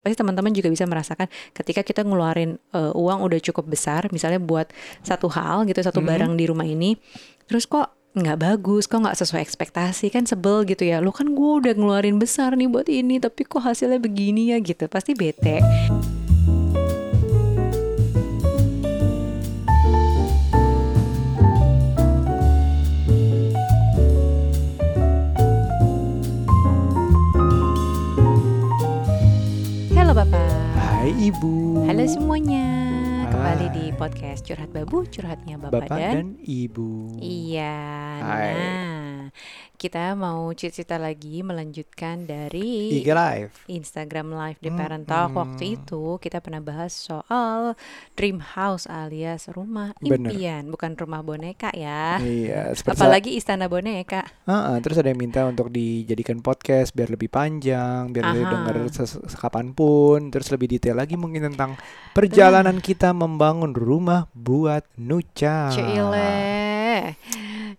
pasti 0.00 0.16
teman-teman 0.16 0.50
juga 0.50 0.68
bisa 0.68 0.84
merasakan 0.84 1.28
ketika 1.52 1.80
kita 1.80 2.00
ngeluarin 2.00 2.56
uh, 2.72 2.92
uang 2.92 3.20
udah 3.20 3.36
cukup 3.38 3.68
besar 3.68 4.08
misalnya 4.08 4.40
buat 4.40 4.72
satu 5.00 5.28
hal 5.28 5.68
gitu 5.68 5.80
satu 5.80 6.00
Mhm. 6.00 6.08
barang 6.08 6.32
di 6.34 6.44
rumah 6.44 6.64
ini 6.64 6.96
terus 7.44 7.64
kok 7.64 7.92
nggak 8.10 8.38
bagus 8.40 8.90
kok 8.90 8.98
nggak 8.98 9.14
sesuai 9.14 9.38
ekspektasi 9.38 10.10
kan 10.10 10.26
sebel 10.26 10.66
gitu 10.66 10.82
ya. 10.82 10.98
Lo 10.98 11.14
kan 11.14 11.30
gue 11.30 11.50
udah 11.62 11.78
ngeluarin 11.78 12.18
besar 12.18 12.58
nih 12.58 12.66
buat 12.66 12.90
ini 12.90 13.22
tapi 13.22 13.46
kok 13.46 13.62
hasilnya 13.62 14.02
begini 14.02 14.50
ya 14.50 14.58
gitu. 14.58 14.90
Pasti 14.90 15.14
bete 15.14 15.62
Hai 31.10 31.26
Ibu. 31.26 31.90
Halo 31.90 32.06
semuanya, 32.06 32.66
kembali 33.34 33.66
Hai. 33.66 33.74
di 33.74 33.84
podcast 33.98 34.46
Curhat 34.46 34.70
Babu, 34.70 35.02
curhatnya 35.10 35.58
Bapak, 35.58 35.90
Bapak 35.90 35.98
dan, 35.98 36.14
dan 36.14 36.28
Ibu. 36.46 37.18
Iya. 37.18 37.78
Hai. 38.22 38.54
Nah, 38.54 39.18
kita 39.80 40.12
mau 40.12 40.52
cerita 40.52 41.00
lagi 41.00 41.40
melanjutkan 41.40 42.28
dari 42.28 43.00
IG 43.00 43.08
Live. 43.08 43.64
Instagram 43.64 44.28
Live 44.28 44.60
di 44.60 44.68
Hmm, 44.68 44.76
Parent 44.76 45.06
Talk 45.08 45.32
hmm. 45.32 45.40
waktu 45.40 45.64
itu 45.80 46.20
kita 46.20 46.44
pernah 46.44 46.60
bahas 46.60 46.92
soal 46.92 47.72
dream 48.12 48.44
house 48.44 48.84
alias 48.84 49.48
rumah 49.48 49.96
Bener. 49.96 50.36
impian, 50.36 50.68
bukan 50.68 50.92
rumah 51.00 51.24
boneka 51.24 51.72
ya. 51.72 52.20
Iya, 52.20 52.76
Apalagi 52.76 53.40
istana 53.40 53.72
boneka. 53.72 54.28
Ah, 54.44 54.76
ah, 54.76 54.76
terus 54.84 55.00
ada 55.00 55.08
yang 55.08 55.16
minta 55.16 55.48
untuk 55.48 55.72
dijadikan 55.72 56.44
podcast 56.44 56.92
biar 56.92 57.08
lebih 57.08 57.32
panjang, 57.32 58.12
biar 58.12 58.36
bisa 58.36 58.44
Aha. 58.44 58.52
denger 58.52 58.76
ses- 58.92 59.32
kapan 59.32 59.72
pun, 59.72 60.28
terus 60.28 60.52
lebih 60.52 60.76
detail 60.76 61.00
lagi 61.00 61.16
mungkin 61.16 61.56
tentang 61.56 61.80
perjalanan 62.12 62.84
kita 62.84 63.16
membangun 63.16 63.72
rumah 63.72 64.28
buat 64.36 64.84
Nuca. 65.00 65.72
Cile. 65.72 66.79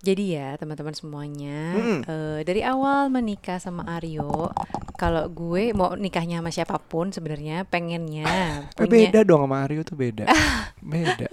Jadi 0.02 0.24
ya 0.34 0.56
teman-teman 0.58 0.96
semuanya 0.96 1.76
Mm-mm. 1.78 2.00
eh, 2.08 2.40
dari 2.48 2.62
awal 2.66 3.12
menikah 3.14 3.60
sama 3.62 3.86
Aryo, 4.00 4.50
kalau 4.98 5.28
gue 5.30 5.76
mau 5.76 5.94
nikahnya 5.94 6.40
sama 6.42 6.50
siapa 6.50 6.78
pun 6.80 7.14
sebenarnya 7.14 7.68
pengennya 7.70 8.26
punya 8.80 9.12
beda 9.12 9.20
dong 9.28 9.46
sama 9.46 9.68
Aryo 9.68 9.82
tuh 9.86 9.98
beda. 10.00 10.26
beda. 10.94 11.28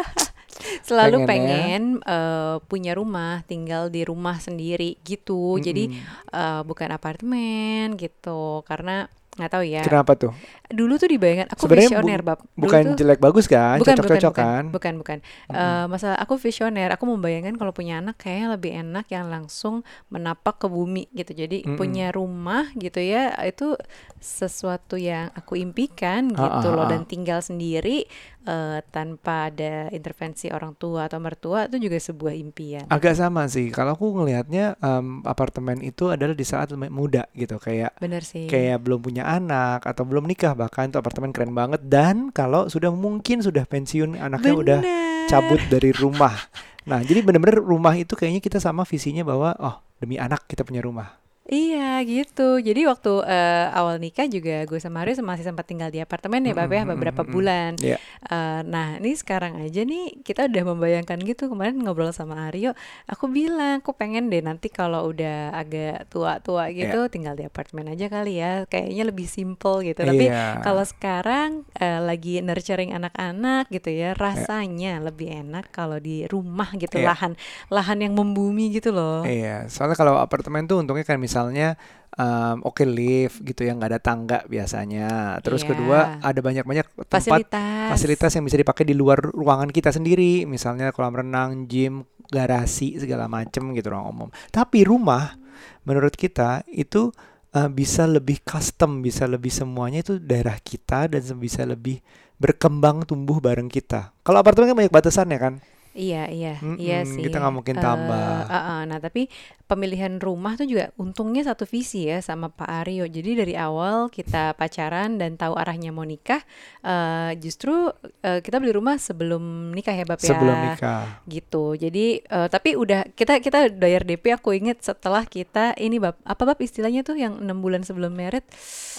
selalu 0.82 1.22
pengennya. 1.22 1.28
pengen 1.30 1.82
eh, 2.02 2.56
punya 2.66 2.92
rumah, 2.98 3.46
tinggal 3.46 3.88
di 3.88 4.02
rumah 4.04 4.36
sendiri 4.42 4.98
gitu. 5.06 5.56
Jadi 5.62 5.94
Mm-mm. 5.94 6.34
eh, 6.34 6.62
bukan 6.66 6.88
apartemen 6.92 7.94
gitu 7.96 8.66
karena 8.66 9.06
nggak 9.38 9.50
tahu 9.50 9.64
ya. 9.64 9.80
Kenapa 9.80 10.12
tuh? 10.12 10.32
Dulu 10.68 10.94
tuh 10.94 11.08
dibayangkan 11.08 11.48
aku 11.48 11.60
Sebenarnya 11.62 11.88
bu- 11.88 11.94
visioner 11.96 12.20
bab. 12.20 12.38
Dulu 12.42 12.60
Bukan 12.60 12.82
tuh- 12.84 12.96
jelek 12.98 13.18
bagus 13.18 13.46
kan? 13.46 13.78
bukan 13.78 13.94
Cocok-cocok 13.94 14.32
bukan, 14.32 14.44
kan? 14.44 14.64
bukan 14.68 14.94
bukan 14.98 15.18
Mm-mm. 15.46 15.56
Eh, 15.56 15.84
masalah 15.86 16.18
aku 16.18 16.34
visioner 16.36 16.90
aku 16.90 17.04
membayangkan 17.06 17.54
kalau 17.54 17.70
punya 17.70 17.96
anak 17.96 18.18
kayaknya 18.18 18.48
lebih 18.52 18.72
enak 18.76 19.06
yang 19.08 19.26
langsung 19.26 19.80
menapak 20.08 20.58
ke 20.58 20.66
bumi 20.66 21.06
gitu 21.12 21.32
jadi 21.32 21.62
Mm-mm. 21.62 21.76
punya 21.76 22.10
rumah 22.10 22.66
gitu 22.74 22.98
ya 22.98 23.30
itu 23.40 23.78
sesuatu 24.18 24.96
yang 24.96 25.30
aku 25.32 25.54
impikan 25.56 26.34
Ah, 26.34 26.58
gitu 26.58 26.68
ah, 26.68 26.74
loh 26.74 26.84
ah. 26.84 26.90
dan 26.90 27.04
tinggal 27.04 27.38
sendiri 27.40 28.04
eh, 28.48 28.80
tanpa 28.88 29.52
ada 29.52 29.92
intervensi 29.92 30.48
orang 30.48 30.72
tua 30.80 31.06
atau 31.12 31.20
mertua 31.20 31.68
itu 31.68 31.76
juga 31.76 32.00
sebuah 32.00 32.34
impian 32.34 32.84
Agak 32.88 33.20
sama 33.20 33.44
sih. 33.46 33.68
Kalau 33.68 33.92
aku 33.92 34.16
ngelihatnya 34.16 34.80
em, 34.80 35.20
apartemen 35.28 35.84
itu 35.84 36.08
adalah 36.08 36.32
di 36.32 36.46
saat 36.48 36.72
muda 36.72 37.28
gitu, 37.36 37.60
kayak 37.60 38.00
bener 38.00 38.24
sih 38.24 38.48
kayak 38.48 38.80
belum 38.80 39.04
punya 39.04 39.28
anak 39.28 39.84
atau 39.84 40.08
belum 40.08 40.24
nikah 40.24 40.56
bahkan 40.56 40.88
itu 40.88 40.96
apartemen 40.96 41.30
keren 41.36 41.52
banget 41.52 41.84
dan 41.84 42.32
kalau 42.32 42.66
sudah 42.72 42.88
mungkin 42.88 43.44
sudah 43.44 43.68
pensiun 43.68 44.16
anaknya 44.16 44.54
udah 44.56 44.80
Bener. 44.80 45.28
cabut 45.28 45.60
dari 45.68 45.92
rumah. 45.92 46.34
Nah, 46.88 47.04
jadi 47.04 47.20
bener-bener 47.20 47.60
rumah 47.60 47.92
itu 48.00 48.16
kayaknya 48.16 48.40
kita 48.40 48.64
sama 48.64 48.80
visinya 48.88 49.20
bahwa 49.20 49.52
oh, 49.60 49.76
demi 50.00 50.16
anak 50.16 50.48
kita 50.48 50.64
punya 50.64 50.80
rumah. 50.80 51.20
Iya 51.48 52.04
gitu. 52.04 52.60
Jadi 52.60 52.84
waktu 52.84 53.24
eh, 53.24 53.72
awal 53.72 53.96
nikah 53.96 54.28
juga 54.28 54.68
gue 54.68 54.76
sama 54.76 55.00
Aryo 55.00 55.16
masih 55.24 55.48
sempat 55.48 55.64
tinggal 55.64 55.88
di 55.88 55.96
apartemen 55.96 56.44
ya, 56.44 56.52
Bapak 56.52 56.76
ya, 56.76 56.84
beberapa 56.84 57.24
bulan. 57.24 57.72
Iya. 57.80 57.96
Eh, 58.28 58.60
nah, 58.68 59.00
ini 59.00 59.16
sekarang 59.16 59.56
aja 59.64 59.80
nih 59.80 60.20
kita 60.20 60.44
udah 60.44 60.62
membayangkan 60.76 61.16
gitu. 61.24 61.48
Kemarin 61.48 61.80
ngobrol 61.80 62.12
sama 62.12 62.52
Aryo, 62.52 62.76
aku 63.08 63.32
bilang 63.32 63.80
aku 63.80 63.96
pengen 63.96 64.28
deh 64.28 64.44
nanti 64.44 64.68
kalau 64.68 65.08
udah 65.08 65.56
agak 65.56 66.12
tua-tua 66.12 66.68
gitu 66.68 67.08
tinggal 67.08 67.32
di 67.32 67.48
apartemen 67.48 67.96
aja 67.96 68.12
kali 68.12 68.44
ya. 68.44 68.68
Kayaknya 68.68 69.04
lebih 69.08 69.24
simple 69.24 69.88
gitu. 69.88 70.04
Tapi 70.04 70.28
Iya. 70.28 70.60
kalau 70.60 70.84
sekarang 70.84 71.64
eh, 71.80 71.96
lagi 72.04 72.44
nurturing 72.44 72.92
anak-anak 72.92 73.72
gitu 73.72 73.88
ya, 73.88 74.12
rasanya 74.12 75.00
lebih 75.00 75.32
enak 75.32 75.72
kalau 75.72 75.96
di 75.96 76.28
rumah 76.28 76.68
gitu, 76.76 77.00
Iya. 77.00 77.16
lahan 77.16 77.32
lahan 77.72 78.04
yang 78.04 78.12
membumi 78.12 78.68
gitu 78.68 78.92
loh. 78.92 79.24
Iya, 79.24 79.64
soalnya 79.72 79.96
kalau 79.96 80.20
apartemen 80.20 80.68
tuh 80.68 80.84
untungnya 80.84 81.08
kan 81.08 81.16
misalnya 81.38 81.78
em, 82.18 82.58
oke 82.66 82.82
lift 82.82 83.46
gitu 83.46 83.62
ya 83.62 83.78
nggak 83.78 83.90
ada 83.94 84.00
tangga 84.02 84.38
biasanya. 84.50 85.38
Terus 85.38 85.62
Iya. 85.62 85.68
kedua 85.70 85.98
ada 86.18 86.40
banyak-banyak 86.42 86.86
tempat 87.06 87.22
Fasilitas. 87.22 87.88
fasilitas 87.94 88.30
yang 88.34 88.42
bisa 88.42 88.58
dipakai 88.58 88.82
di 88.82 88.98
luar 88.98 89.22
ruangan 89.22 89.70
kita 89.70 89.94
sendiri, 89.94 90.42
misalnya 90.42 90.90
kolam 90.90 91.14
renang, 91.14 91.70
gym, 91.70 92.02
garasi 92.26 92.98
segala 92.98 93.30
macem 93.30 93.70
gitu 93.70 93.94
ruang 93.94 94.10
umum. 94.10 94.28
Tapi 94.50 94.82
rumah 94.82 95.38
menurut 95.86 96.18
kita 96.18 96.66
itu 96.66 97.14
eh, 97.54 97.70
bisa 97.70 98.10
lebih 98.10 98.42
custom, 98.42 98.98
bisa 98.98 99.30
lebih 99.30 99.54
semuanya 99.54 100.02
itu 100.02 100.18
daerah 100.18 100.58
kita 100.58 101.06
dan 101.06 101.22
bisa 101.38 101.62
lebih 101.62 102.02
berkembang 102.36 103.06
tumbuh 103.06 103.38
bareng 103.38 103.70
kita. 103.70 104.10
Kalau 104.20 104.42
apartemen 104.42 104.74
kan 104.74 104.78
banyak 104.82 104.90
batasannya 104.90 105.38
kan. 105.38 105.54
Iya, 105.98 106.30
iya, 106.30 106.54
iya 106.76 107.02
Mm-mm, 107.02 107.10
sih. 107.10 107.22
kita 107.24 107.36
nggak 107.36 107.50
mungkin 107.52 107.74
Eh, 107.74 107.82
tambah. 107.82 108.46
eh, 108.46 108.54
eh, 108.54 108.80
nah, 108.86 108.98
tapi 108.98 109.26
pemilihan 109.64 110.16
rumah 110.16 110.54
tuh 110.54 110.64
juga 110.64 110.88
untungnya 110.94 111.42
satu 111.42 111.66
visi 111.66 112.06
ya 112.06 112.18
sama 112.20 112.48
Pak 112.48 112.70
Aryo. 112.78 113.04
Jadi 113.04 113.34
dari 113.34 113.52
awal 113.52 114.06
kita 114.08 114.54
pacaran 114.54 115.18
dan 115.18 115.34
tahu 115.34 115.52
arahnya 115.52 115.90
mau 115.90 116.02
nikah, 116.02 116.38
eh, 116.80 117.34
justru 117.36 117.90
eh, 118.20 118.38
kita 118.38 118.56
beli 118.56 118.70
rumah 118.70 118.94
sebelum 118.96 119.42
nikah 119.70 119.92
ya, 119.92 120.04
Bab 120.04 120.16
ya. 120.16 120.30
Sebelum 120.30 120.56
nikah. 120.68 121.02
Gitu. 121.26 121.64
Jadi 121.76 122.06
eh, 122.22 122.48
tapi 122.48 122.70
udah 122.74 123.10
kita 123.10 123.38
kita 123.38 123.58
bayar 123.74 124.02
DP 124.02 124.32
aku 124.32 124.54
inget 124.54 124.78
setelah 124.80 125.26
kita 125.26 125.74
ini 125.76 125.98
Bab 125.98 126.14
apa 126.22 126.42
Bab 126.44 126.58
istilahnya 126.58 127.02
tuh 127.02 127.18
yang 127.18 127.36
enam 127.36 127.58
bulan 127.58 127.82
sebelum 127.82 128.14
merit 128.14 128.46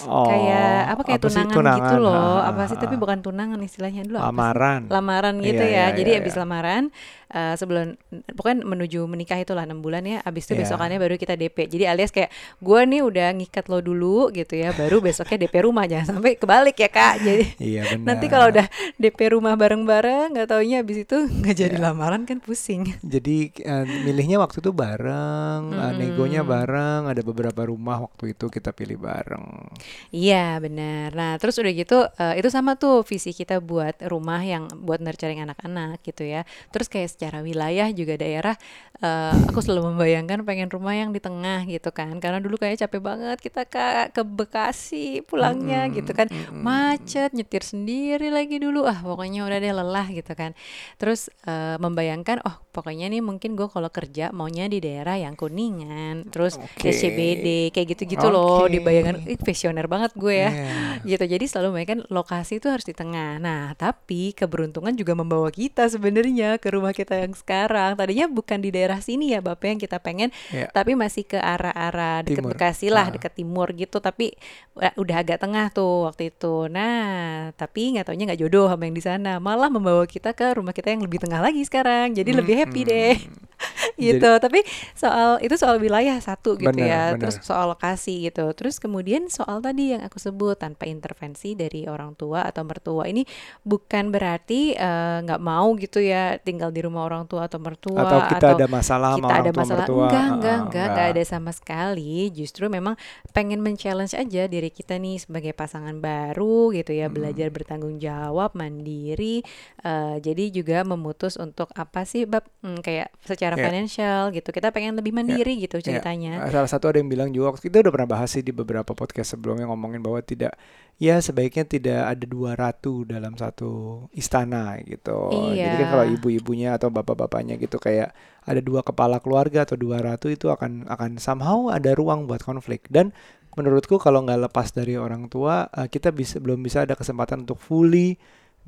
kayak 0.04 0.90
apa 0.90 1.02
kayak 1.02 1.18
Oh, 1.18 1.28
sih? 1.28 1.42
tunangan, 1.42 1.76
gitu 1.76 1.96
loh. 1.98 2.12
Ha, 2.14 2.42
ha, 2.42 2.48
Apa 2.50 2.62
sih 2.66 2.76
ha, 2.76 2.82
tapi 2.82 2.94
ha. 2.94 3.00
bukan 3.00 3.18
tunangan 3.20 3.60
istilahnya 3.60 4.02
dulu 4.04 4.18
apa 4.18 4.26
sih? 4.26 4.32
lamaran. 4.32 4.80
lamaran 4.86 5.34
gitu 5.40 5.62
Iya, 5.62 5.72
ya. 5.72 5.84
iya, 5.86 5.96
Jadi 5.96 6.10
iya, 6.10 6.20
abis 6.20 6.34
iya. 6.34 6.40
lamaran 6.40 6.84
eh, 7.28 7.54
sebelum 7.54 7.94
pokoknya 8.30 8.62
menuju 8.62 9.00
menikah 9.04 9.36
itulah 9.36 9.62
enam 9.62 9.78
bulan 9.78 10.02
ya. 10.02 10.18
Abis 10.22 10.44
itu 10.44 10.54
Iya. 10.54 10.66
besokannya 10.66 10.98
baru 10.98 11.14
kita 11.14 11.34
DP. 11.34 11.66
Jadi 11.66 11.84
alias 11.84 12.10
kayak 12.10 12.28
gue 12.58 12.80
nih 12.86 13.00
udah 13.00 13.28
ngikat 13.32 13.66
lo 13.66 13.78
dulu 13.78 14.28
gitu 14.30 14.54
ya. 14.54 14.70
Baru 14.72 15.00
besoknya 15.00 15.40
DP 15.40 15.54
rumah 15.62 15.84
jangan 15.84 16.16
sampai 16.16 16.34
kebalik 16.34 16.76
ya 16.76 16.88
kak. 16.88 17.14
Jadi 17.20 17.44
Iya 17.58 17.82
benar. 17.88 18.04
nanti 18.04 18.26
kalau 18.26 18.46
udah 18.48 18.66
DP 18.96 19.18
rumah 19.30 19.54
bareng-bareng 19.54 20.32
nggak 20.32 20.48
taunya 20.48 20.80
abis 20.80 21.04
itu 21.04 21.16
nggak 21.16 21.56
jadi 21.56 21.76
Iya. 21.76 21.84
lamaran 21.86 22.22
kan 22.24 22.38
pusing. 22.38 22.84
Jadi 23.00 23.36
eh, 23.56 23.84
milihnya 24.00 24.36
waktu 24.36 24.58
itu 24.58 24.70
bareng, 24.70 25.62
eh, 25.70 25.92
negonya 25.96 26.40
Mm-mm. 26.40 26.50
bareng, 26.50 27.00
ada 27.06 27.20
beberapa 27.20 27.62
rumah 27.64 28.04
waktu 28.04 28.32
itu 28.32 28.46
kita 28.46 28.70
pilih 28.70 28.96
bareng. 28.96 29.70
Iya 30.10 30.58
benar. 30.58 31.14
Nah 31.14 31.32
terus 31.36 31.56
udah 31.56 31.72
gitu 31.72 31.98
eh, 32.12 32.34
itu 32.36 32.48
sama 32.48 32.74
tuh 32.74 33.02
visi 33.02 33.30
kita 33.30 33.58
buat 33.60 33.98
rumah 34.04 34.40
yang 34.40 34.66
buat 34.80 34.98
nurturing 34.98 35.42
anak-anak 35.42 36.02
gitu 36.02 36.26
ya. 36.26 36.42
Terus 36.70 36.86
kayak 36.86 37.10
secara 37.10 37.38
wilayah 37.42 37.90
juga 37.90 38.14
daerah, 38.14 38.54
eh, 38.98 39.34
aku 39.50 39.58
selalu 39.58 39.90
membayangkan 39.94 40.46
pengen 40.46 40.70
rumah 40.70 40.94
yang 40.94 41.10
di 41.10 41.18
tengah 41.18 41.66
gitu 41.66 41.90
kan. 41.90 42.14
Karena 42.22 42.38
dulu 42.38 42.54
kayak 42.54 42.86
capek 42.86 43.00
banget 43.02 43.38
kita 43.38 43.66
ke 43.66 44.14
ke 44.14 44.22
Bekasi 44.22 45.26
pulangnya 45.26 45.90
Mm-mm, 45.90 45.96
gitu 45.98 46.12
kan, 46.14 46.30
macet 46.54 47.34
nyetir 47.34 47.66
sendiri 47.66 48.30
lagi 48.30 48.56
dulu. 48.56 48.86
Ah 48.86 49.02
pokoknya 49.02 49.42
udah 49.42 49.58
deh 49.58 49.72
lelah 49.74 50.06
gitu 50.08 50.32
kan. 50.32 50.54
Terus 50.96 51.26
eh, 51.44 51.74
membayangkan 51.76 52.44
oh 52.46 52.56
pokoknya 52.70 53.10
nih 53.10 53.18
mungkin 53.18 53.58
gue 53.58 53.66
kalau 53.66 53.90
kerja 53.90 54.30
maunya 54.30 54.70
di 54.70 54.78
daerah 54.78 55.18
yang 55.18 55.34
kuningan, 55.34 56.30
terus 56.30 56.54
Oke. 56.54 56.88
SCBD 56.88 57.74
kayak 57.74 57.98
gitu-gitu 57.98 58.30
loh. 58.30 58.70
Oke. 58.70 58.78
Dibayangkan, 58.78 59.26
ih 59.26 59.40
visioner 59.40 59.90
banget 59.90 60.14
gue 60.14 60.34
ya 60.36 60.50
Iya. 60.50 61.16
gitu 61.16 61.24
jadi 61.26 61.44
selalu 61.48 61.66
membayangkan 61.72 62.00
lokasi 62.12 62.60
itu 62.60 62.68
harus 62.68 62.84
di 62.84 62.92
tengah 62.92 63.40
nah 63.40 63.72
tapi 63.74 64.30
keberuntungan 64.30 64.92
juga 64.92 65.16
membawa 65.16 65.48
kita 65.48 65.88
sebenarnya 65.88 66.59
ke 66.60 66.70
rumah 66.70 66.92
kita 66.92 67.16
yang 67.16 67.32
sekarang 67.32 67.96
tadinya 67.96 68.28
bukan 68.28 68.58
di 68.58 68.68
daerah 68.68 69.00
sini 69.00 69.32
ya 69.32 69.40
bapak 69.40 69.66
yang 69.66 69.80
kita 69.80 69.96
pengen 69.98 70.28
Iya. 70.50 70.68
tapi 70.70 70.92
masih 70.94 71.24
ke 71.24 71.36
arah-arah 71.36 72.20
Timur. 72.22 72.52
Bekasi 72.52 72.86
lah 72.86 73.02
Ah. 73.02 73.12
deket 73.12 73.32
timur 73.34 73.72
gitu 73.72 73.98
tapi 73.98 74.36
uh, 74.76 74.92
udah 74.94 75.16
agak 75.18 75.40
tengah 75.40 75.66
tuh 75.70 76.04
waktu 76.04 76.28
itu 76.28 76.68
nah 76.68 77.08
tapi 77.54 77.92
nggak 77.92 78.06
taunya 78.06 78.24
nggak 78.26 78.40
jodoh 78.40 78.68
sama 78.68 78.84
yang 78.84 78.94
di 78.94 79.00
sana 79.00 79.32
malah 79.38 79.66
membawa 79.66 80.04
kita 80.04 80.30
ke 80.30 80.54
rumah 80.54 80.70
kita 80.70 80.90
yang 80.90 81.00
lebih 81.00 81.18
tengah 81.18 81.40
lagi 81.40 81.62
sekarang 81.62 82.12
jadi 82.12 82.30
lebih 82.30 82.54
happy 82.58 82.80
deh 82.84 83.16
Gitu. 84.00 84.24
Tapi 84.24 84.64
soal 84.96 85.36
itu 85.44 85.52
soal 85.60 85.76
wilayah 85.76 86.16
satu 86.24 86.56
gitu 86.56 86.72
Benar, 86.72 86.88
ya. 86.88 87.02
benar. 87.12 87.20
Terus 87.20 87.36
soal 87.44 87.68
lokasi 87.68 88.24
gitu. 88.32 88.48
Terus 88.56 88.80
kemudian 88.80 89.28
soal 89.28 89.60
tadi 89.60 89.92
yang 89.92 90.00
aku 90.00 90.16
sebut 90.16 90.56
tanpa 90.56 90.88
intervensi 90.88 91.52
dari 91.52 91.84
orang 91.84 92.16
tua 92.16 92.48
atau 92.48 92.64
mertua. 92.64 93.04
Ini 93.12 93.28
bukan 93.60 94.08
berarti 94.08 94.72
eh, 94.72 95.16
nggak 95.20 95.40
mau 95.44 95.76
gitu 95.76 96.00
ya 96.00 96.40
tinggal 96.40 96.72
di 96.72 96.80
rumah 96.80 97.04
orang 97.04 97.28
tua 97.28 97.46
atau 97.46 97.60
mertua 97.60 98.02
atau 98.02 98.18
kita 98.26 98.46
ada 98.56 98.66
masalah 98.66 99.10
sama 99.14 99.18
kita 99.18 99.26
orang 99.26 99.40
ada 99.40 99.50
tua 99.50 99.60
masalah 99.60 99.86
mertua. 99.86 100.02
enggak 100.04 100.24
enggak 100.26 100.54
ah, 100.56 100.64
enggak 100.64 100.86
enggak 100.90 101.08
ada 101.12 101.22
sama 101.26 101.50
sekali 101.52 102.14
justru 102.32 102.64
memang 102.66 102.94
pengen 103.30 103.60
men-challenge 103.60 104.14
aja 104.16 104.42
diri 104.46 104.70
kita 104.70 104.96
nih 104.96 105.16
sebagai 105.20 105.52
pasangan 105.52 105.96
baru 105.98 106.72
gitu 106.74 106.92
ya 106.94 107.06
belajar 107.10 107.48
bertanggung 107.52 107.98
jawab 107.98 108.54
mandiri 108.54 109.42
eh, 109.84 110.16
jadi 110.18 110.44
juga 110.50 110.82
memutus 110.82 111.36
untuk 111.36 111.70
apa 111.76 112.02
sih 112.02 112.24
bab 112.24 112.46
hmm, 112.64 112.80
kayak 112.82 113.14
secara 113.22 113.49
Ya. 113.56 113.66
financial 113.70 114.22
gitu 114.30 114.50
kita 114.50 114.68
pengen 114.70 114.94
lebih 114.94 115.10
mandiri 115.10 115.56
gitu 115.58 115.80
Ya. 115.80 115.96
ceritanya 115.96 116.44
Uh, 116.44 116.52
Salah 116.52 116.70
satu 116.70 116.92
ada 116.92 116.98
yang 116.98 117.08
bilang 117.08 117.30
juga 117.30 117.54
waktu 117.54 117.70
kita 117.70 117.82
udah 117.82 117.92
pernah 117.94 118.10
bahas 118.10 118.28
sih 118.30 118.42
di 118.42 118.50
beberapa 118.50 118.92
podcast 118.92 119.34
sebelumnya 119.34 119.66
ngomongin 119.66 119.98
bahwa 119.98 120.20
tidak 120.20 120.54
ya 121.00 121.16
sebaiknya 121.18 121.64
tidak 121.64 122.00
ada 122.06 122.24
dua 122.28 122.52
ratu 122.52 123.08
dalam 123.08 123.32
satu 123.32 124.04
istana 124.12 124.76
gitu. 124.84 125.32
Jadi 125.32 125.74
kan 125.74 125.80
Iya. 125.80 125.88
kalau 125.88 126.04
ibu-ibunya 126.06 126.76
atau 126.76 126.92
bapak-bapaknya 126.92 127.56
gitu 127.56 127.80
kayak 127.80 128.12
ada 128.44 128.60
dua 128.60 128.84
kepala 128.84 129.16
keluarga 129.18 129.64
atau 129.64 129.80
dua 129.80 130.04
ratu 130.04 130.28
itu 130.28 130.52
akan 130.52 130.84
akan 130.86 131.16
somehow 131.16 131.72
ada 131.72 131.96
ruang 131.96 132.28
buat 132.28 132.44
konflik 132.44 132.84
dan 132.92 133.16
menurutku 133.56 133.98
kalau 133.98 134.22
nggak 134.22 134.46
lepas 134.46 134.70
dari 134.70 134.94
orang 134.94 135.26
tua 135.26 135.66
uh, 135.72 135.88
kita 135.88 136.14
bisa 136.14 136.38
belum 136.38 136.62
bisa 136.62 136.84
ada 136.86 136.94
kesempatan 136.94 137.42
untuk 137.48 137.58
fully 137.58 138.14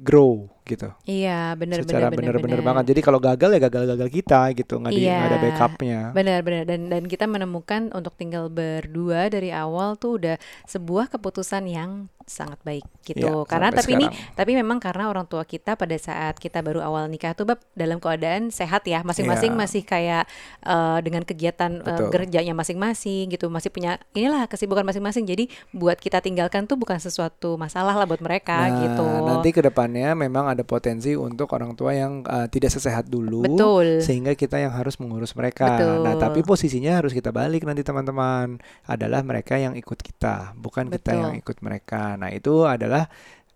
grow 0.01 0.49
gitu. 0.65 0.89
iya 1.05 1.53
benar 1.53 1.83
Secara 1.83 2.07
benar 2.07 2.39
bener-bener 2.39 2.61
banget. 2.61 2.85
Jadi 2.91 3.01
kalau 3.01 3.19
gagal 3.19 3.51
ya 3.51 3.61
gagal-gagal 3.61 4.09
kita 4.09 4.41
gitu, 4.53 4.79
nggak 4.79 4.93
di- 4.93 5.05
nggak 5.05 5.27
ada 5.27 5.35
Iya. 5.35 5.45
backupnya. 5.45 6.01
Benar-benar 6.13 6.65
dan 6.65 6.81
dan 6.87 7.03
kita 7.05 7.25
menemukan 7.27 7.91
untuk 7.91 8.15
tinggal 8.15 8.47
berdua 8.47 9.27
dari 9.27 9.51
awal 9.51 9.95
tuh 9.95 10.17
udah 10.17 10.37
sebuah 10.65 11.09
keputusan 11.09 11.67
yang 11.67 11.91
sangat 12.23 12.63
baik 12.63 12.87
gitu. 13.03 13.27
Iya, 13.43 13.43
karena 13.45 13.69
tapi 13.69 13.99
ini 13.99 14.07
sekarang. 14.07 14.35
tapi 14.39 14.51
memang 14.55 14.79
karena 14.79 15.11
orang 15.11 15.27
tua 15.27 15.43
kita 15.43 15.75
pada 15.75 15.99
saat 15.99 16.39
kita 16.39 16.63
baru 16.63 16.79
awal 16.81 17.11
nikah 17.11 17.35
tuh 17.35 17.45
bab 17.45 17.59
dalam 17.75 17.99
keadaan 17.99 18.49
sehat 18.49 18.87
ya, 18.87 19.03
masing-masing 19.03 19.53
Iya. 19.53 19.59
masih 19.59 19.83
kayak 19.83 20.25
eh, 20.63 20.99
dengan 21.03 21.27
kegiatan 21.27 21.73
eh, 21.75 21.87
Betul. 21.99 22.15
kerjanya 22.15 22.55
masing-masing 22.55 23.27
gitu, 23.29 23.51
masih 23.51 23.69
punya 23.69 23.99
inilah 24.13 24.47
kesibukan 24.47 24.85
masing-masing. 24.85 25.27
Jadi 25.27 25.51
buat 25.73 25.99
kita 25.99 26.23
tinggalkan 26.23 26.65
tuh 26.65 26.79
bukan 26.79 26.97
sesuatu 26.97 27.59
masalah 27.59 27.93
lah 27.93 28.07
buat 28.07 28.23
mereka 28.23 28.55
Nah, 28.63 28.79
gitu. 28.81 29.07
nanti 29.27 29.51
ke 29.51 29.59
depannya 29.61 30.15
memang 30.15 30.47
ada 30.53 30.63
potensi 30.63 31.17
untuk 31.17 31.51
orang 31.57 31.73
tua 31.75 31.97
yang 31.97 32.23
uh, 32.25 32.47
tidak 32.47 32.71
sesehat 32.73 33.09
dulu 33.09 33.45
Betul. 33.45 34.05
sehingga 34.05 34.37
kita 34.37 34.61
yang 34.61 34.73
harus 34.73 35.01
mengurus 35.01 35.33
mereka. 35.33 35.77
Betul. 35.77 36.05
Nah, 36.05 36.15
tapi 36.21 36.41
posisinya 36.45 37.01
harus 37.01 37.17
kita 37.17 37.33
balik 37.33 37.65
nanti 37.65 37.83
teman-teman. 37.83 38.61
Adalah 38.87 39.21
mereka 39.27 39.57
yang 39.59 39.75
ikut 39.75 39.99
kita, 39.99 40.57
bukan 40.57 40.93
kita 40.93 41.13
Betul. 41.13 41.23
yang 41.25 41.35
ikut 41.41 41.57
mereka. 41.65 42.15
Nah, 42.17 42.31
itu 42.31 42.65
adalah 42.65 43.09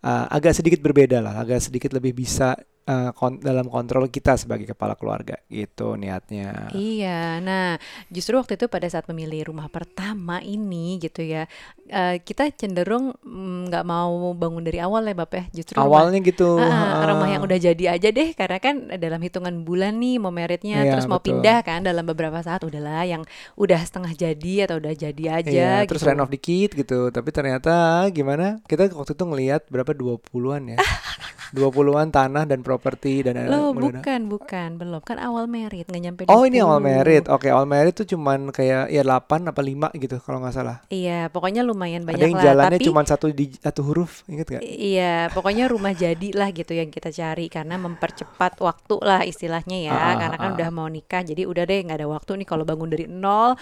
uh, 0.02 0.26
agak 0.30 0.56
sedikit 0.56 0.80
berbeda 0.82 1.22
lah, 1.22 1.40
agak 1.40 1.62
sedikit 1.62 1.94
lebih 1.96 2.16
bisa 2.16 2.56
uh, 2.86 3.10
kon- 3.12 3.38
dalam 3.38 3.66
kontrol 3.66 4.06
kita 4.06 4.34
sebagai 4.34 4.66
kepala 4.66 4.94
keluarga 4.94 5.36
gitu 5.46 5.94
niatnya. 5.94 6.70
Iya, 6.72 7.38
nah 7.38 7.76
justru 8.08 8.38
waktu 8.38 8.56
itu 8.56 8.66
pada 8.66 8.86
saat 8.86 9.06
memilih 9.06 9.50
rumah 9.50 9.66
pertama 9.66 10.38
ini 10.40 10.96
gitu 10.98 11.20
ya, 11.20 11.46
eh, 11.86 12.18
kita 12.18 12.48
cenderung 12.54 13.14
mm, 13.20 13.68
nggak 13.68 13.84
mau 13.84 14.32
bangun 14.32 14.62
dari 14.62 14.78
awal 14.78 15.02
ya 15.02 15.14
Bap 15.14 15.32
ya, 15.32 15.44
justru 15.52 15.76
rumah, 15.76 15.86
Awalnya 16.06 16.18
gitu. 16.22 16.56
Ah, 16.56 16.66
ha-ha. 16.66 17.04
rumah 17.10 17.28
yang 17.28 17.42
udah 17.42 17.58
jadi 17.58 17.84
aja 17.92 18.08
deh, 18.10 18.32
karena 18.32 18.58
kan 18.58 18.74
dalam 18.96 19.20
hitungan 19.20 19.54
bulan 19.62 19.98
nih 19.98 20.16
mau 20.16 20.30
meritnya, 20.30 20.82
Iya, 20.82 20.92
terus 20.94 21.06
mau 21.06 21.18
betul. 21.18 21.42
pindah 21.42 21.58
kan 21.62 21.80
dalam 21.82 22.04
beberapa 22.06 22.38
saat 22.40 22.62
udahlah 22.62 23.02
yang 23.02 23.22
udah 23.54 23.80
setengah 23.82 24.12
jadi 24.14 24.68
atau 24.68 24.78
udah 24.78 24.94
jadi 24.94 25.24
aja 25.42 25.50
Iya, 25.50 25.74
terus 25.84 26.02
gitu. 26.02 26.10
renov 26.10 26.30
dikit 26.30 26.70
gitu. 26.72 27.10
Tapi 27.10 27.28
ternyata 27.30 28.06
gimana? 28.10 28.62
Kita 28.64 28.86
waktu 28.92 29.12
itu 29.12 29.24
ngelihat 29.24 29.62
berapa 29.66 29.90
20-an 29.90 30.76
ya. 30.76 30.78
20-an 31.56 32.08
tanah 32.08 32.44
dan 32.44 32.60
properti 32.60 33.24
dan 33.24 33.48
Loh, 33.48 33.72
mulai- 33.72 33.96
bukan, 33.96 34.20
bukan, 34.26 34.68
belum 34.76 35.00
kan 35.00 35.16
awal 35.18 35.48
merit 35.48 35.86
nggak 35.86 36.02
nyampe 36.02 36.22
Oh, 36.28 36.44
ini 36.44 36.60
awal 36.60 36.78
20. 36.78 36.88
merit. 36.92 37.24
Oke, 37.26 37.48
awal 37.48 37.64
merit 37.64 37.94
tuh 37.94 38.04
cuman 38.06 38.50
kayak 38.50 38.88
ya 38.88 39.00
8 39.00 39.40
apa 39.46 39.60
5 39.60 39.88
gitu 39.94 40.20
kalau 40.20 40.38
nggak 40.38 40.52
salah. 40.52 40.76
Iya, 40.88 41.28
pokoknya 41.28 41.62
lumayan 41.62 42.04
Ada 42.04 42.08
banyak 42.08 42.28
yang 42.28 42.36
lah, 42.36 42.44
jalannya 42.44 42.76
tapi 42.76 42.84
cuman 42.84 43.04
satu 43.04 43.26
di 43.30 43.56
satu 43.56 43.80
huruf, 43.82 44.22
inget 44.26 44.46
gak? 44.50 44.62
Iya, 44.62 45.30
pokoknya 45.30 45.66
rumah 45.66 45.92
jadi 45.92 46.28
lah 46.32 46.50
gitu 46.50 46.72
yang 46.72 46.88
kita 46.88 47.08
cari 47.10 47.46
karena 47.46 47.76
mempercepat 47.76 48.60
waktu 48.60 48.94
lah 49.00 49.22
istilahnya 49.22 49.78
ya. 49.82 49.96
Ah, 49.96 50.14
karena 50.14 50.36
kan 50.36 50.50
ah. 50.52 50.56
udah 50.56 50.68
mau 50.70 50.86
nikah, 50.86 51.22
jadi 51.22 51.42
udah 51.44 51.64
deh 51.64 51.80
nggak 51.82 51.98
ada 51.98 52.08
waktu 52.08 52.36
nih 52.36 52.46
kalau 52.46 52.64
bangun 52.64 52.88
dari 52.88 53.06
nol 53.06 53.54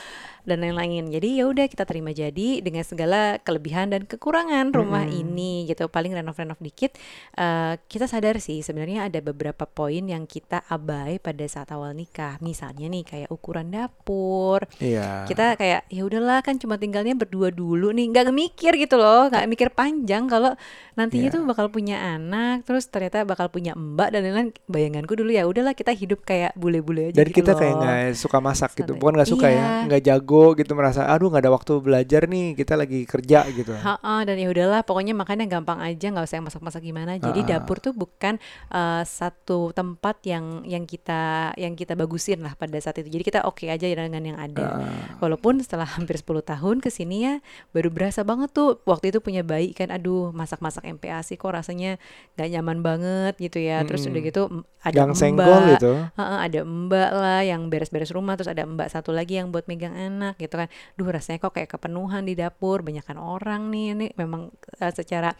dan 0.42 0.60
lain-lain. 0.60 1.08
Jadi 1.08 1.40
ya 1.40 1.44
udah 1.46 1.64
kita 1.64 1.84
terima 1.84 2.10
jadi 2.10 2.60
dengan 2.60 2.82
segala 2.82 3.38
kelebihan 3.40 3.88
dan 3.88 4.04
kekurangan 4.04 4.72
rumah 4.72 5.04
Mm-mm. 5.04 5.20
ini 5.22 5.64
gitu. 5.64 5.86
Paling 5.86 6.12
renov-renov 6.12 6.58
dikit. 6.58 6.96
eh, 7.36 7.74
kita 7.86 8.04
sadar 8.04 8.36
sih 8.36 8.58
sebenarnya 8.58 9.06
ada 9.06 9.20
beberapa 9.20 9.64
poin 9.64 10.02
yang 10.02 10.24
kita 10.24 10.64
abai 10.64 11.16
pada 11.16 11.44
saat 11.44 11.68
awal 11.68 11.92
nikah. 11.92 12.36
Misalnya 12.38 12.86
nih 12.86 13.02
kayak 13.02 13.28
ukuran 13.28 13.68
dapur, 13.68 14.64
Iya. 14.76 15.24
kita 15.24 15.54
kayak 15.54 15.86
ya 15.86 16.02
udahlah 16.02 16.40
kan 16.40 16.56
cuma 16.56 16.74
tinggalnya 16.74 17.14
berdua 17.14 17.48
dulu 17.48 17.90
nih 17.90 18.08
nggak 18.08 18.28
mikir 18.28 18.72
gitu 18.76 18.94
loh 18.94 19.26
nggak 19.26 19.46
mikir 19.46 19.68
panjang 19.70 20.26
kalau 20.26 20.56
nantinya 20.94 21.28
Iya. 21.28 21.34
tuh 21.34 21.42
bakal 21.44 21.66
punya 21.68 21.96
anak 22.14 22.62
terus 22.62 22.86
ternyata 22.86 23.22
bakal 23.22 23.46
punya 23.46 23.72
mbak 23.72 24.10
dan 24.10 24.22
lain-lain 24.22 24.50
bayanganku 24.64 25.14
dulu 25.14 25.30
ya 25.30 25.44
udahlah 25.44 25.72
kita 25.72 25.90
hidup 25.90 26.22
kayak 26.22 26.54
bule-bule 26.54 27.08
aja 27.08 27.16
Dan 27.16 27.28
gitu 27.28 27.42
kita 27.42 27.52
kayak 27.54 27.72
loh. 27.72 27.80
nggak 27.80 28.00
suka 28.14 28.38
masak 28.38 28.70
gitu, 28.74 28.92
bukan 28.94 29.14
nggak 29.14 29.28
suka 29.28 29.46
ya, 29.46 29.54
Iya. 29.54 29.68
nggak 29.86 30.02
jago 30.04 30.44
gitu 30.54 30.72
merasa, 30.72 31.06
aduh 31.06 31.28
nggak 31.28 31.42
ada 31.42 31.52
waktu 31.52 31.72
belajar 31.78 32.22
nih, 32.24 32.54
kita 32.54 32.74
lagi 32.74 33.04
kerja 33.04 33.44
gitu. 33.48 33.72
Ha-ha, 33.72 34.22
dan 34.22 34.34
ya 34.34 34.46
udahlah 34.46 34.82
pokoknya 34.82 35.12
makannya 35.12 35.46
gampang 35.46 35.78
aja 35.78 36.06
nggak 36.06 36.24
usah 36.24 36.36
yang 36.36 36.46
masak-masak 36.46 36.80
gimana 36.80 37.16
jadi 37.16 37.40
Ha-ha. 37.40 37.50
Dapur 37.64 37.80
tuh 37.80 37.96
bukan 37.96 38.36
eh, 38.68 39.02
satu 39.02 39.72
tempat 39.72 40.20
yang 40.28 40.60
yang 40.68 40.84
kita 40.84 41.56
yang 41.56 41.72
kita 41.72 41.96
bagusin 41.96 42.44
lah 42.44 42.52
pada 42.54 42.76
saat 42.76 43.00
itu 43.00 43.08
jadi 43.08 43.24
kita 43.24 43.40
oke 43.48 43.64
aja 43.64 43.88
dengan 43.88 44.20
yang 44.20 44.36
ada 44.36 44.76
Ah. 44.76 45.16
Walaupun 45.22 45.60
setelah 45.62 45.86
hampir 45.86 46.18
10 46.18 46.44
tahun 46.44 46.76
ke 46.82 46.90
sini 46.90 47.16
ya 47.24 47.34
baru 47.70 47.88
berasa 47.88 48.26
banget 48.26 48.50
tuh 48.52 48.80
waktu 48.84 49.14
itu 49.14 49.22
punya 49.22 49.40
bayi 49.40 49.70
kan 49.70 49.88
aduh 49.88 50.34
masak-masak 50.34 50.82
MPASI 50.84 51.38
kok 51.38 51.54
rasanya 51.54 51.96
gak 52.34 52.48
nyaman 52.50 52.82
banget 52.82 53.38
gitu 53.38 53.62
ya. 53.62 53.80
Terus 53.86 54.04
udah 54.04 54.20
Mm-mm. 54.20 54.28
gitu 54.28 54.42
ada 54.84 55.00
senggol 55.16 55.48
mbak, 55.64 55.80
gitu. 55.80 55.92
Heeh, 56.18 56.38
ada 56.44 56.60
mbak 56.66 57.10
lah 57.14 57.40
yang 57.40 57.72
beres-beres 57.72 58.12
rumah 58.12 58.36
terus 58.36 58.50
ada 58.50 58.68
mbak 58.68 58.92
satu 58.92 59.14
lagi 59.14 59.40
yang 59.40 59.48
buat 59.48 59.64
megang 59.64 59.94
anak 59.94 60.36
gitu 60.36 60.58
kan. 60.58 60.68
Duh 60.98 61.08
rasanya 61.08 61.38
kok 61.40 61.54
kayak 61.56 61.70
kepenuhan 61.72 62.28
di 62.28 62.34
dapur, 62.36 62.84
banyakan 62.84 63.16
orang 63.16 63.72
nih 63.72 63.84
ini 63.96 64.06
memang 64.18 64.52
eh, 64.80 64.92
secara 64.92 65.32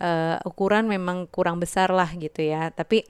eh, 0.00 0.36
ukuran 0.46 0.86
memang 0.90 1.26
kurang 1.30 1.58
besar 1.62 1.90
lah 1.92 2.10
gitu 2.16 2.42
ya. 2.42 2.70
Tapi 2.72 3.04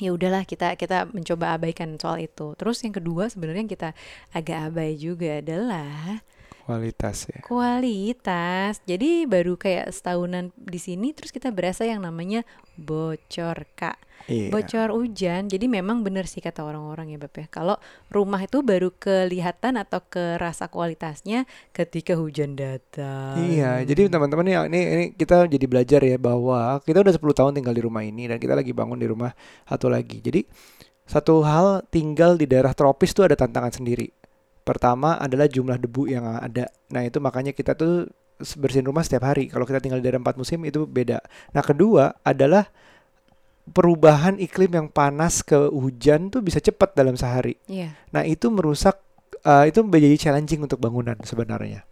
ya 0.00 0.10
udahlah 0.10 0.42
kita 0.48 0.74
kita 0.74 1.08
mencoba 1.12 1.54
abaikan 1.56 1.94
soal 2.00 2.24
itu. 2.24 2.56
Terus 2.58 2.82
yang 2.82 2.94
kedua 2.96 3.28
sebenarnya 3.30 3.64
kita 3.68 3.88
agak 4.34 4.72
abai 4.72 4.96
juga 4.98 5.38
adalah 5.38 6.24
Kualitas 6.72 7.28
ya. 7.28 7.40
kualitas. 7.44 8.80
Jadi 8.88 9.28
baru 9.28 9.60
kayak 9.60 9.92
setahunan 9.92 10.48
di 10.56 10.80
sini 10.80 11.12
terus 11.12 11.28
kita 11.28 11.52
berasa 11.52 11.84
yang 11.84 12.00
namanya 12.00 12.48
bocor, 12.80 13.68
Kak. 13.76 14.00
Iya. 14.30 14.54
Bocor 14.54 14.94
hujan. 14.94 15.50
Jadi 15.50 15.66
memang 15.66 16.06
benar 16.06 16.30
sih 16.30 16.40
kata 16.40 16.62
orang-orang 16.62 17.12
ya, 17.12 17.18
Beb 17.20 17.34
ya. 17.34 17.46
Kalau 17.50 17.76
rumah 18.08 18.38
itu 18.40 18.62
baru 18.62 18.94
kelihatan 18.94 19.76
atau 19.76 20.00
kerasa 20.06 20.70
kualitasnya 20.70 21.44
ketika 21.74 22.14
hujan 22.14 22.54
datang. 22.54 23.36
Iya, 23.36 23.82
jadi 23.82 24.08
teman-teman 24.08 24.46
ya 24.46 24.60
ini 24.70 24.80
ini 24.80 25.04
kita 25.12 25.50
jadi 25.50 25.66
belajar 25.66 26.00
ya 26.00 26.16
bahwa 26.16 26.78
kita 26.86 27.02
udah 27.02 27.12
10 27.12 27.38
tahun 27.38 27.52
tinggal 27.58 27.74
di 27.74 27.82
rumah 27.82 28.02
ini 28.06 28.30
dan 28.30 28.38
kita 28.38 28.54
lagi 28.54 28.70
bangun 28.70 28.98
di 28.98 29.06
rumah 29.10 29.34
satu 29.66 29.90
lagi. 29.90 30.22
Jadi 30.22 30.46
satu 31.02 31.42
hal 31.42 31.82
tinggal 31.90 32.38
di 32.38 32.46
daerah 32.46 32.72
tropis 32.72 33.10
tuh 33.10 33.26
ada 33.26 33.34
tantangan 33.34 33.74
sendiri. 33.74 34.21
Pertama 34.62 35.18
adalah 35.18 35.50
jumlah 35.50 35.78
debu 35.78 36.06
yang 36.10 36.24
ada. 36.38 36.70
Nah, 36.94 37.02
itu 37.02 37.18
makanya 37.18 37.50
kita 37.50 37.74
tuh 37.74 38.06
bersihin 38.58 38.86
rumah 38.86 39.02
setiap 39.02 39.26
hari. 39.26 39.50
Kalau 39.50 39.66
kita 39.66 39.82
tinggal 39.82 39.98
di 39.98 40.06
daerah 40.06 40.22
empat 40.22 40.38
musim 40.38 40.62
itu 40.66 40.86
beda. 40.86 41.22
Nah, 41.54 41.62
kedua 41.62 42.14
adalah 42.22 42.70
perubahan 43.70 44.42
iklim 44.42 44.74
yang 44.74 44.88
panas 44.90 45.46
ke 45.46 45.54
hujan 45.70 46.30
tuh 46.34 46.42
bisa 46.42 46.58
cepat 46.58 46.98
dalam 46.98 47.14
sehari. 47.14 47.54
Iya, 47.70 47.94
Nah, 48.10 48.26
itu 48.26 48.50
merusak 48.50 48.98
eh, 49.42 49.70
itu 49.70 49.82
menjadi 49.86 50.30
challenging 50.30 50.66
untuk 50.66 50.82
bangunan 50.82 51.18
sebenarnya. 51.22 51.86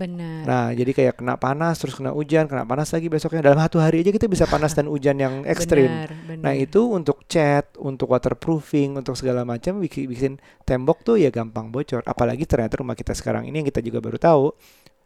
Benar. 0.00 0.48
Nah, 0.48 0.66
jadi 0.72 0.90
kayak 0.96 1.20
kena 1.20 1.36
panas, 1.36 1.76
terus 1.76 1.92
kena 1.92 2.16
hujan, 2.16 2.48
kena 2.48 2.64
panas 2.64 2.88
lagi 2.96 3.12
besoknya. 3.12 3.44
Dalam 3.44 3.60
satu 3.60 3.76
hari 3.84 4.00
aja 4.00 4.08
kita 4.08 4.24
bisa 4.24 4.48
panas 4.48 4.72
dan 4.72 4.88
hujan 4.88 5.20
yang 5.20 5.44
ekstrim. 5.52 5.92
Benar, 5.92 6.10
benar. 6.24 6.42
Nah, 6.48 6.52
itu 6.56 6.80
untuk 6.88 7.28
cat, 7.28 7.76
untuk 7.76 8.08
waterproofing, 8.08 8.96
untuk 8.96 9.12
segala 9.20 9.44
macam 9.44 9.76
bikin, 9.84 10.08
bikin 10.08 10.32
tembok 10.64 11.04
tuh 11.04 11.20
ya 11.20 11.28
gampang 11.28 11.68
bocor. 11.68 12.00
Apalagi 12.08 12.48
ternyata 12.48 12.80
rumah 12.80 12.96
kita 12.96 13.12
sekarang 13.12 13.44
ini 13.44 13.60
yang 13.60 13.68
kita 13.68 13.84
juga 13.84 14.00
baru 14.00 14.16
tahu 14.16 14.56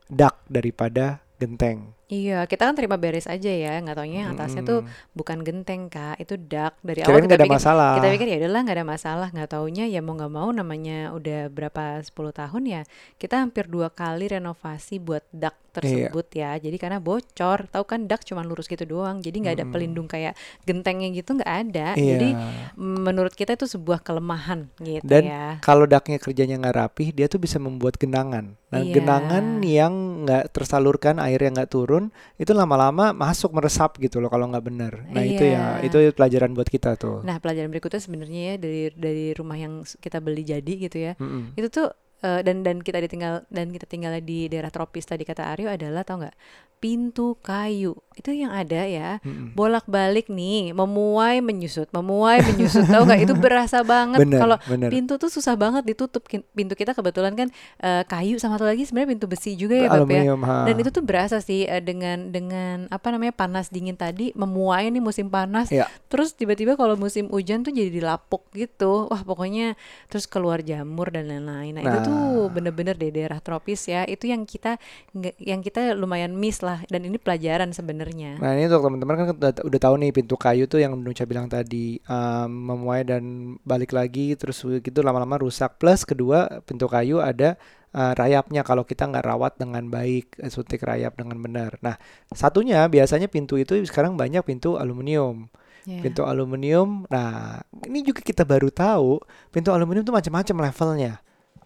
dak 0.07 0.39
daripada 0.47 1.19
genteng. 1.43 1.91
Iya, 2.05 2.45
kita 2.45 2.69
kan 2.69 2.77
terima 2.77 3.01
beres 3.01 3.25
aja 3.25 3.49
ya, 3.49 3.81
nggak 3.81 3.97
taunya 3.97 4.29
atasnya 4.29 4.61
tuh 4.61 4.85
Mm-mm. 4.85 5.13
bukan 5.13 5.39
genteng 5.41 5.89
kak, 5.89 6.21
itu 6.21 6.37
dak. 6.37 6.77
Dari 6.79 7.01
awal 7.01 7.25
kita 7.25 7.35
ada 7.35 7.47
pikir, 7.49 7.57
masalah. 7.57 7.93
kita 7.97 8.09
pikir 8.13 8.27
ya 8.29 8.37
udahlah 8.45 8.61
nggak 8.61 8.77
ada 8.77 8.87
masalah, 8.87 9.29
nggak 9.33 9.49
taunya 9.49 9.85
ya 9.87 10.05
mau 10.05 10.13
nggak 10.13 10.29
mau 10.31 10.49
namanya 10.51 10.99
udah 11.11 11.49
berapa 11.49 12.05
10 12.05 12.13
tahun 12.31 12.63
ya, 12.67 12.83
kita 13.17 13.41
hampir 13.41 13.65
dua 13.67 13.89
kali 13.89 14.29
renovasi 14.29 14.99
buat 14.99 15.25
dak 15.31 15.57
Iya. 15.75 16.07
tersebut 16.07 16.27
ya. 16.31 16.51
Jadi 16.55 16.77
karena 16.79 17.03
bocor, 17.03 17.67
tahu 17.67 17.83
kan 17.83 18.07
dak 18.07 18.23
cuma 18.23 18.47
lurus 18.47 18.71
gitu 18.71 18.85
doang, 18.85 19.19
jadi 19.19 19.35
nggak 19.35 19.55
ada 19.55 19.65
Mm-mm. 19.65 19.75
pelindung 19.75 20.07
kayak 20.07 20.37
gentengnya 20.63 21.11
gitu 21.11 21.35
nggak 21.35 21.51
ada. 21.67 21.89
Iya. 21.95 22.15
Jadi 22.15 22.29
menurut 22.77 23.33
kita 23.33 23.55
itu 23.55 23.67
sebuah 23.67 24.01
kelemahan 24.01 24.71
gitu 24.79 25.03
Dan 25.03 25.23
ya. 25.25 25.47
kalau 25.61 25.87
daknya 25.87 26.19
kerjanya 26.19 26.59
nggak 26.59 26.77
rapih, 26.77 27.09
dia 27.11 27.27
tuh 27.27 27.39
bisa 27.39 27.59
membuat 27.59 27.97
genangan. 27.97 28.55
Nah, 28.71 28.83
Iya. 28.83 28.93
genangan 28.93 29.45
yang 29.63 29.95
nggak 30.23 30.51
tersalurkan, 30.51 31.19
air 31.19 31.39
yang 31.39 31.55
nggak 31.55 31.71
turun, 31.71 31.94
itu 32.37 32.53
lama-lama 32.53 33.11
masuk 33.13 33.51
meresap 33.53 33.99
gitu 33.99 34.23
loh 34.23 34.31
kalau 34.31 34.47
nggak 34.51 34.65
benar. 34.65 34.93
Nah 35.11 35.23
itu 35.23 35.45
ya, 35.45 35.81
Iya. 35.81 35.87
itu 35.87 35.97
pelajaran 36.15 36.53
buat 36.53 36.69
kita 36.69 36.95
tuh. 36.97 37.23
Nah, 37.23 37.37
pelajaran 37.43 37.71
berikutnya 37.71 38.01
sebenarnya 38.01 38.41
ya 38.51 38.55
dari 38.59 38.81
dari 38.95 39.27
rumah 39.35 39.59
yang 39.59 39.83
kita 39.83 40.19
beli 40.19 40.43
jadi 40.45 40.73
gitu 40.79 40.99
ya. 41.01 41.13
Mm-mm. 41.19 41.55
Itu 41.55 41.69
tuh 41.71 41.89
eh, 42.25 42.41
dan 42.41 42.65
dan 42.65 42.81
kita 42.81 43.05
ditinggal 43.05 43.45
dan 43.53 43.69
kita 43.69 43.85
tinggal 43.85 44.17
di 44.25 44.49
daerah 44.49 44.73
tropis 44.73 45.05
tadi 45.05 45.29
kata 45.29 45.45
Aryo 45.53 45.69
adalah 45.69 46.01
tau 46.09 46.25
nggak 46.25 46.37
pintu 46.85 47.41
kayu. 47.41 47.97
Itu 48.13 48.29
yang 48.37 48.53
ada 48.53 48.85
ya. 48.85 49.17
Mm-mm. 49.25 49.57
bolak-balik 49.57 50.29
nih 50.29 50.77
memuai 50.77 51.41
menyusut 51.41 51.89
memuai 51.97 52.45
menyusut 52.45 52.85
tau 52.93 53.09
nggak? 53.09 53.25
Itu 53.25 53.35
berasa 53.41 53.81
banget. 53.81 54.21
Kalau 54.21 54.61
pintu 54.93 55.17
tuh 55.17 55.33
susah 55.33 55.57
banget 55.57 55.89
ditutup. 55.89 56.21
Pintu 56.29 56.77
kita 56.77 56.93
kebetulan 56.93 57.33
kan 57.33 57.49
eh, 57.81 58.05
kayu 58.05 58.37
sama 58.37 58.61
satu 58.61 58.69
lagi 58.69 58.85
sebenarnya 58.85 59.17
pintu 59.17 59.27
besi 59.33 59.57
juga 59.57 59.81
ya 59.81 59.89
Bab 59.89 60.13
ya. 60.13 60.37
Ha. 60.37 60.69
dan 60.69 60.75
itu 60.77 60.91
tuh 60.93 61.01
berasa 61.01 61.41
sih 61.41 61.65
eh, 61.65 61.81
dengan 61.81 62.29
dengan 62.29 62.85
apa 62.93 63.09
namanya 63.09 63.33
panas 63.33 63.73
dingin 63.73 63.97
tadi 63.97 64.37
memuai 64.37 64.93
nih 64.93 65.01
musim 65.01 65.33
panas. 65.33 65.73
Iya. 65.73 65.89
terus 66.13 66.37
tiba-tiba 66.37 66.77
kalau 66.77 67.01
musim 67.01 67.33
hujan 67.33 67.65
tuh 67.65 67.73
jadi 67.73 67.89
dilapuk 67.89 68.45
gitu. 68.53 69.09
Wah 69.09 69.25
pokoknya 69.25 69.73
terus 70.13 70.29
keluar 70.29 70.61
jamur 70.61 71.09
dan 71.09 71.33
lain-lain. 71.33 71.81
Nah, 71.81 71.83
itu 71.97 72.11
Nah. 72.13 72.14
Tuh 72.15 72.49
bener-bener 72.55 72.95
di 72.95 73.11
daerah 73.11 73.43
tropis 73.43 73.91
ya 73.91 74.07
itu 74.07 74.31
yang 74.31 74.47
kita 74.47 74.79
yang 75.43 75.61
kita 75.61 75.99
lumayan 75.99 76.33
miss 76.39 76.63
lah 76.63 76.87
dan 76.87 77.03
ini 77.03 77.19
pelajaran 77.19 77.75
sebenarnya 77.75 78.45
Nah 78.45 78.51
ini 78.55 78.69
untuk 78.69 78.85
teman-teman 78.85 79.15
kan 79.17 79.27
udah, 79.35 79.53
udah 79.65 79.81
tahu 79.81 79.95
nih 80.01 80.11
pintu 80.13 80.37
kayu 80.37 80.69
tuh 80.69 80.85
yang 80.85 80.93
Nucha 81.01 81.25
bilang 81.25 81.49
tadi 81.49 81.97
um, 82.05 82.49
memuai 82.51 83.09
dan 83.09 83.57
balik 83.65 83.97
lagi 83.97 84.37
terus 84.37 84.61
gitu 84.61 85.01
lama-lama 85.01 85.41
rusak. 85.41 85.81
Plus 85.81 86.05
kedua 86.05 86.61
pintu 86.69 86.85
kayu 86.91 87.25
ada 87.25 87.57
uh, 87.97 88.13
rayapnya 88.13 88.61
kalau 88.67 88.85
kita 88.85 89.09
nggak 89.09 89.25
rawat 89.25 89.57
dengan 89.57 89.89
baik 89.89 90.37
eh, 90.45 90.53
suntik 90.53 90.85
rayap 90.85 91.17
dengan 91.17 91.41
benar. 91.41 91.81
Nah 91.81 91.97
satunya 92.33 92.85
biasanya 92.91 93.33
pintu 93.33 93.57
itu 93.57 93.81
sekarang 93.89 94.19
banyak 94.19 94.45
pintu 94.45 94.77
aluminium. 94.77 95.49
Ya. 95.85 96.01
Pintu 96.01 96.25
aluminium. 96.25 97.09
Nah 97.09 97.61
ini 97.89 98.05
juga 98.05 98.25
kita 98.25 98.45
baru 98.45 98.69
tahu 98.69 99.21
pintu 99.53 99.73
aluminium 99.73 100.05
tuh 100.05 100.17
macam-macam 100.17 100.71
levelnya. 100.71 101.15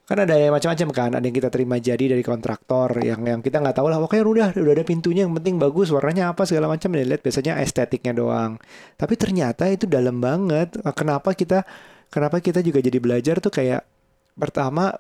Kan 0.09 0.25
ada 0.25 0.41
yang 0.41 0.57
macam-macam 0.57 0.89
kan, 0.89 1.11
ada 1.21 1.25
yang 1.29 1.37
kita 1.37 1.53
terima 1.53 1.77
jadi 1.77 2.17
dari 2.17 2.25
kontraktor, 2.25 2.97
yang 3.05 3.21
yang 3.29 3.45
kita 3.45 3.61
nggak 3.61 3.77
tahu 3.77 3.93
lah, 3.93 4.01
pokoknya 4.01 4.25
udah 4.25 4.49
udah 4.57 4.73
ada 4.73 4.85
pintunya, 4.89 5.29
yang 5.29 5.37
penting 5.37 5.61
bagus, 5.61 5.93
warnanya 5.93 6.33
apa 6.33 6.49
segala 6.49 6.65
macam, 6.65 6.97
dilihat 6.97 7.21
biasanya 7.21 7.61
estetiknya 7.61 8.17
doang. 8.17 8.57
Tapi 8.97 9.15
ternyata 9.21 9.69
itu 9.69 9.85
dalam 9.85 10.17
banget. 10.17 10.81
Nah, 10.81 10.97
Kenapa 10.97 11.37
kita 11.37 11.61
kenapa 12.09 12.41
kita 12.41 12.65
juga 12.65 12.81
jadi 12.81 12.97
belajar 12.97 13.37
tuh 13.45 13.53
kayak 13.53 13.85
pertama 14.33 14.97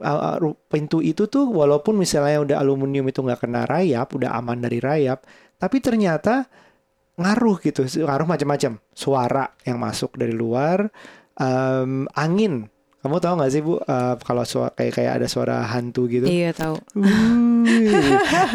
pintu 0.69 1.01
itu 1.01 1.25
tuh 1.31 1.49
walaupun 1.49 1.97
misalnya 1.97 2.45
udah 2.45 2.57
aluminium 2.61 3.09
itu 3.09 3.25
nggak 3.25 3.49
kena 3.49 3.65
rayap, 3.65 4.13
udah 4.13 4.37
aman 4.37 4.61
dari 4.61 4.77
rayap, 4.77 5.25
tapi 5.57 5.81
ternyata 5.81 6.45
ngaruh 7.17 7.57
gitu, 7.65 7.83
ngaruh 8.05 8.29
macam-macam. 8.29 8.77
Suara 8.93 9.57
yang 9.65 9.81
masuk 9.81 10.21
dari 10.21 10.37
luar, 10.37 10.85
em, 11.41 12.05
angin. 12.13 12.69
Kamu 13.09 13.25
tahu 13.25 13.35
nggak 13.41 13.53
sih 13.57 13.63
Bu, 13.65 13.81
eh, 13.81 14.15
kalau 14.21 14.45
suara 14.45 14.69
kayak 14.77 14.93
kayak 15.01 15.13
ada 15.17 15.27
suara 15.33 15.65
hantu 15.65 16.05
gitu? 16.13 16.29
iya 16.29 16.53
tahu 16.53 16.77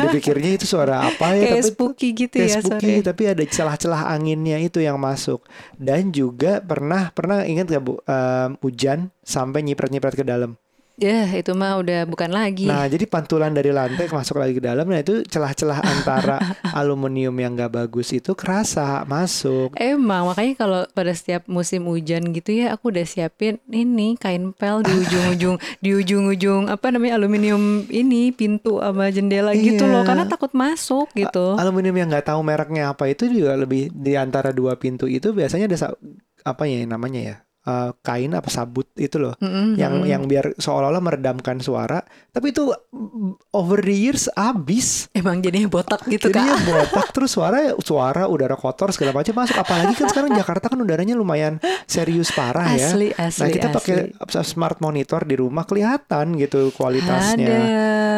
dipikirnya 0.06 0.62
itu 0.62 0.70
suara 0.70 1.10
apa 1.10 1.34
ya? 1.34 1.58
kayak 1.58 1.66
tapi 1.66 1.70
spooky 1.74 2.08
gitu 2.14 2.36
kayak 2.38 2.54
ya 2.54 2.60
spooky, 2.62 2.94
sore 3.02 3.02
tapi 3.02 3.24
ada 3.34 3.44
celah-celah 3.50 4.02
anginnya 4.14 4.62
itu 4.62 4.78
yang 4.78 5.02
masuk. 5.02 5.42
Dan 5.74 6.14
juga 6.14 6.62
pernah 6.62 7.10
pernah 7.10 7.42
ingat 7.50 7.66
nggak 7.66 7.82
Bu, 7.82 7.98
em, 8.06 8.62
hujan 8.62 9.10
sampai 9.26 9.66
nyiprat-nyiprat 9.66 10.14
ke 10.14 10.22
dalam. 10.22 10.54
Ya 10.96 11.26
itu 11.28 11.52
mah 11.52 11.78
udah 11.78 12.06
bukan 12.06 12.30
lagi 12.30 12.66
Nah, 12.66 12.86
jadi 12.86 13.04
pantulan 13.04 13.50
dari 13.50 13.70
lantai 13.70 14.06
masuk 14.08 14.38
lagi 14.38 14.56
ke 14.56 14.62
dalam, 14.62 14.86
nah 14.86 14.98
itu 14.98 15.22
celah-celah 15.24 15.80
antara 15.94 16.38
aluminium 16.70 17.34
yang 17.34 17.54
nggak 17.54 17.74
bagus 17.74 18.12
itu 18.12 18.34
kerasa 18.34 19.02
masuk. 19.04 19.74
Emang 19.76 20.30
makanya 20.30 20.54
kalau 20.56 20.82
pada 20.90 21.12
setiap 21.12 21.46
musim 21.46 21.86
hujan 21.86 22.30
gitu 22.30 22.54
ya 22.54 22.74
aku 22.74 22.90
udah 22.90 23.04
siapin 23.04 23.58
ini 23.68 24.16
kain 24.16 24.52
pel 24.52 24.82
di 24.82 24.94
ujung-ujung 24.94 25.56
di 25.84 25.90
ujung-ujung 25.94 26.70
apa 26.70 26.90
namanya 26.90 27.18
aluminium 27.18 27.64
ini 27.88 28.30
pintu 28.30 28.78
sama 28.78 29.10
jendela 29.10 29.52
gitu 29.54 29.84
Iya. 29.84 29.92
loh 29.92 30.04
karena 30.04 30.26
takut 30.26 30.54
masuk 30.54 31.10
gitu. 31.14 31.58
Aluminium 31.58 31.96
yang 31.96 32.10
nggak 32.10 32.28
tahu 32.28 32.40
mereknya 32.42 32.90
apa 32.90 33.10
itu 33.10 33.26
juga 33.26 33.54
lebih 33.54 33.90
di 33.90 34.14
antara 34.14 34.50
dua 34.50 34.78
pintu 34.78 35.06
itu 35.06 35.34
biasanya 35.34 35.66
ada 35.68 35.98
apa 36.44 36.64
ya 36.66 36.84
namanya 36.84 37.22
ya? 37.22 37.36
Eh, 37.64 37.92
kain 38.04 38.36
apa 38.36 38.52
sabut 38.52 38.84
itu 39.00 39.16
loh. 39.16 39.40
Mm-mm, 39.40 39.80
yang 39.80 40.04
yang 40.04 40.28
biar 40.28 40.52
seolah-olah 40.60 41.00
meredamkan 41.00 41.64
suara, 41.64 42.04
tapi 42.36 42.52
itu 42.52 42.68
mm, 42.92 43.56
over 43.56 43.80
the 43.80 43.96
years 43.96 44.28
abis. 44.36 45.08
emang 45.16 45.40
jadinya 45.40 45.72
botak 45.72 46.04
gitu 46.12 46.28
Jadinya 46.28 46.60
kak. 46.60 46.68
botak 46.68 47.08
terus 47.16 47.32
suara 47.32 47.72
suara 47.80 48.28
udara 48.28 48.60
kotor 48.60 48.92
segala 48.92 49.16
macam 49.16 49.40
masuk. 49.40 49.56
Apalagi 49.56 49.96
kan 49.96 50.12
sekarang 50.12 50.36
Jakarta 50.36 50.68
kan 50.68 50.76
udaranya 50.76 51.16
lumayan 51.16 51.64
serius 51.88 52.36
parah 52.36 52.68
ya. 52.76 52.92
Asli 52.92 53.16
Nah 53.16 53.48
kita 53.48 53.72
pakai 53.72 54.12
smart 54.44 54.84
monitor 54.84 55.24
di 55.24 55.40
rumah 55.40 55.64
kelihatan 55.64 56.36
gitu 56.36 56.68
kualitasnya. 56.76 57.48
Ada. 57.48 57.64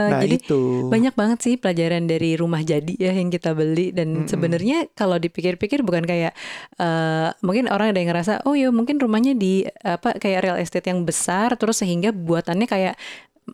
Nah 0.10 0.20
Jadi 0.26 0.38
itu. 0.42 0.90
banyak 0.90 1.14
banget 1.14 1.40
sih 1.46 1.54
pelajaran 1.62 2.10
dari 2.10 2.34
rumah 2.34 2.66
jadi 2.66 2.98
ya 2.98 3.14
yang 3.14 3.30
kita 3.30 3.54
beli 3.54 3.94
dan 3.94 4.26
Mm-mm. 4.26 4.30
sebenarnya 4.30 4.90
kalau 4.98 5.22
dipikir-pikir 5.22 5.86
bukan 5.86 6.02
kayak 6.02 6.34
eh, 6.82 7.30
mungkin 7.46 7.70
orang 7.70 7.94
ada 7.94 8.02
yang 8.02 8.10
ngerasa 8.10 8.42
oh 8.50 8.58
ya 8.58 8.74
mungkin 8.74 8.98
rumahnya 8.98 9.35
di 9.36 9.68
apa 9.84 10.18
kayak 10.18 10.40
real 10.44 10.58
estate 10.58 10.88
yang 10.90 11.04
besar 11.04 11.54
terus 11.60 11.84
sehingga 11.84 12.16
buatannya 12.16 12.68
kayak 12.68 12.96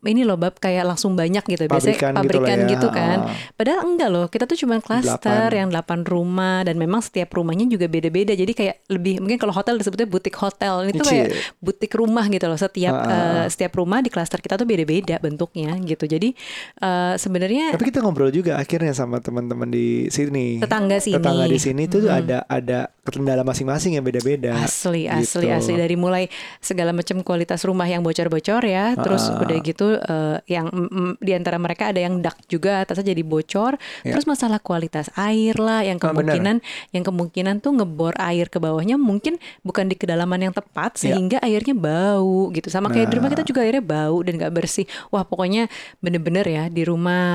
ini 0.01 0.23
loh 0.23 0.33
bab 0.33 0.55
kayak 0.55 0.85
langsung 0.85 1.13
banyak 1.13 1.43
gitu 1.45 1.63
Pabrikan 1.63 1.69
biasanya 1.69 1.97
gitu 1.99 2.15
pabrikan 2.15 2.57
ya. 2.57 2.67
gitu 2.69 2.87
kan 2.89 3.17
Ah. 3.21 3.35
padahal 3.53 3.79
enggak 3.85 4.09
loh 4.09 4.25
kita 4.25 4.43
tuh 4.45 4.55
cuma 4.55 4.79
klaster 4.79 5.19
Delapan. 5.45 5.59
yang 5.61 5.69
8 5.69 6.07
rumah 6.07 6.57
dan 6.61 6.75
memang 6.75 6.99
setiap 6.99 7.27
rumahnya 7.31 7.67
juga 7.67 7.85
beda-beda 7.85 8.31
jadi 8.31 8.47
kayak 8.49 8.75
lebih 8.87 9.19
mungkin 9.19 9.35
kalau 9.35 9.51
hotel 9.51 9.75
disebutnya 9.75 10.07
butik 10.07 10.31
hotel 10.33 10.87
itu 10.87 11.03
kayak 11.03 11.27
butik 11.57 11.91
rumah 11.93 12.23
gitu 12.25 12.45
loh 12.45 12.55
setiap 12.55 12.95
eh, 13.03 13.45
setiap 13.47 13.73
rumah 13.73 13.99
di 13.99 14.07
klaster 14.07 14.39
kita 14.39 14.55
tuh 14.55 14.63
beda-beda 14.63 15.19
bentuknya 15.19 15.75
gitu 15.77 16.05
jadi 16.05 16.29
eh, 16.77 17.13
sebenarnya 17.15 17.71
Tapi 17.71 17.83
kita 17.85 17.99
ngobrol 17.99 18.31
juga 18.31 18.55
akhirnya 18.55 18.91
sama 18.91 19.19
teman-teman 19.19 19.67
di 19.67 20.07
sini. 20.07 20.57
tetangga 20.57 20.97
sini 20.97 21.15
Tetangga 21.17 21.45
di 21.45 21.59
sini 21.59 21.83
tuh 21.85 22.01
Mm-mm. 22.01 22.15
ada 22.15 22.37
ada 22.47 22.79
kendala 23.01 23.41
masing-masing 23.41 23.97
yang 23.97 24.05
beda-beda. 24.05 24.53
Asli, 24.55 25.03
asli, 25.03 25.43
gitu. 25.43 25.51
asli 25.51 25.73
dari 25.75 25.95
mulai 25.95 26.29
segala 26.59 26.93
macam 26.93 27.19
kualitas 27.19 27.65
rumah 27.65 27.83
yang 27.83 27.99
bocor-bocor 27.99 28.61
ya, 28.61 28.93
terus 28.95 29.25
Ah. 29.25 29.41
udah 29.41 29.57
gitu 29.59 29.80
eh, 29.89 30.37
yang 30.47 30.69
mm, 30.69 30.89
mm, 30.89 31.11
di 31.19 31.31
antara 31.33 31.57
mereka 31.57 31.89
ada 31.89 31.97
yang 31.97 32.19
dak 32.19 32.37
juga 32.45 32.81
atasnya 32.81 33.11
jadi 33.13 33.23
bocor, 33.23 33.75
Ya. 34.01 34.13
terus 34.13 34.25
masalah 34.25 34.59
kualitas 34.59 35.09
air 35.15 35.57
lah, 35.57 35.81
yang 35.81 35.97
Ah, 35.97 36.09
kemungkinan 36.09 36.61
yang 36.91 37.03
kemungkinan 37.03 37.59
tuh 37.59 37.71
ngebor 37.73 38.13
air 38.17 38.47
ke 38.47 38.57
bawahnya 38.57 38.95
mungkin 38.95 39.35
bukan 39.61 39.87
di 39.87 39.95
kedalaman 39.95 40.41
yang 40.41 40.53
tepat 40.53 40.97
Ya. 40.97 41.13
sehingga 41.13 41.37
airnya 41.41 41.73
bau 41.73 42.49
gitu, 42.51 42.69
sama 42.69 42.89
kayak 42.89 43.09
di 43.09 43.15
rumah 43.17 43.29
Nah. 43.29 43.35
kita 43.39 43.45
juga 43.45 43.61
airnya 43.63 43.81
bau 43.81 44.21
dan 44.21 44.37
nggak 44.37 44.53
bersih. 44.53 44.85
Wah 45.09 45.23
pokoknya 45.23 45.65
bener-bener 45.99 46.45
ya 46.45 46.63
di 46.67 46.83
rumah 46.83 47.31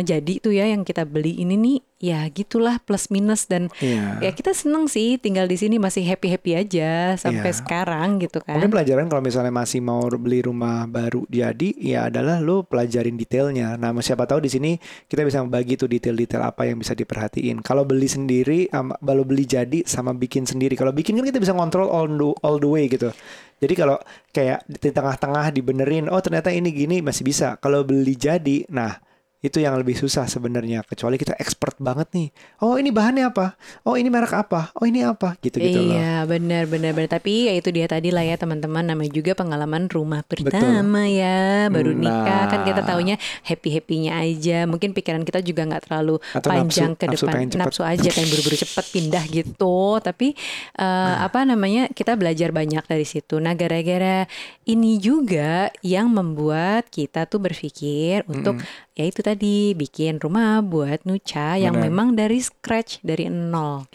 jadi 0.00 0.32
tuh 0.38 0.52
ya 0.52 0.66
yang 0.66 0.82
kita 0.82 1.06
beli 1.06 1.38
ini 1.38 1.54
nih 1.56 1.78
ya 1.96 2.28
gitulah 2.28 2.76
plus 2.84 3.08
minus 3.08 3.48
dan 3.48 3.72
Iya. 3.80 4.20
Ya 4.20 4.30
kita 4.32 4.52
seneng 4.52 4.84
sih 4.88 5.16
tinggal 5.16 5.48
di 5.48 5.56
sini 5.56 5.80
masih 5.80 6.04
happy 6.04 6.28
happy 6.28 6.52
aja 6.52 7.16
sampai 7.16 7.52
Iya. 7.52 7.56
sekarang 7.56 8.20
gitu 8.20 8.44
kan. 8.44 8.56
Mungkin 8.60 8.72
pelajaran 8.72 9.08
kalau 9.08 9.22
misalnya 9.24 9.52
masih 9.52 9.80
mau 9.80 10.04
beli 10.12 10.44
rumah 10.44 10.84
baru 10.84 11.24
jadi 11.28 11.72
ya 11.76 12.08
adalah 12.12 12.40
lo 12.44 12.64
pelajarin 12.68 13.16
detailnya. 13.16 13.80
Nah, 13.80 13.96
siapa 14.04 14.28
tahu 14.28 14.44
di 14.44 14.50
sini 14.52 14.70
kita 15.08 15.24
bisa 15.24 15.40
membagi 15.40 15.80
tuh 15.80 15.88
detail-detail 15.88 16.44
apa 16.44 16.68
yang 16.68 16.80
bisa 16.80 16.92
diperhatiin. 16.92 17.64
Kalau 17.64 17.88
beli 17.88 18.08
sendiri, 18.08 18.68
kalau 18.72 19.24
beli 19.24 19.48
jadi 19.48 19.84
sama 19.88 20.12
bikin 20.12 20.44
sendiri. 20.44 20.76
Kalau 20.76 20.92
bikin 20.92 21.16
kan 21.16 21.24
kita 21.24 21.40
bisa 21.40 21.56
kontrol 21.56 21.88
all 21.88 22.08
the, 22.08 22.28
all 22.44 22.56
the 22.60 22.68
way 22.68 22.86
gitu. 22.92 23.08
Jadi 23.56 23.72
kalau 23.72 23.96
kayak 24.36 24.68
di 24.68 24.92
tengah-tengah 24.92 25.48
dibenerin, 25.48 26.12
oh 26.12 26.20
ternyata 26.20 26.52
ini 26.52 26.68
gini 26.76 27.00
masih 27.00 27.24
bisa. 27.24 27.56
Kalau 27.56 27.88
beli 27.88 28.12
jadi, 28.12 28.68
nah 28.68 29.00
Itu 29.38 29.58
yang 29.58 29.74
lebih 29.74 29.94
susah 29.94 30.24
sebenarnya 30.24 30.82
kecuali 30.82 31.14
kita 31.14 31.36
expert 31.36 31.76
banget 31.76 32.08
nih. 32.10 32.28
Oh, 32.58 32.74
ini 32.74 32.88
bahannya 32.88 33.26
apa? 33.26 33.54
Oh, 33.82 33.94
ini 33.94 34.06
merek 34.06 34.32
apa? 34.32 34.72
Oh, 34.72 34.82
ini 34.82 35.00
apa? 35.00 35.36
Gitu-gitu 35.36 35.78
loh. 35.78 35.94
Iya 35.94 36.24
benar 36.26 36.64
benar 36.64 36.90
benar 36.90 37.10
tapi 37.12 37.46
ya 37.46 37.54
itu 37.54 37.68
dia 37.68 37.86
tadi 37.86 38.08
lah 38.08 38.22
ya 38.22 38.34
teman-teman 38.34 38.82
namanya 38.82 39.10
juga 39.10 39.32
pengalaman 39.32 39.86
rumah 39.86 40.20
pertama 40.22 41.04
ya 41.04 41.68
baru 41.68 41.92
nikah 41.92 42.44
kan 42.46 42.60
kita 42.62 42.78
Nah. 42.78 42.88
taunya 42.88 43.16
happy 43.42 43.68
happynya 43.72 44.12
aja 44.16 44.64
mungkin 44.64 44.90
pikiran 44.90 45.22
kita 45.22 45.40
juga 45.40 45.64
nggak 45.64 45.82
terlalu 45.84 46.16
Atau 46.30 46.48
panjang 46.48 46.92
nafsu- 46.92 47.00
ke 47.00 47.06
depan 47.08 47.34
cepet. 47.44 47.58
nafsu 47.58 47.82
aja 47.82 48.08
pengen 48.08 48.28
buru-buru 48.28 48.56
cepet 48.56 48.84
pindah 48.88 49.24
gitu 49.28 49.78
tapi 50.00 50.32
eh, 50.72 50.82
Nah. 50.82 51.24
apa 51.24 51.42
namanya 51.42 51.88
kita 51.88 52.14
belajar 52.14 52.50
banyak 52.50 52.82
dari 52.82 53.04
situ 53.04 53.36
nah 53.36 53.52
gara-gara 53.52 54.24
ini 54.64 54.96
juga 54.96 55.70
yang 55.80 56.08
membuat 56.08 56.88
kita 56.88 57.24
tuh 57.24 57.38
berpikir 57.38 58.24
untuk 58.26 58.58
ya 58.92 59.04
itu 59.04 59.20
tadi 59.26 59.74
bikin 59.74 60.22
rumah 60.22 60.62
buat 60.62 61.02
Nucha 61.02 61.58
yang 61.58 61.74
memang 61.74 62.14
dari 62.14 62.38
scratch 62.38 63.02
dari 63.02 63.26
nol 63.26 63.90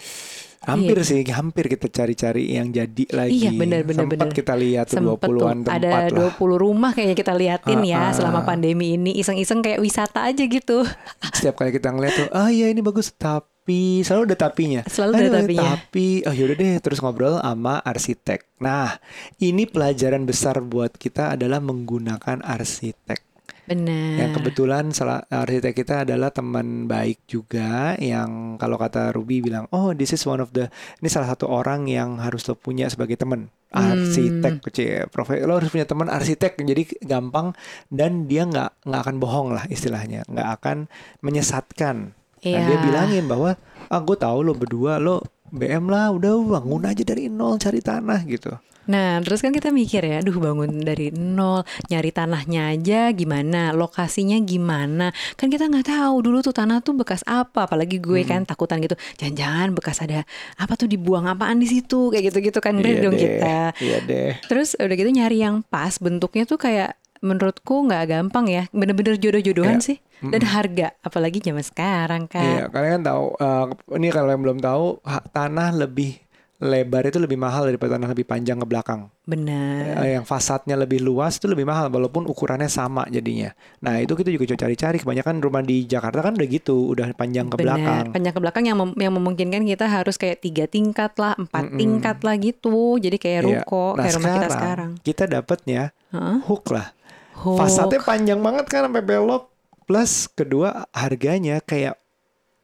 Hampir 0.62 1.02
sih, 1.02 1.26
hampir 1.34 1.66
kita 1.66 1.90
cari-cari 1.90 2.54
yang 2.54 2.70
jadi 2.70 3.10
lagi. 3.18 3.34
Iya, 3.34 3.50
benar, 3.50 3.82
benar, 3.82 4.06
Sempet 4.06 4.18
benar. 4.22 4.30
kita 4.30 4.54
lihat 4.54 4.94
tuh 4.94 5.02
Sempet 5.02 5.26
tuh 5.26 5.34
20-an 5.42 5.58
tempat 5.66 5.82
ada 5.82 5.90
lah. 6.14 6.38
20 6.38 6.38
rumah 6.62 6.92
kayaknya 6.94 7.18
kita 7.18 7.34
liatin 7.34 7.82
Ah, 7.82 7.90
ya 7.90 7.98
ah. 8.06 8.10
selama 8.14 8.46
pandemi 8.46 8.94
ini 8.94 9.18
iseng-iseng 9.18 9.66
kayak 9.66 9.82
wisata 9.82 10.22
aja 10.22 10.46
gitu. 10.46 10.86
Setiap 11.34 11.58
kali 11.58 11.74
kita 11.74 11.90
ngeliat 11.90 12.14
tuh, 12.14 12.30
ah 12.30 12.54
iya 12.54 12.70
ini 12.70 12.78
bagus 12.86 13.10
tapi 13.10 14.06
selalu 14.06 14.30
ada 14.30 14.38
tapinya. 14.38 14.82
Selalu 14.86 15.14
ada 15.18 15.30
tapinya. 15.42 15.66
Tapi, 15.82 16.08
oh 16.30 16.34
yaudah 16.38 16.54
deh, 16.54 16.78
terus 16.78 17.02
ngobrol 17.02 17.42
sama 17.42 17.82
arsitek. 17.82 18.46
Nah, 18.62 19.02
ini 19.42 19.66
pelajaran 19.66 20.30
besar 20.30 20.62
buat 20.62 20.94
kita 20.94 21.42
adalah 21.42 21.58
menggunakan 21.58 22.46
arsitek. 22.46 23.31
Benar. 23.72 24.20
Yang 24.20 24.32
kebetulan 24.40 24.86
salah 24.92 25.24
arsitek 25.25 25.74
kita 25.74 26.04
adalah 26.04 26.30
teman 26.30 26.92
baik 26.92 27.24
juga 27.25 27.96
yang 27.96 28.60
kalau 28.60 28.75
kata 28.75 29.16
Ruby 29.16 29.40
bilang, 29.40 29.72
oh 29.72 29.96
this 29.96 30.12
is 30.12 30.24
one 30.28 30.44
of 30.44 30.51
the 30.51 30.68
ini 31.00 31.08
salah 31.08 31.32
satu 31.32 31.48
orang 31.48 31.88
yang 31.88 32.20
harus 32.20 32.44
lo 32.46 32.60
punya 32.60 32.92
sebagai 32.92 33.16
teman 33.16 33.48
arsitek 33.72 34.60
cie 34.75 35.08
profe 35.08 35.40
lo 35.48 35.56
harus 35.56 35.72
punya 35.72 35.88
teman 35.88 36.12
arsitek 36.12 36.60
jadi 36.60 36.84
gampang 37.08 37.56
dan 37.88 38.28
dia 38.28 38.44
nggak 38.44 38.84
nggak 38.84 39.01
akan 39.08 39.16
bohong 39.16 39.56
lah 39.56 39.63
istilahnya 39.72 40.28
nggak 40.28 40.50
akan 40.60 40.78
menyesatkan 41.24 42.12
Nah, 42.42 42.58
dia 42.66 42.74
Iya. 42.74 42.82
bilangin 42.82 43.30
bahwa 43.30 43.54
ah 43.86 44.01
gue 44.01 44.18
tahu 44.18 44.42
lo 44.42 44.58
berdua 44.58 44.98
lo 44.98 45.22
BM 45.54 45.94
lah 45.94 46.10
udah 46.10 46.42
bangun 46.42 46.90
aja 46.90 47.06
dari 47.06 47.30
nol 47.30 47.62
cari 47.62 47.86
tanah 47.86 48.25
gitu 48.25 48.50
Nah, 48.82 49.22
terus 49.22 49.40
kan 49.40 49.54
kita 49.54 49.70
mikir 49.70 50.02
ya, 50.02 50.20
aduh 50.20 50.34
bangun 50.36 50.82
dari 50.82 51.14
nol, 51.14 51.62
nyari 51.88 52.10
tanahnya 52.10 52.74
aja 52.74 53.10
gimana, 53.12 53.70
lokasinya 53.72 54.42
gimana. 54.42 55.14
Kan 55.38 55.54
kita 55.54 55.70
nggak 55.70 55.86
tahu 55.86 56.16
dulu 56.22 56.42
tuh 56.42 56.50
tanah 56.52 56.82
tuh 56.82 56.98
bekas 56.98 57.22
apa, 57.24 57.70
apalagi 57.70 58.02
gue 58.02 58.26
kan 58.26 58.42
takutan 58.42 58.82
gitu. 58.82 58.98
Jangan-jangan 59.18 59.78
bekas 59.78 60.02
ada 60.02 60.26
apa 60.58 60.74
tuh 60.74 60.90
dibuang 60.90 61.30
apaan 61.30 61.58
di 61.58 61.70
situ, 61.70 62.10
kayak 62.10 62.34
gitu-gitu 62.34 62.58
kan 62.58 62.74
Iya 62.78 63.06
dong 63.06 63.14
deh, 63.14 63.22
kita. 63.22 63.58
iya 63.78 63.98
deh 64.02 64.32
Terus 64.50 64.74
udah 64.74 64.96
gitu 64.96 65.10
nyari 65.10 65.38
yang 65.40 65.62
pas, 65.62 66.02
bentuknya 66.02 66.44
tuh 66.44 66.58
kayak 66.58 66.98
menurutku 67.22 67.86
nggak 67.86 68.04
gampang 68.10 68.50
ya, 68.50 68.64
bener-bener 68.74 69.14
jodoh-jodohan 69.16 69.78
Iya. 69.78 69.86
sih. 69.94 69.98
Dan 70.22 70.42
harga, 70.46 70.94
apalagi 71.02 71.42
zaman 71.42 71.62
sekarang 71.62 72.30
Iya, 72.30 72.66
kan. 72.66 72.74
kalian 72.74 72.92
kan 72.98 73.04
tahu 73.10 73.26
eh, 73.38 73.66
ini 73.98 74.08
kalau 74.10 74.30
yang 74.30 74.42
belum 74.42 74.58
tahu 74.58 74.86
tanah 75.30 75.70
lebih 75.76 76.18
lebar 76.62 77.10
itu 77.10 77.18
lebih 77.18 77.41
mahal 77.41 77.65
daripada 77.65 77.98
tanah 77.98 78.13
lebih 78.13 78.30
panjang 78.30 78.62
ke 78.62 78.70
belakang. 78.70 79.10
Benar. 79.25 80.06
Eh, 80.06 80.13
yang 80.13 80.25
fasadnya 80.30 80.77
lebih 80.77 81.01
luas 81.01 81.41
itu 81.41 81.50
lebih 81.50 81.65
mahal 81.65 81.89
walaupun 81.89 82.30
ukurannya 82.30 82.70
sama 82.70 83.10
jadinya. 83.10 83.50
Nah, 83.82 83.98
itu 83.98 84.13
kita 84.13 84.30
juga 84.30 84.53
coba 84.53 84.70
cari-cari. 84.70 85.01
Kebanyakan 85.01 85.41
rumah 85.41 85.65
di 85.65 85.89
Jakarta 85.89 86.22
kan 86.22 86.38
udah 86.38 86.48
gitu, 86.48 86.94
udah 86.94 87.18
panjang 87.18 87.50
ke 87.50 87.58
belakang. 87.58 88.06
Benar, 88.06 88.13
panjang 88.13 88.34
ke 88.38 88.41
belakang 88.46 88.63
yang 88.70 88.77
mem- 88.77 88.98
yang 89.01 89.13
memungkinkan 89.18 89.65
kita 89.65 89.89
harus 89.89 90.22
kayak 90.22 90.38
tiga 90.38 90.70
tingkat 90.70 91.18
lah, 91.18 91.34
empat 91.34 91.65
Mm-mm. 91.65 91.80
tingkat 91.82 92.18
lah 92.22 92.36
gitu. 92.38 93.01
Jadi 93.01 93.18
kayak 93.18 93.41
Iya. 93.41 93.48
ruko, 93.65 93.86
Nah, 93.98 94.06
kayak 94.06 94.15
rumah 94.22 94.32
kita 94.38 94.48
sekarang. 94.53 94.91
Kita 95.01 95.24
dapatnya 95.25 95.82
Heeh. 96.13 96.38
hook 96.46 96.65
lah. 96.70 96.94
Hook. 97.41 97.58
Fasadnya 97.58 98.06
panjang 98.06 98.38
banget 98.38 98.70
kan 98.70 98.86
sampai 98.86 99.01
belok. 99.01 99.50
Plus 99.89 100.30
kedua 100.30 100.86
harganya 100.94 101.58
kayak 101.58 101.98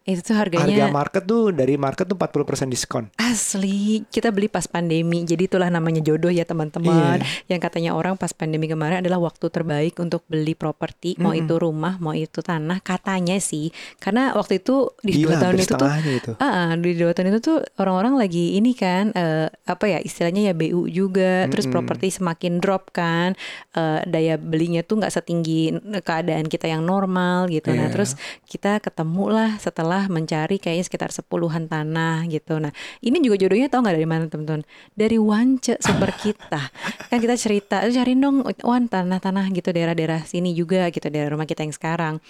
itu 0.07 0.23
tuh 0.23 0.39
harga 0.39 0.63
harganya 0.63 0.87
market 0.87 1.23
tuh 1.23 1.51
dari 1.51 1.75
market 1.75 2.07
tuh 2.07 2.15
40% 2.15 2.71
diskon. 2.71 3.03
asli. 3.19 4.07
Kita 4.07 4.31
beli 4.31 4.47
pas 4.47 4.63
pandemi. 4.63 5.21
Jadi 5.21 5.45
itulah 5.45 5.67
namanya 5.67 5.99
jodoh 5.99 6.31
ya 6.31 6.47
teman-teman. 6.47 7.19
Iya. 7.19 7.51
Yang 7.51 7.59
katanya 7.67 7.91
orang 7.91 8.15
pas 8.15 8.31
pandemi 8.31 8.65
kemarin 8.65 9.03
adalah 9.03 9.19
waktu 9.19 9.51
terbaik 9.51 9.99
untuk 9.99 10.23
beli 10.25 10.55
properti, 10.55 11.19
mau 11.19 11.35
Mm-mm. 11.35 11.43
itu 11.43 11.53
rumah, 11.59 11.99
mau 11.99 12.15
itu 12.15 12.39
tanah. 12.39 12.79
Katanya 12.79 13.35
sih, 13.37 13.69
karena 13.99 14.31
waktu 14.31 14.63
itu 14.63 14.95
di 15.03 15.21
Gila, 15.21 15.27
dua 15.27 15.35
tahun 15.43 15.55
itu 15.59 15.73
tuh 15.75 15.89
itu. 16.07 16.31
Ah, 16.39 16.71
di 16.73 16.91
dua 16.95 17.11
tahun 17.11 17.27
itu 17.35 17.39
tuh 17.43 17.57
orang-orang 17.77 18.15
lagi 18.15 18.55
ini 18.55 18.71
kan 18.71 19.11
eh, 19.11 19.51
apa 19.67 19.85
ya 19.85 19.99
istilahnya 19.99 20.49
ya 20.49 20.53
BU 20.55 20.87
juga, 20.87 21.51
terus 21.51 21.67
Mm-mm. 21.67 21.75
properti 21.75 22.07
semakin 22.09 22.63
drop 22.63 22.95
kan, 22.95 23.35
eh, 23.75 23.99
daya 24.07 24.39
belinya 24.39 24.81
tuh 24.81 25.03
nggak 25.03 25.11
setinggi 25.11 25.75
keadaan 26.01 26.47
kita 26.47 26.71
yang 26.71 26.87
normal 26.87 27.51
gitu. 27.51 27.75
Nah 27.75 27.91
Iya. 27.91 27.93
terus 27.93 28.11
kita 28.47 28.79
ketemu 28.79 29.25
lah 29.27 29.51
setelah 29.97 30.13
mencari 30.13 30.61
kayaknya 30.61 30.85
sekitar 30.85 31.09
sepuluhan 31.09 31.65
tanah 31.65 32.29
gitu. 32.29 32.61
Nah 32.61 32.69
ini 33.01 33.17
juga 33.17 33.41
jodohnya 33.41 33.65
tau 33.65 33.81
nggak 33.81 33.97
dari 33.97 34.05
mana 34.05 34.29
teman-teman? 34.29 34.61
Dari 34.93 35.17
Wance 35.17 35.81
sumber 35.81 36.13
kita. 36.13 36.69
Kan 37.09 37.17
kita 37.17 37.33
cerita, 37.33 37.81
"Eh, 37.81 37.89
cariin 37.89 38.21
dong 38.21 38.45
Wan 38.61 38.85
tanah-tanah 38.85 39.49
gitu 39.57 39.73
daerah-daerah 39.73 40.21
sini 40.21 40.53
juga 40.53 40.93
gitu 40.93 41.09
daerah 41.09 41.33
rumah 41.33 41.49
kita 41.49 41.65
yang 41.65 41.73
sekarang. 41.73 42.21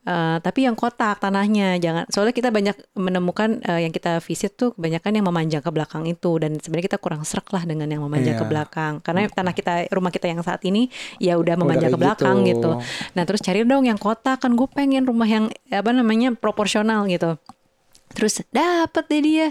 Eh, 0.00 0.38
tapi 0.40 0.64
yang 0.64 0.72
kotak 0.80 1.20
tanahnya 1.20 1.76
jangan 1.76 2.08
soalnya 2.08 2.32
kita 2.32 2.48
banyak 2.48 2.72
menemukan 2.96 3.60
eh, 3.60 3.84
yang 3.84 3.92
kita 3.92 4.24
visit 4.24 4.56
tuh 4.56 4.72
kebanyakan 4.72 5.12
yang 5.20 5.26
memanjang 5.28 5.60
ke 5.60 5.68
belakang 5.68 6.08
itu 6.08 6.40
dan 6.40 6.56
sebenarnya 6.56 6.96
kita 6.96 6.98
kurang 7.04 7.20
serak 7.28 7.44
lah 7.52 7.68
dengan 7.68 7.84
yang 7.84 8.00
memanjang 8.08 8.40
ke 8.40 8.44
Iya. 8.44 8.48
belakang 8.48 9.04
karena 9.04 9.28
tanah 9.28 9.52
kita 9.52 9.92
rumah 9.92 10.08
kita 10.08 10.32
yang 10.32 10.40
saat 10.40 10.64
ini 10.64 10.88
ya 11.20 11.36
udah 11.36 11.52
memanjang 11.52 11.92
ke 11.92 12.00
kayak 12.00 12.16
belakang 12.16 12.48
gitu. 12.48 12.80
gitu. 12.80 13.12
Nah 13.12 13.22
terus 13.28 13.44
cari 13.44 13.60
dong 13.60 13.84
yang 13.84 14.00
kotak 14.00 14.40
kan 14.40 14.56
gue 14.56 14.68
pengen 14.72 15.04
rumah 15.04 15.28
yang 15.28 15.52
apa 15.68 15.90
namanya 15.92 16.32
proporsional 16.32 17.04
gitu. 17.04 17.36
Terus 18.16 18.40
dapet 18.56 19.04
deh 19.04 19.20
dia 19.20 19.46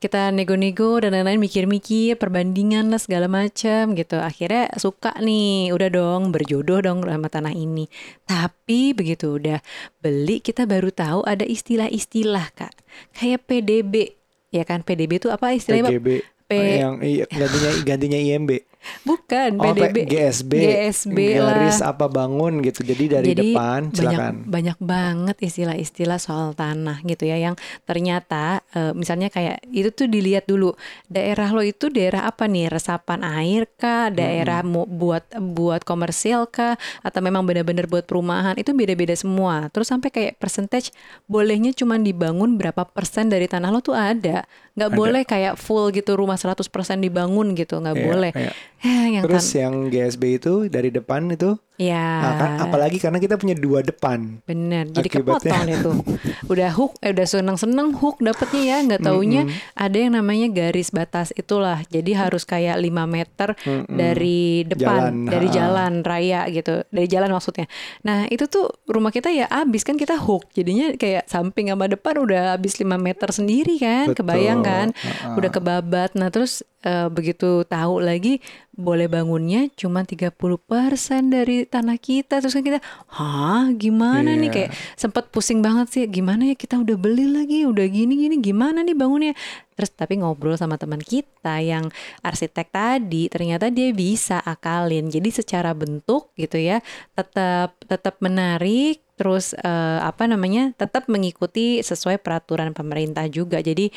kita 0.00 0.32
nego-nego 0.32 0.96
dan 0.96 1.12
lain-lain 1.12 1.36
mikir-mikir 1.36 2.16
perbandingan 2.16 2.88
lah 2.88 2.96
segala 2.96 3.28
macam 3.28 3.92
gitu. 3.92 4.16
Akhirnya 4.16 4.72
suka 4.80 5.12
nih 5.20 5.76
udah 5.76 5.92
dong 5.92 6.32
berjodoh 6.32 6.80
dong 6.80 7.04
sama 7.04 7.28
tanah 7.28 7.52
ini. 7.52 7.84
Tapi 8.24 8.96
begitu 8.96 9.36
udah 9.36 9.60
beli 10.00 10.40
kita 10.40 10.64
baru 10.64 10.88
tahu 10.88 11.20
ada 11.28 11.44
istilah-istilah 11.44 12.48
kak. 12.56 12.72
Kayak 13.12 13.44
PDB 13.44 14.16
ya 14.48 14.64
kan? 14.64 14.80
PDB 14.80 15.20
itu 15.20 15.28
apa 15.28 15.52
istilahnya? 15.52 15.92
PGB 15.92 16.08
P- 16.48 16.80
yang 16.82 16.98
i- 17.04 17.28
gantinya 17.28 17.70
gantinya 17.84 18.18
IMB. 18.18 18.50
Bukan 19.02 19.56
Oh, 19.56 19.64
PDB 19.66 19.96
GSB. 20.04 20.52
GSB 20.52 21.18
garis 21.36 21.78
lah. 21.78 21.92
apa 21.92 22.06
bangun 22.06 22.60
gitu. 22.60 22.80
Jadi 22.80 23.04
dari 23.10 23.26
Jadi 23.28 23.52
depan 23.52 23.80
banyak 23.88 23.96
silakan. 23.96 24.34
banyak 24.46 24.78
banget 24.78 25.36
istilah-istilah 25.38 26.16
soal 26.16 26.52
tanah 26.52 27.00
gitu 27.02 27.24
ya 27.24 27.36
yang 27.36 27.54
ternyata 27.84 28.60
eh, 28.70 28.92
misalnya 28.92 29.28
kayak 29.28 29.66
itu 29.66 29.90
tuh 29.90 30.06
dilihat 30.06 30.44
dulu 30.44 30.72
daerah 31.06 31.50
lo 31.50 31.60
itu 31.60 31.88
daerah 31.88 32.24
apa 32.24 32.44
nih? 32.44 32.68
Resapan 32.68 33.20
air 33.22 33.68
kah? 33.72 34.08
Daerah 34.08 34.62
mau 34.62 34.84
buat 34.84 35.22
buat 35.34 35.82
komersil 35.82 36.46
kah? 36.46 36.74
Atau 37.00 37.20
memang 37.20 37.44
benar-benar 37.44 37.84
buat 37.84 38.04
perumahan? 38.04 38.56
Itu 38.56 38.72
beda-beda 38.72 39.12
semua. 39.12 39.68
Terus 39.68 39.88
sampai 39.88 40.08
kayak 40.08 40.36
percentage 40.36 40.90
bolehnya 41.26 41.70
cuma 41.70 41.96
dibangun 41.96 42.56
berapa 42.56 42.86
persen 42.86 43.28
dari 43.28 43.44
tanah 43.44 43.68
lo 43.68 43.80
tuh 43.80 43.94
ada 43.94 44.44
nggak 44.72 44.90
boleh 44.92 45.22
kayak 45.22 45.54
full 45.54 45.90
gitu 45.90 46.14
rumah 46.14 46.34
100% 46.34 46.66
dibangun 46.98 47.52
gitu 47.52 47.76
nggak 47.76 47.94
Iya, 47.94 48.04
boleh 48.04 48.32
iya. 48.34 48.52
Eh, 48.80 49.12
yang 49.12 49.28
Terus 49.28 49.44
tan- 49.44 49.60
yang 49.60 49.74
GSB 49.86 50.40
itu 50.40 50.52
dari 50.66 50.88
depan 50.88 51.28
itu, 51.28 51.52
ya 51.76 52.00
nah, 52.16 52.32
kan, 52.34 52.50
apalagi 52.64 52.96
karena 52.96 53.20
kita 53.20 53.36
punya 53.36 53.52
dua 53.52 53.84
depan. 53.84 54.40
Bener, 54.40 54.88
jadi 54.88 55.04
Akibatnya- 55.04 55.52
kepotong 55.68 55.84
tuh. 55.84 55.96
Udah 56.48 56.72
hook, 56.72 56.96
eh, 56.98 57.12
udah 57.12 57.28
seneng-seneng 57.28 57.92
hook 57.92 58.24
dapetnya 58.24 58.62
ya, 58.64 58.76
nggak 58.80 59.04
taunya 59.04 59.44
ada 59.76 59.92
yang 59.92 60.16
namanya 60.16 60.48
garis 60.48 60.88
batas 60.88 61.28
itulah. 61.34 61.84
Jadi 61.86 62.16
harus 62.16 62.48
kayak 62.48 62.80
5 62.80 63.04
meter 63.04 63.52
Mm-mm. 63.58 63.84
dari 63.92 64.64
depan, 64.64 64.80
Jalan, 64.80 65.28
dari 65.28 65.46
ha. 65.46 65.52
jalan 65.52 65.92
raya 66.00 66.40
gitu, 66.48 66.80
dari 66.88 67.04
jalan 67.06 67.30
maksudnya. 67.30 67.68
Nah 68.00 68.24
itu 68.26 68.48
tuh 68.48 68.64
rumah 68.86 69.12
kita 69.12 69.28
ya 69.28 69.44
abis 69.46 69.84
kan 69.84 70.00
kita 70.00 70.16
hook, 70.16 70.48
jadinya 70.50 70.96
kayak 70.96 71.28
samping 71.28 71.68
sama 71.68 71.84
depan 71.84 72.16
udah 72.16 72.56
habis 72.56 72.80
5 72.80 72.96
meter 72.96 73.28
sendiri 73.28 73.76
kan, 73.76 74.08
Betul, 74.08 74.24
kebayang 74.24 74.59
kan? 74.64 74.88
ha-ha. 74.94 75.36
Udah 75.36 75.50
kebabat. 75.50 76.14
Nah 76.14 76.28
terus 76.28 76.64
eh, 76.84 77.08
begitu 77.12 77.64
tahu 77.68 78.00
lagi 78.00 78.40
boleh 78.72 79.12
bangunnya 79.12 79.68
cuma 79.76 80.08
30% 80.08 80.32
dari 81.28 81.68
tanah 81.68 82.00
kita 82.00 82.40
terus 82.40 82.56
kan 82.56 82.64
kita 82.64 82.80
hah 83.12 83.68
gimana 83.76 84.32
nih 84.40 84.48
Iya. 84.48 84.54
kayak 84.56 84.70
sempat 84.96 85.28
pusing 85.28 85.60
banget 85.60 85.92
sih 85.92 86.02
gimana 86.08 86.48
ya 86.48 86.56
kita 86.56 86.80
udah 86.80 86.96
beli 86.96 87.28
lagi 87.28 87.68
udah 87.68 87.84
gini 87.84 88.24
gini 88.24 88.40
gimana 88.40 88.80
nih 88.80 88.96
bangunnya 88.96 89.36
terus 89.76 89.92
tapi 89.92 90.16
ngobrol 90.24 90.56
sama 90.56 90.80
teman 90.80 90.96
kita 91.04 91.60
yang 91.60 91.92
arsitek 92.24 92.72
tadi 92.72 93.28
ternyata 93.28 93.68
dia 93.68 93.92
bisa 93.92 94.40
akalin 94.40 95.12
jadi 95.12 95.28
secara 95.28 95.76
bentuk 95.76 96.32
gitu 96.40 96.56
ya 96.56 96.80
tetap 97.12 97.76
tetap 97.84 98.16
menarik 98.24 99.04
terus 99.20 99.52
eh, 99.52 100.00
apa 100.00 100.24
namanya 100.24 100.72
tetap 100.80 101.04
mengikuti 101.12 101.84
sesuai 101.84 102.24
peraturan 102.24 102.72
pemerintah 102.72 103.28
juga. 103.28 103.60
Jadi 103.60 103.92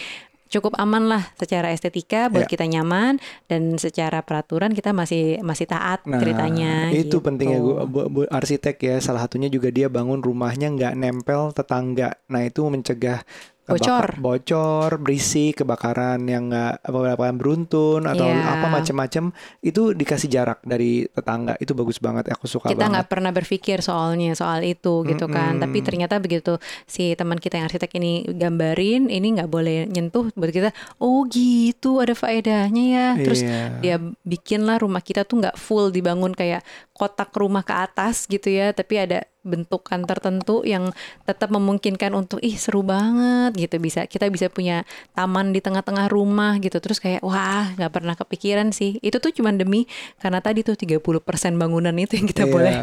cukup 0.53 0.77
aman 0.77 1.09
lah 1.09 1.23
secara 1.33 1.73
estetika 1.73 2.29
buat 2.29 2.45
Ya. 2.45 2.51
kita 2.51 2.63
nyaman 2.63 3.17
dan 3.45 3.75
secara 3.75 4.21
peraturan 4.21 4.71
kita 4.71 4.93
masih 4.93 5.41
masih 5.41 5.65
taat 5.65 6.05
Nah, 6.05 6.21
ceritanya. 6.21 6.93
itu 6.93 7.09
gitu. 7.09 7.17
pentingnya 7.19 7.57
gua, 7.57 7.83
bu, 7.83 7.99
bu- 8.05 8.29
arsitek 8.29 8.77
ya. 8.77 8.95
Salah 8.99 9.23
satunya 9.23 9.49
juga 9.49 9.67
dia 9.67 9.87
bangun 9.87 10.21
rumahnya 10.21 10.69
nggak 10.69 10.93
nempel 10.93 11.49
tetangga. 11.51 12.21
Nah 12.27 12.41
itu 12.41 12.61
mencegah. 12.63 13.25
Kebakar- 13.65 14.17
bocor, 14.17 14.89
berisik, 14.97 15.57
kebakaran 15.57 16.19
yang 16.23 16.47
nggak 16.47 16.83
kebakaran 16.83 17.35
beruntun 17.35 18.03
atau 18.03 18.25
Iya. 18.25 18.43
apa 18.53 18.67
macam-macam 18.69 19.23
itu 19.59 19.81
dikasih 19.91 20.27
jarak 20.27 20.59
dari 20.61 21.07
tetangga. 21.07 21.55
Itu 21.57 21.71
bagus 21.71 21.97
banget. 21.97 22.27
Aku 22.29 22.45
suka 22.45 22.67
kita 22.67 22.85
nggak 22.85 23.07
pernah 23.07 23.29
berpikir 23.29 23.79
soalnya 23.79 24.33
soal 24.33 24.61
itu 24.61 25.03
gitu 25.03 25.25
kan 25.25 25.55
Mm-mm. 25.55 25.63
tapi 25.63 25.79
ternyata 25.79 26.17
begitu 26.17 26.57
si 26.83 27.13
teman 27.13 27.37
kita 27.37 27.55
yang 27.55 27.65
arsitek 27.65 27.91
ini 27.93 28.11
gambarin 28.27 29.07
ini 29.07 29.27
nggak 29.33 29.47
boleh 29.47 29.85
nyentuh 29.85 30.27
buat 30.33 30.49
kita 30.49 30.69
oh 30.97 31.23
gitu 31.25 31.99
ada 31.99 32.13
faedahnya 32.13 32.83
ya 32.85 33.07
terus 33.17 33.41
Iya. 33.41 33.79
dia 33.79 33.95
bikinlah 34.23 34.77
rumah 34.77 34.99
kita 34.99 35.23
tuh 35.23 35.39
nggak 35.39 35.55
full 35.55 35.89
dibangun 35.89 36.31
kayak 36.31 36.61
kotak 36.91 37.31
rumah 37.33 37.61
ke 37.61 37.73
atas 37.73 38.25
gitu 38.25 38.47
ya 38.47 38.71
tapi 38.71 38.97
ada 38.97 39.23
bentukan 39.43 40.07
tertentu 40.07 40.63
yang 40.63 40.89
tetap 41.27 41.51
memungkinkan 41.51 42.15
untuk 42.15 42.39
ih 42.39 42.55
seru 42.55 42.81
banget 42.81 43.51
gitu 43.59 43.75
bisa 43.77 44.07
kita 44.07 44.31
bisa 44.31 44.47
punya 44.47 44.87
taman 45.11 45.51
di 45.51 45.59
tengah-tengah 45.59 46.07
rumah 46.07 46.55
gitu 46.63 46.79
terus 46.79 47.03
kayak 47.03 47.19
wah 47.21 47.75
nggak 47.75 47.91
pernah 47.91 48.15
kepikiran 48.15 48.71
sih 48.71 49.03
itu 49.03 49.19
tuh 49.19 49.35
cuman 49.35 49.59
demi 49.59 49.83
karena 50.23 50.39
tadi 50.39 50.63
tuh 50.63 50.79
30% 50.79 51.03
bangunan 51.59 51.91
itu 51.99 52.15
yang 52.15 52.27
kita 52.27 52.43
Iya. 52.43 52.51
boleh 52.51 52.75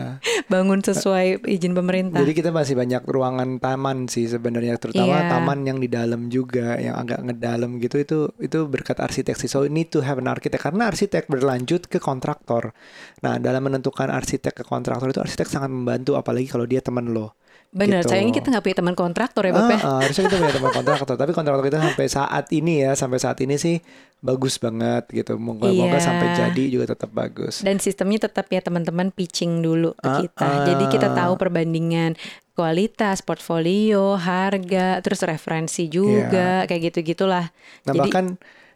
bangun 0.49 0.81
sesuai 0.85 1.49
izin 1.49 1.73
pemerintah 1.73 2.21
Jadi 2.21 2.33
kita 2.37 2.51
masih 2.53 2.77
banyak 2.77 3.03
ruangan 3.09 3.57
taman 3.57 4.05
sih 4.13 4.29
sebenarnya 4.29 4.77
terutama 4.77 5.25
Iya. 5.25 5.33
taman 5.33 5.65
yang 5.65 5.79
di 5.81 5.89
dalam 5.89 6.29
juga 6.29 6.77
yang 6.77 7.01
agak 7.01 7.25
ngedalam 7.25 7.81
gitu 7.81 7.97
itu 7.97 8.19
itu 8.37 8.59
berkat 8.69 9.01
arsitek 9.01 9.33
sih. 9.33 9.49
So 9.49 9.65
need 9.65 9.89
to 9.89 10.05
have 10.05 10.21
an 10.21 10.29
arsitek 10.29 10.61
karena 10.61 10.93
arsitek 10.93 11.25
berlanjut 11.31 11.89
ke 11.89 11.97
kontraktor. 11.97 12.77
Nah, 13.25 13.41
dalam 13.41 13.65
menentukan 13.65 14.11
arsitek 14.11 14.61
ke 14.61 14.65
kontraktor 14.67 15.09
itu 15.09 15.23
arsitek 15.23 15.49
sangat 15.49 15.71
membantu 15.73 16.19
apalagi 16.19 16.50
kalau 16.51 16.67
dia 16.67 16.81
teman 16.81 17.07
lo. 17.09 17.31
bener 17.71 18.03
gitu. 18.03 18.11
sayangnya 18.11 18.35
kita 18.35 18.51
nggak 18.51 18.65
punya 18.67 18.77
teman 18.77 18.95
kontraktor 18.95 19.47
ya 19.47 19.55
bapak 19.55 19.79
Ah, 19.79 19.87
ah, 19.89 19.99
harusnya 20.03 20.27
kita 20.27 20.37
punya 20.37 20.51
teman 20.53 20.73
kontraktor, 20.73 21.15
tapi 21.15 21.31
kontraktor 21.31 21.63
kita 21.65 21.79
sampai 21.81 22.07
saat 22.11 22.47
ini 22.51 22.83
ya, 22.83 22.93
sampai 22.93 23.19
saat 23.19 23.39
ini 23.39 23.55
sih 23.57 23.79
bagus 24.21 24.59
banget 24.59 25.07
gitu. 25.09 25.39
Moga-moga 25.39 25.95
Iya. 25.95 26.03
sampai 26.03 26.27
jadi 26.37 26.65
juga 26.67 26.91
tetap 26.91 27.11
bagus. 27.13 27.63
dan 27.63 27.79
sistemnya 27.79 28.27
tetap 28.27 28.51
ya 28.51 28.59
teman-teman 28.59 29.09
pitching 29.09 29.63
dulu 29.63 29.95
ke 29.95 30.03
Ah, 30.05 30.19
kita. 30.19 30.43
ah. 30.43 30.67
Jadi 30.67 30.85
kita 30.89 31.15
tahu 31.15 31.39
perbandingan 31.39 32.19
kualitas, 32.53 33.23
portfolio, 33.23 34.19
harga, 34.19 34.99
terus 34.99 35.23
referensi 35.23 35.87
juga, 35.87 36.67
kayak 36.67 36.91
gitu-gitulah. 36.91 37.49
Iya. 37.49 37.81
Nah, 37.81 37.87
Jadi 37.87 37.99
bahkan 38.03 38.25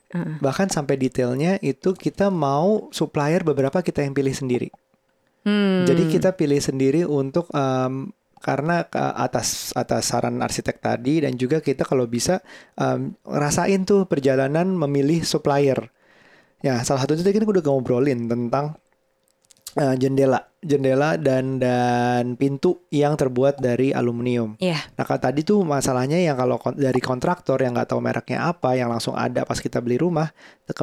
Heeh. 0.08 0.34
bahkan 0.38 0.68
sampai 0.68 0.94
detailnya 0.94 1.58
itu 1.60 1.90
kita 1.92 2.30
mau 2.30 2.86
supplier 2.88 3.42
beberapa 3.42 3.82
kita 3.82 4.00
yang 4.00 4.14
pilih 4.14 4.30
sendiri. 4.30 4.70
Hmm, 5.44 5.84
Jadi 5.88 6.02
kita 6.08 6.34
pilih 6.34 6.60
sendiri 6.60 7.04
untuk 7.04 7.48
em, 7.54 8.10
karena 8.44 8.84
ke 8.84 9.00
atas 9.00 9.72
atas 9.72 10.12
saran 10.12 10.44
arsitek 10.44 10.76
tadi 10.76 11.24
dan 11.24 11.32
juga 11.40 11.64
kita 11.64 11.84
kalau 11.88 12.04
bisa 12.04 12.44
em, 12.76 13.16
ngerasain 13.24 13.84
tuh 13.88 14.04
perjalanan 14.04 14.68
memilih 14.72 15.24
supplier. 15.24 15.88
Ya, 16.64 16.80
salah 16.80 17.04
satu 17.04 17.12
itu 17.16 17.24
tadi 17.24 17.36
kan 17.36 17.44
udah 17.44 17.60
ngobrolin 17.60 18.24
tentang 18.24 18.80
eh, 19.76 19.94
jendela, 20.00 20.40
jendela 20.64 21.20
dan 21.20 21.58
dan 21.60 22.38
pintu 22.40 22.86
yang 22.88 23.18
terbuat 23.20 23.60
dari 23.60 23.92
aluminium. 23.92 24.56
Iya, 24.56 24.80
Nah, 24.96 25.04
kalau 25.04 25.20
tadi 25.20 25.44
tuh 25.44 25.60
masalahnya 25.66 26.16
yang 26.20 26.38
kalau 26.38 26.56
kon- 26.56 26.78
dari 26.78 27.00
kontraktor 27.02 27.58
yang 27.60 27.76
nggak 27.76 27.90
tahu 27.90 28.00
mereknya 28.00 28.48
apa, 28.48 28.78
yang 28.78 28.88
langsung 28.88 29.12
ada 29.18 29.44
pas 29.44 29.58
kita 29.60 29.82
beli 29.84 29.98
rumah, 30.00 30.30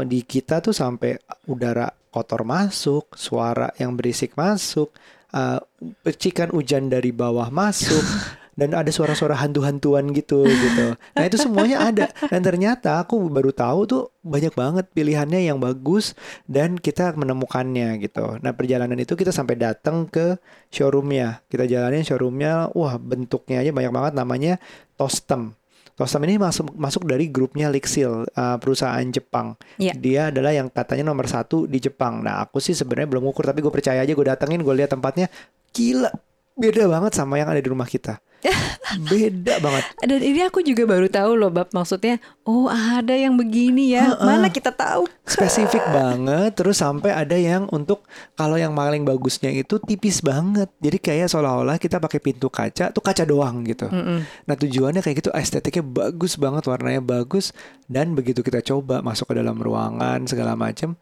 di 0.06 0.20
kita 0.22 0.60
tuh 0.62 0.76
sampai 0.76 1.18
udara 1.50 1.88
kotor 2.12 2.44
masuk, 2.44 3.16
suara 3.16 3.72
yang 3.80 3.96
berisik 3.96 4.36
masuk, 4.36 4.92
uh, 5.32 5.64
percikan 6.04 6.52
hujan 6.52 6.92
dari 6.92 7.16
bawah 7.16 7.48
masuk, 7.48 8.04
dan 8.60 8.76
ada 8.76 8.92
suara-suara 8.92 9.34
hantu-hantuan 9.40 10.12
gitu 10.12 10.44
gitu. 10.44 10.94
Nah 11.16 11.24
itu 11.24 11.40
semuanya 11.40 11.88
ada. 11.88 12.12
Dan 12.28 12.44
ternyata 12.44 13.00
aku 13.00 13.18
baru 13.32 13.56
tahu 13.56 13.80
tuh 13.88 14.04
banyak 14.22 14.52
banget 14.52 14.86
pilihannya 14.92 15.48
yang 15.48 15.58
bagus 15.58 16.14
dan 16.46 16.76
kita 16.76 17.16
menemukannya 17.16 17.98
gitu. 18.04 18.38
Nah 18.44 18.52
perjalanan 18.52 19.00
itu 19.00 19.16
kita 19.16 19.32
sampai 19.32 19.56
datang 19.56 20.06
ke 20.06 20.36
showroomnya. 20.70 21.48
Kita 21.48 21.64
jalanin 21.64 22.04
showroomnya, 22.04 22.76
wah 22.76 23.00
bentuknya 23.00 23.64
aja 23.64 23.72
banyak 23.72 23.94
banget 23.96 24.14
namanya 24.14 24.54
Tostem. 25.00 25.56
Tostem 26.02 26.26
ini 26.26 26.42
masuk 26.42 26.74
masuk 26.74 27.06
dari 27.06 27.30
grupnya 27.30 27.70
Lixil, 27.70 28.26
uh, 28.26 28.58
perusahaan 28.58 29.06
Jepang. 29.14 29.54
Iya. 29.78 29.94
Dia 29.94 30.22
adalah 30.34 30.50
yang 30.50 30.66
katanya 30.74 31.14
nomor 31.14 31.30
satu 31.30 31.70
di 31.70 31.78
Jepang. 31.78 32.26
Nah 32.26 32.42
aku 32.42 32.58
sih 32.58 32.74
sebenarnya 32.74 33.06
belum 33.06 33.30
ukur, 33.30 33.46
tapi 33.46 33.62
gue 33.62 33.70
percaya 33.70 34.02
aja 34.02 34.10
gue 34.10 34.26
datengin, 34.26 34.66
gue 34.66 34.74
lihat 34.82 34.98
tempatnya, 34.98 35.30
gila, 35.70 36.10
beda 36.58 36.90
banget 36.90 37.14
sama 37.14 37.38
yang 37.38 37.54
ada 37.54 37.62
di 37.62 37.70
rumah 37.70 37.86
kita. 37.86 38.18
beda 39.12 39.62
banget. 39.62 39.84
dan 40.02 40.20
ini 40.20 40.42
aku 40.46 40.66
juga 40.66 40.84
baru 40.90 41.08
tahu 41.08 41.38
loh, 41.38 41.54
bab 41.54 41.70
maksudnya, 41.72 42.18
oh 42.44 42.68
ada 42.68 43.14
yang 43.14 43.38
begini 43.38 43.94
ya, 43.94 44.18
mana 44.20 44.50
kita 44.50 44.74
tahu? 44.74 45.06
spesifik 45.32 45.84
banget 45.96 46.52
terus 46.60 46.84
sampai 46.84 47.16
ada 47.16 47.38
yang 47.40 47.72
untuk 47.72 48.04
kalau 48.36 48.60
yang 48.60 48.76
paling 48.76 49.08
bagusnya 49.08 49.50
itu 49.50 49.80
tipis 49.80 50.20
banget 50.20 50.68
jadi 50.84 50.98
kayak 51.00 51.28
seolah-olah 51.32 51.80
kita 51.80 52.04
pakai 52.04 52.20
pintu 52.20 52.52
kaca 52.52 52.92
tuh 52.92 53.00
kaca 53.00 53.24
doang 53.24 53.64
gitu 53.64 53.88
Mm-mm. 53.88 54.28
nah 54.46 54.56
tujuannya 54.60 55.00
kayak 55.00 55.24
gitu 55.24 55.32
estetiknya 55.32 55.84
bagus 55.86 56.36
banget 56.36 56.68
warnanya 56.68 57.00
bagus 57.00 57.56
dan 57.88 58.12
begitu 58.12 58.44
kita 58.44 58.60
coba 58.60 59.00
masuk 59.00 59.32
ke 59.32 59.34
dalam 59.40 59.56
ruangan 59.56 60.28
segala 60.28 60.60
macam 60.60 61.00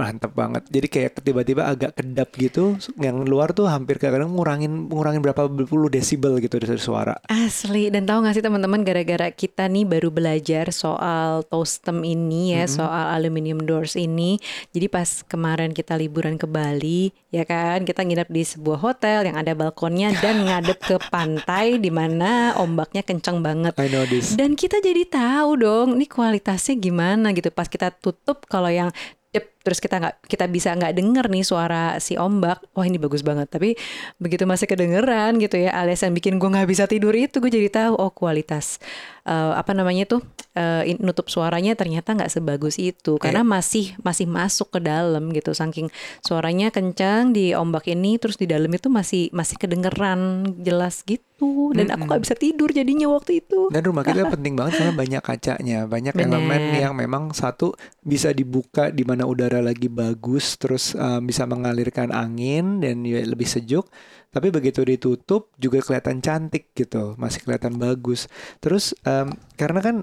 tep, 0.00 0.08
mantep 0.08 0.32
banget. 0.32 0.62
Jadi 0.72 0.86
kayak 0.88 1.10
tiba-tiba 1.20 1.62
agak 1.68 2.00
kedap 2.00 2.32
gitu 2.40 2.80
yang 2.96 3.20
luar 3.28 3.52
tuh 3.52 3.68
hampir 3.68 4.00
kadang 4.00 4.32
ngurangin 4.32 4.88
ngurangin 4.88 5.20
berapa 5.20 5.44
puluh 5.68 5.92
desibel 5.92 6.40
gitu 6.40 6.56
dari 6.56 6.80
suara. 6.80 7.20
Asli. 7.28 7.92
Dan 7.92 8.08
tahu 8.08 8.24
gak 8.24 8.40
sih 8.40 8.44
teman-teman 8.44 8.80
gara-gara 8.80 9.28
kita 9.28 9.68
nih 9.68 9.84
baru 9.84 10.08
belajar 10.08 10.72
soal 10.72 11.44
Tostem 11.44 12.00
ini 12.02 12.56
ya 12.56 12.64
soal 12.64 13.12
aluminium 13.12 13.60
doors 13.60 13.94
ini. 14.00 14.40
Jadi 14.72 14.86
pas 14.88 15.20
kemarin 15.28 15.76
kita 15.76 16.00
liburan 16.00 16.40
ke 16.40 16.48
Bali 16.48 17.12
ya 17.30 17.44
kan 17.44 17.84
kita 17.84 18.02
nginep 18.02 18.28
di 18.32 18.42
sebuah 18.42 18.78
hotel 18.80 19.28
yang 19.30 19.36
ada 19.38 19.52
balkonnya 19.54 20.16
dan 20.18 20.42
ngadep 20.46 20.78
ke 20.80 20.96
pantai 21.12 21.76
di 21.76 21.92
mana 21.92 22.56
ombaknya 22.56 23.04
kencang 23.04 23.44
banget. 23.44 23.76
I 23.76 23.92
know 23.92 24.06
this. 24.08 24.34
Dan 24.38 24.56
kita 24.56 24.80
jadi 24.80 25.04
tahu 25.04 25.60
dong 25.60 25.88
ini 26.00 26.06
kualitasnya 26.08 26.78
gimana 26.78 27.34
gitu. 27.36 27.52
Pas 27.52 27.68
kita 27.68 27.92
tutup 27.92 28.46
kalau 28.46 28.70
yang 28.70 28.88
dep, 29.30 29.46
terus 29.60 29.78
kita 29.78 30.00
nggak 30.00 30.16
kita 30.24 30.44
bisa 30.48 30.72
nggak 30.72 30.96
denger 30.96 31.26
nih 31.28 31.44
suara 31.44 32.00
si 32.00 32.16
ombak. 32.16 32.64
Wah 32.72 32.86
ini 32.88 32.96
bagus 32.96 33.20
banget. 33.20 33.52
Tapi 33.52 33.76
begitu 34.16 34.48
masih 34.48 34.64
kedengeran 34.64 35.36
gitu 35.36 35.60
ya 35.60 35.76
alias 35.76 36.00
yang 36.00 36.16
bikin 36.16 36.40
gue 36.40 36.48
nggak 36.48 36.68
bisa 36.68 36.84
tidur 36.88 37.12
itu 37.12 37.38
gue 37.38 37.52
jadi 37.52 37.68
tahu 37.68 37.92
oh 38.00 38.10
kualitas 38.12 38.80
eh, 39.28 39.52
apa 39.54 39.76
namanya 39.76 40.08
tuh 40.08 40.20
eh, 40.56 40.96
in- 40.96 41.02
nutup 41.04 41.28
suaranya 41.28 41.76
ternyata 41.76 42.16
nggak 42.16 42.32
sebagus 42.32 42.80
itu. 42.80 43.20
Karena 43.20 43.44
masih 43.44 43.92
masih 44.00 44.24
masuk 44.24 44.72
ke 44.74 44.80
dalam 44.80 45.28
gitu. 45.36 45.52
Saking 45.52 45.92
suaranya 46.24 46.72
kencang 46.72 47.36
di 47.36 47.52
ombak 47.52 47.86
ini 47.92 48.16
terus 48.16 48.40
di 48.40 48.48
dalam 48.48 48.70
itu 48.72 48.88
masih 48.88 49.28
masih 49.30 49.60
kedengeran 49.60 50.44
jelas 50.64 51.04
gitu. 51.04 51.72
Dan 51.72 51.88
aku 51.88 52.04
nggak 52.04 52.22
bisa 52.22 52.36
tidur 52.36 52.68
jadinya 52.68 53.08
waktu 53.12 53.40
itu. 53.40 53.72
Dan 53.72 53.80
rumah 53.84 54.04
kita 54.04 54.28
penting 54.34 54.56
banget 54.56 54.80
karena 54.80 54.94
banyak 54.96 55.22
kacanya, 55.24 55.78
banyak 55.88 56.12
Bener. 56.12 56.36
elemen 56.36 56.62
yang 56.76 56.92
memang 56.92 57.32
satu 57.32 57.72
bisa 58.04 58.32
dibuka 58.36 58.92
di 58.92 59.04
mana 59.08 59.24
udara 59.50 59.74
lagi 59.74 59.90
bagus, 59.90 60.54
terus 60.54 60.94
um, 60.94 61.26
bisa 61.26 61.42
mengalirkan 61.42 62.14
angin 62.14 62.78
dan 62.78 63.02
ya 63.02 63.18
lebih 63.26 63.50
sejuk. 63.50 63.90
Tapi 64.30 64.54
begitu 64.54 64.86
ditutup 64.86 65.50
juga 65.58 65.82
kelihatan 65.82 66.22
cantik 66.22 66.70
gitu, 66.78 67.18
masih 67.18 67.42
kelihatan 67.42 67.74
bagus. 67.82 68.30
Terus 68.62 68.94
um, 69.02 69.34
karena 69.58 69.82
kan 69.82 69.96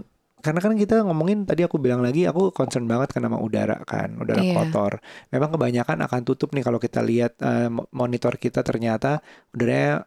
karena 0.44 0.60
kan 0.60 0.76
kita 0.76 1.02
ngomongin 1.08 1.48
tadi 1.48 1.64
aku 1.64 1.80
bilang 1.80 2.04
lagi 2.04 2.28
aku 2.28 2.52
concern 2.52 2.86
banget 2.92 3.16
kan 3.16 3.24
sama 3.24 3.40
udara 3.40 3.80
kan, 3.88 4.20
udara 4.20 4.44
Iya. 4.44 4.54
kotor. 4.54 5.00
Memang 5.32 5.56
kebanyakan 5.56 5.98
akan 6.04 6.22
tutup 6.28 6.52
nih 6.52 6.68
kalau 6.68 6.78
kita 6.78 7.00
lihat 7.00 7.40
uh, 7.40 7.72
mo- 7.72 7.88
monitor 7.96 8.36
kita 8.36 8.68
ternyata 8.68 9.24
udaranya 9.56 10.04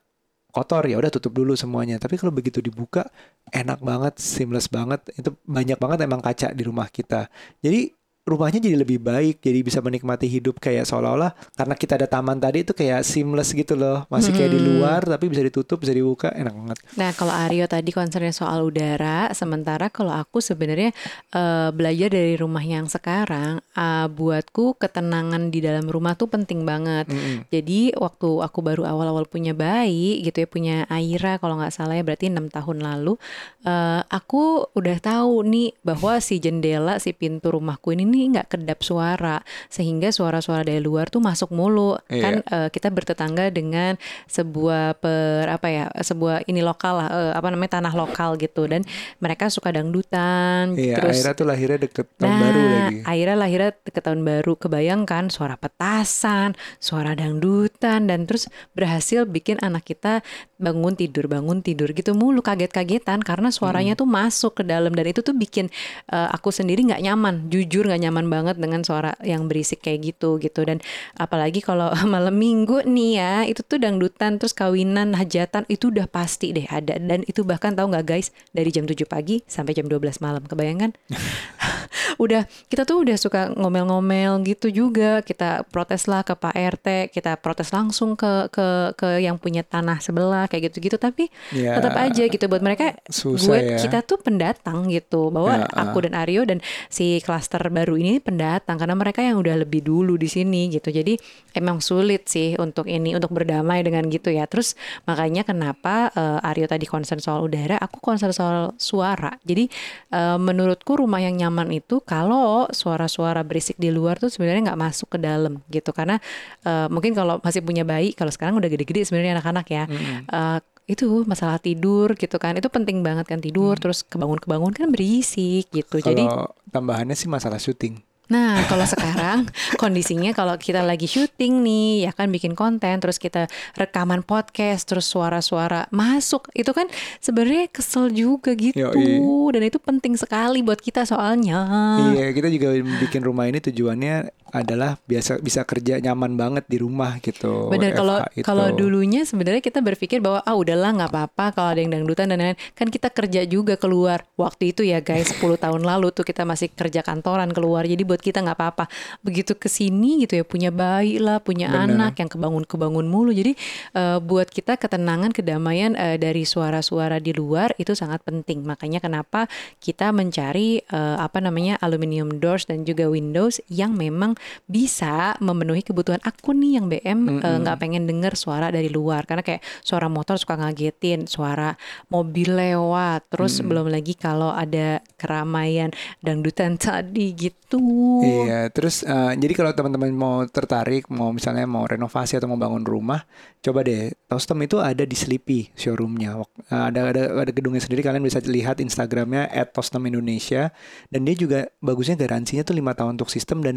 kotor 0.51 0.83
ya 0.91 0.99
udah 1.01 1.11
tutup 1.11 1.33
dulu 1.33 1.57
semuanya. 1.57 1.97
Tapi 1.97 2.21
kalau 2.21 2.31
begitu 2.35 2.61
dibuka 2.61 3.09
enak 3.51 3.81
banget, 3.81 4.21
seamless 4.21 4.69
banget. 4.69 5.01
Itu 5.17 5.33
banyak 5.49 5.81
banget 5.81 5.99
emang 6.05 6.21
kaca 6.21 6.53
di 6.53 6.63
rumah 6.63 6.93
kita. 6.93 7.33
Jadi 7.65 8.00
rumahnya 8.21 8.61
jadi 8.61 8.77
lebih 8.77 9.01
baik, 9.01 9.41
jadi 9.41 9.65
bisa 9.65 9.81
menikmati 9.81 10.29
hidup 10.29 10.61
kayak 10.61 10.85
seolah-olah 10.87 11.33
karena 11.57 11.75
kita 11.75 11.97
ada 11.97 12.07
taman 12.07 12.37
tadi 12.37 12.63
itu 12.63 12.77
kayak 12.77 13.03
seamless 13.03 13.51
gitu 13.51 13.75
loh, 13.75 14.05
masih 14.07 14.31
kayak 14.37 14.53
di 14.55 14.61
Hmm. 14.61 14.69
luar 14.77 15.01
tapi 15.03 15.27
bisa 15.27 15.41
ditutup, 15.41 15.81
bisa 15.81 15.91
dibuka, 15.91 16.29
enak 16.31 16.53
banget. 16.53 16.79
Nah, 16.95 17.11
kalau 17.17 17.33
Aryo 17.33 17.65
tadi 17.65 17.91
concernnya 17.91 18.31
soal 18.31 18.61
udara, 18.63 19.33
sementara 19.33 19.89
kalau 19.89 20.13
aku 20.13 20.39
sebenarnya 20.39 20.93
eh, 21.33 21.71
belajar 21.73 22.11
dari 22.13 22.35
rumah 22.37 22.61
yang 22.63 22.87
sekarang, 22.87 23.65
eh, 23.73 24.07
buatku 24.11 24.77
ketenangan 24.77 25.49
di 25.49 25.59
dalam 25.65 25.89
rumah 25.89 26.15
tuh 26.15 26.29
penting 26.29 26.63
banget. 26.69 27.09
Mm-mm. 27.09 27.49
Jadi 27.49 27.97
waktu 27.97 28.29
aku 28.43 28.59
baru 28.61 28.83
awal-awal 28.85 29.27
punya 29.27 29.57
bayi 29.57 30.21
gitu 30.23 30.45
ya, 30.45 30.49
punya 30.51 30.77
Aira 30.93 31.41
kalau 31.41 31.57
nggak 31.59 31.73
salah 31.73 31.97
ya 31.97 32.05
berarti 32.05 32.29
enam 32.29 32.47
tahun 32.53 32.85
lalu, 32.85 33.17
eh, 33.65 34.01
aku 34.07 34.71
udah 34.77 34.99
tahu 35.01 35.43
nih 35.49 35.75
bahwa 35.83 36.21
si 36.21 36.39
jendela, 36.39 37.01
si 37.03 37.11
pintu 37.17 37.55
rumahku 37.57 37.97
ini 37.97 38.10
nih 38.11 38.37
nggak 38.37 38.49
kedap 38.59 38.83
suara, 38.83 39.39
sehingga 39.71 40.11
suara-suara 40.11 40.67
dari 40.67 40.83
luar 40.83 41.07
tuh 41.09 41.23
masuk 41.23 41.55
mulu. 41.55 41.95
Iya. 42.11 42.23
Kan 42.23 42.35
eh, 42.43 42.69
kita 42.75 42.91
bertetangga 42.91 43.49
dengan 43.55 43.95
sebuah 44.27 44.99
per 44.99 45.47
apa 45.47 45.67
ya, 45.71 45.85
sebuah 45.95 46.45
ini 46.51 46.61
lokal 46.61 46.99
lah, 47.01 47.09
eh, 47.09 47.33
apa 47.39 47.49
namanya 47.55 47.79
tanah 47.79 47.95
lokal 47.95 48.35
gitu 48.37 48.67
dan 48.67 48.83
mereka 49.23 49.47
suka 49.47 49.71
dangdutan, 49.71 50.75
Iya, 50.75 50.97
terus 50.99 51.23
Aira 51.23 51.33
tuh 51.37 51.47
lahirnya 51.47 51.79
deket 51.81 52.07
tahun 52.19 52.31
Nah, 52.31 52.41
baru 52.41 52.63
lagi. 52.65 52.97
Aira 53.07 53.35
lahirnya 53.39 53.71
ke 53.77 54.01
tahun 54.01 54.21
baru. 54.27 54.53
Kebayangkan 54.57 55.31
suara 55.31 55.55
petasan, 55.61 56.59
suara 56.83 57.15
dangdutan, 57.15 58.09
dan 58.11 58.27
terus 58.27 58.51
berhasil 58.75 59.25
bikin 59.29 59.61
anak 59.63 59.87
kita 59.87 60.25
bangun 60.61 60.97
tidur, 60.97 61.29
bangun 61.29 61.65
tidur 61.65 61.93
gitu 61.97 62.13
mulu 62.13 62.45
kaget-kagetan 62.45 63.25
karena 63.25 63.49
suaranya 63.49 63.97
tuh 63.97 64.05
masuk 64.05 64.61
ke 64.61 64.63
dalam 64.67 64.93
dan 64.93 65.09
itu 65.09 65.25
tuh 65.25 65.33
bikin 65.33 65.73
eh, 66.13 66.29
aku 66.33 66.53
sendiri 66.53 66.85
nggak 66.85 67.03
nyaman, 67.05 67.49
jujur 67.49 67.89
nggak 67.89 68.00
nyaman 68.01 68.27
banget 68.33 68.57
dengan 68.57 68.81
suara 68.83 69.15
yang 69.21 69.47
berisik 69.47 69.85
kayak 69.85 70.17
gitu 70.17 70.41
gitu. 70.41 70.65
Dan 70.65 70.81
apalagi 71.21 71.61
kalau 71.61 71.93
malam 72.13 72.35
minggu 72.35 72.83
nih 72.89 73.11
ya 73.21 73.35
itu 73.45 73.61
tuh 73.61 73.77
dangdutan 73.77 74.41
terus 74.41 74.57
kawinan 74.57 75.15
hajatan 75.15 75.69
itu 75.69 75.93
udah 75.93 76.09
pasti 76.09 76.57
deh 76.57 76.67
ada. 76.67 76.97
Dan 76.97 77.23
itu 77.29 77.45
bahkan 77.45 77.77
tahu 77.77 77.93
nggak 77.93 78.07
guys 78.09 78.33
dari 78.57 78.73
jam 78.73 78.89
7 78.89 78.97
pagi 79.05 79.45
sampai 79.45 79.77
jam 79.77 79.87
12 79.87 80.25
malam. 80.25 80.43
Kebayangkan 80.49 80.97
udah 82.25 82.47
kita 82.71 82.83
tuh 82.87 83.03
udah 83.05 83.17
suka 83.19 83.53
ngomel-ngomel 83.55 84.43
gitu 84.47 84.71
juga. 84.71 85.21
Kita 85.23 85.67
protes 85.69 86.07
lah 86.11 86.23
ke 86.25 86.35
Pak 86.35 86.55
RT 86.55 86.89
kita 87.13 87.37
protes 87.39 87.71
langsung 87.75 88.15
ke 88.17 88.49
ke 88.53 88.97
ke 88.97 89.09
yang 89.23 89.37
punya 89.37 89.63
tanah 89.67 89.99
sebelah 90.03 90.47
kayak 90.51 90.73
gitu-gitu. 90.73 90.97
Tapi 90.97 91.33
Ya, 91.51 91.77
tetap 91.79 91.95
aja 91.99 92.25
gitu 92.31 92.45
buat 92.47 92.63
mereka 92.63 92.95
susah 93.11 93.47
gue 93.47 93.59
ya. 93.75 93.79
kita 93.83 93.99
tuh 94.07 94.19
pendatang 94.23 94.87
gitu. 94.89 95.29
Bahwa 95.33 95.53
Ya, 95.61 95.67
ah. 95.67 95.91
aku 95.91 96.07
dan 96.07 96.15
Aryo 96.15 96.47
dan 96.47 96.63
si 96.89 97.19
klaster 97.21 97.61
baru 97.69 97.90
ini 97.97 98.21
pendatang 98.21 98.77
karena 98.77 98.95
mereka 98.95 99.25
yang 99.25 99.41
udah 99.41 99.63
lebih 99.65 99.83
dulu 99.87 100.15
di 100.21 100.29
sini 100.29 100.69
gitu. 100.71 100.93
Jadi 100.93 101.17
emang 101.57 101.83
sulit 101.83 102.29
sih 102.29 102.55
untuk 102.59 102.87
ini 102.87 103.17
untuk 103.17 103.33
berdamai 103.35 103.81
dengan 103.83 104.07
gitu 104.07 104.31
ya. 104.31 104.45
Terus 104.51 104.77
makanya 105.09 105.43
kenapa 105.43 106.13
eh, 106.13 106.49
Aryo 106.51 106.67
tadi 106.69 106.87
concern 106.87 107.19
soal 107.19 107.47
udara 107.47 107.81
aku 107.81 107.99
concern 107.99 108.35
soal 108.35 108.77
suara. 108.77 109.35
Jadi 109.43 109.67
eh, 110.13 110.39
menurutku 110.39 111.01
rumah 111.01 111.23
yang 111.23 111.39
nyaman 111.39 111.71
itu 111.75 112.05
kalau 112.05 112.69
suara-suara 112.71 113.41
berisik 113.47 113.79
di 113.81 113.89
luar 113.89 114.21
tuh 114.21 114.29
sebenarnya 114.29 114.75
nggak 114.75 114.81
masuk 114.81 115.17
ke 115.17 115.19
dalam 115.19 115.65
gitu. 115.73 115.91
Karena 115.97 116.21
eh, 116.67 116.87
mungkin 116.93 117.17
kalau 117.17 117.39
masih 117.41 117.65
punya 117.65 117.83
bayi 117.83 118.13
kalau 118.13 118.31
sekarang 118.31 118.59
udah 118.61 118.69
gede-gede 118.69 119.09
sebenarnya 119.09 119.41
anak-anak 119.41 119.67
ya. 119.71 119.85
Eh, 120.31 120.61
itu 120.89 121.23
masalah 121.29 121.59
tidur 121.59 122.15
gitu 122.19 122.37
kan 122.41 122.57
itu 122.59 122.67
penting 122.67 123.05
banget 123.05 123.27
kan 123.29 123.39
tidur 123.39 123.79
terus 123.79 124.03
kebangun-kebangun 124.07 124.75
kan 124.75 124.89
berisik 124.91 125.71
gitu 125.71 126.03
jadi 126.03 126.27
Kalau 126.27 126.51
tambahannya 126.71 127.15
sih 127.19 127.31
masalah 127.31 127.59
syuting. 127.59 128.03
Nah, 128.31 128.63
kalau 128.71 128.87
sekarang 128.95 129.51
kondisinya 129.75 130.31
kalau 130.31 130.55
kita 130.55 130.87
lagi 130.87 131.11
syuting 131.11 131.67
nih, 131.67 132.07
ya 132.07 132.11
kan 132.15 132.31
bikin 132.31 132.55
konten, 132.55 133.03
terus 133.03 133.19
kita 133.19 133.51
rekaman 133.75 134.23
podcast, 134.23 134.87
terus 134.87 135.11
suara-suara 135.11 135.91
masuk, 135.91 136.47
itu 136.55 136.71
kan 136.71 136.87
sebenarnya 137.19 137.67
kesel 137.75 138.07
juga 138.15 138.55
gitu, 138.55 138.79
Yoi. 138.87 139.51
dan 139.51 139.63
itu 139.67 139.83
penting 139.83 140.15
sekali 140.15 140.63
buat 140.63 140.79
kita 140.79 141.03
soalnya. 141.03 141.67
Iya, 142.15 142.31
kita 142.31 142.47
juga 142.55 142.79
bikin 143.03 143.27
rumah 143.27 143.51
ini 143.51 143.59
tujuannya 143.59 144.40
adalah 144.51 144.99
biasa 145.07 145.39
bisa 145.41 145.63
kerja 145.65 146.03
nyaman 146.03 146.35
banget 146.35 146.65
di 146.67 146.79
rumah 146.83 147.19
gitu. 147.23 147.71
Bener 147.71 147.95
kalau 147.95 148.19
itu. 148.35 148.45
kalau 148.45 148.67
dulunya 148.75 149.23
sebenarnya 149.23 149.63
kita 149.63 149.81
berpikir 149.83 150.19
bahwa 150.19 150.43
ah 150.43 150.57
udahlah 150.59 150.91
nggak 150.95 151.11
apa-apa 151.11 151.45
kalau 151.55 151.69
ada 151.75 151.81
yang 151.81 151.93
dangdutan 151.95 152.31
dan 152.31 152.39
lain-lain 152.39 152.59
kan 152.75 152.89
kita 152.91 153.09
kerja 153.11 153.41
juga 153.47 153.75
keluar 153.79 154.27
waktu 154.35 154.75
itu 154.75 154.83
ya 154.83 154.99
guys 155.01 155.31
10 155.39 155.57
tahun 155.57 155.83
lalu 155.87 156.11
tuh 156.11 156.27
kita 156.27 156.43
masih 156.43 156.73
kerja 156.73 157.01
kantoran 157.07 157.51
keluar 157.55 157.87
jadi 157.87 158.03
buat 158.03 158.21
kita 158.21 158.43
nggak 158.43 158.59
apa-apa 158.59 158.85
begitu 159.23 159.55
ke 159.55 159.71
sini 159.71 160.27
gitu 160.27 160.41
ya 160.41 160.45
punya 160.45 160.75
bayi 160.75 161.23
lah 161.23 161.39
punya 161.39 161.71
Bener. 161.71 161.97
anak 161.97 162.21
yang 162.21 162.31
kebangun-kebangun 162.31 163.07
mulu 163.07 163.31
jadi 163.31 163.53
eh, 163.95 164.19
buat 164.19 164.51
kita 164.51 164.77
ketenangan 164.77 165.31
kedamaian 165.31 165.95
eh, 165.95 166.17
dari 166.19 166.43
suara-suara 166.43 167.23
di 167.23 167.33
luar 167.37 167.73
itu 167.79 167.95
sangat 167.95 168.25
penting 168.27 168.67
makanya 168.67 168.99
kenapa 168.99 169.47
kita 169.79 170.11
mencari 170.11 170.83
eh, 170.83 171.17
apa 171.21 171.39
namanya 171.39 171.79
aluminium 171.79 172.41
doors 172.43 172.67
dan 172.67 172.83
juga 172.83 173.07
windows 173.07 173.63
yang 173.71 173.95
memang 173.95 174.35
bisa 174.65 175.35
memenuhi 175.39 175.83
kebutuhan 175.83 176.21
aku 176.23 176.53
nih 176.55 176.81
yang 176.81 176.87
BM 176.87 177.41
eh, 177.41 177.59
nggak 177.61 177.79
pengen 177.81 178.05
denger 178.07 178.35
suara 178.37 178.69
dari 178.69 178.89
luar. 178.89 179.25
Karena 179.25 179.45
kayak 179.45 179.63
suara 179.83 180.07
motor 180.07 180.37
suka 180.39 180.59
ngagetin, 180.59 181.27
suara 181.27 181.75
mobil 182.09 182.53
lewat, 182.53 183.31
terus 183.33 183.61
belum 183.61 183.89
lagi 183.89 184.15
kalau 184.17 184.53
ada 184.53 185.01
keramaian 185.17 185.91
dangdutan 186.25 186.77
tadi 186.81 187.33
gitu. 187.37 187.81
Iya, 188.25 188.69
terus 188.75 189.07
eh, 189.07 189.33
jadi 189.39 189.53
kalau 189.55 189.71
teman-teman 189.73 190.11
mau 190.11 190.43
tertarik, 190.49 191.07
mau 191.13 191.31
misalnya 191.31 191.65
mau 191.69 191.87
renovasi 191.87 192.37
atau 192.37 192.51
mau 192.51 192.59
bangun 192.59 192.83
rumah, 192.83 193.23
coba 193.63 193.87
deh 193.87 194.11
Tostem 194.31 194.63
itu 194.63 194.79
ada 194.79 195.03
di 195.03 195.17
Sleepy 195.19 195.75
showroomnya. 195.75 196.39
Eh, 196.71 196.85
ada 196.91 197.11
ada 197.11 197.23
ada 197.47 197.51
gedungnya 197.51 197.83
sendiri, 197.83 198.03
kalian 198.07 198.23
bisa 198.23 198.43
lihat 198.43 198.79
Instagramnya 198.79 199.51
@tostem_indonesia 199.71 200.71
dan 201.11 201.21
dia 201.27 201.35
juga 201.35 201.61
bagusnya 201.83 202.15
garansinya 202.15 202.63
tuh 202.63 202.79
lima 202.79 202.95
tahun 202.95 203.19
untuk 203.19 203.31
sistem 203.31 203.63
dan 203.63 203.75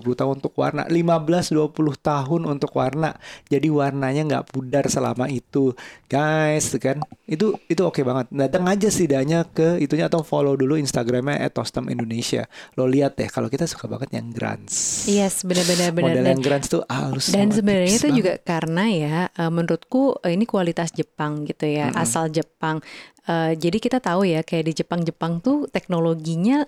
15-20 0.00 0.20
tahun 0.20 0.34
untuk 0.42 0.54
warna. 0.56 0.82
15-20 0.88 1.72
tahun 2.00 2.42
untuk 2.46 2.70
warna. 2.76 3.10
Jadi 3.48 3.68
warnanya 3.72 4.22
nggak 4.26 4.44
pudar 4.52 4.84
selama 4.86 5.26
itu, 5.32 5.72
guys, 6.06 6.72
kan? 6.76 7.00
Itu 7.24 7.56
itu 7.66 7.82
oke 7.82 8.00
banget. 8.04 8.30
Datang 8.30 8.68
aja 8.68 8.88
setidaknya 8.92 9.48
ke 9.50 9.80
itunya 9.80 10.06
atau 10.06 10.20
follow 10.22 10.54
dulu 10.54 10.76
Instagramnya 10.76 11.48
@tostem_indonesia. 11.50 12.46
Lo 12.76 12.84
lihat 12.86 13.16
deh, 13.16 13.28
kalau 13.30 13.48
kita 13.48 13.64
suka 13.64 13.88
banget 13.88 14.14
yang 14.14 14.30
grants. 14.30 15.06
Yes, 15.08 15.42
benar-benar 15.42 15.90
benar. 15.94 16.04
Model 16.12 16.24
Dan- 16.24 16.32
yang 16.38 16.42
grants 16.44 16.68
tuh 16.70 16.82
halus. 16.86 17.32
Dan 17.32 17.50
sebenarnya 17.50 17.96
itu 17.96 18.08
banget. 18.08 18.18
juga 18.18 18.32
karena 18.42 18.84
ya 18.90 19.16
eh, 19.32 19.50
menurutku 19.50 20.20
eh, 20.22 20.36
ini 20.36 20.44
kualitas 20.44 20.92
Jepang 20.92 21.46
gitu 21.48 21.66
ya, 21.66 21.90
asal 21.96 22.28
Jepang. 22.28 22.82
Eh, 23.26 23.58
jadi 23.58 23.78
kita 23.82 23.98
tahu 23.98 24.22
ya 24.22 24.46
kayak 24.46 24.70
di 24.70 24.72
Jepang-Jepang 24.82 25.42
tuh 25.42 25.66
teknologinya 25.66 26.62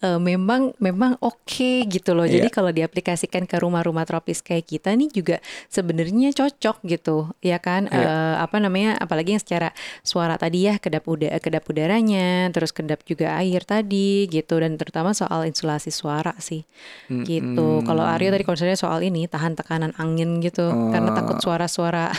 eh, 0.00 0.20
memang 0.20 0.76
memang 0.76 1.16
oke 1.20 1.84
gitu 1.88 2.12
loh. 2.12 2.28
Jadi 2.28 2.48
Iya. 2.48 2.54
kalau 2.54 2.70
diaplikasikan 2.70 3.48
ke 3.48 3.56
rumah-rumah 3.56 4.04
tropis 4.04 4.44
kayak 4.44 4.68
kita 4.68 4.92
nih 4.92 5.08
juga 5.08 5.36
sebenarnya 5.68 6.32
cocok 6.32 6.84
gitu, 6.84 7.32
ya 7.40 7.56
kan? 7.58 7.88
Iya. 7.88 8.04
Eh, 8.04 8.34
apa 8.40 8.56
namanya? 8.60 9.00
Apalagi 9.00 9.36
yang 9.36 9.42
secara 9.42 9.72
suara 10.00 10.36
tadi 10.36 10.68
ya 10.68 10.76
kedap 10.76 11.04
uda 11.04 11.36
kedap 11.40 11.64
udaranya, 11.66 12.48
terus 12.52 12.70
kedap 12.70 13.02
juga 13.04 13.36
air 13.40 13.64
tadi 13.64 14.28
gitu 14.28 14.60
dan 14.60 14.76
terutama 14.76 15.12
soal 15.12 15.44
insulasi 15.44 15.88
suara 15.88 16.36
sih 16.38 16.64
gitu. 17.08 17.80
Kalau 17.82 18.04
Aryo 18.04 18.28
tadi 18.30 18.44
concernnya 18.44 18.76
soal 18.76 19.00
ini 19.00 19.26
tahan 19.26 19.56
tekanan 19.56 19.92
angin 19.96 20.38
gitu 20.40 20.68
karena 20.92 21.10
takut 21.12 21.40
suara-suara. 21.40 22.12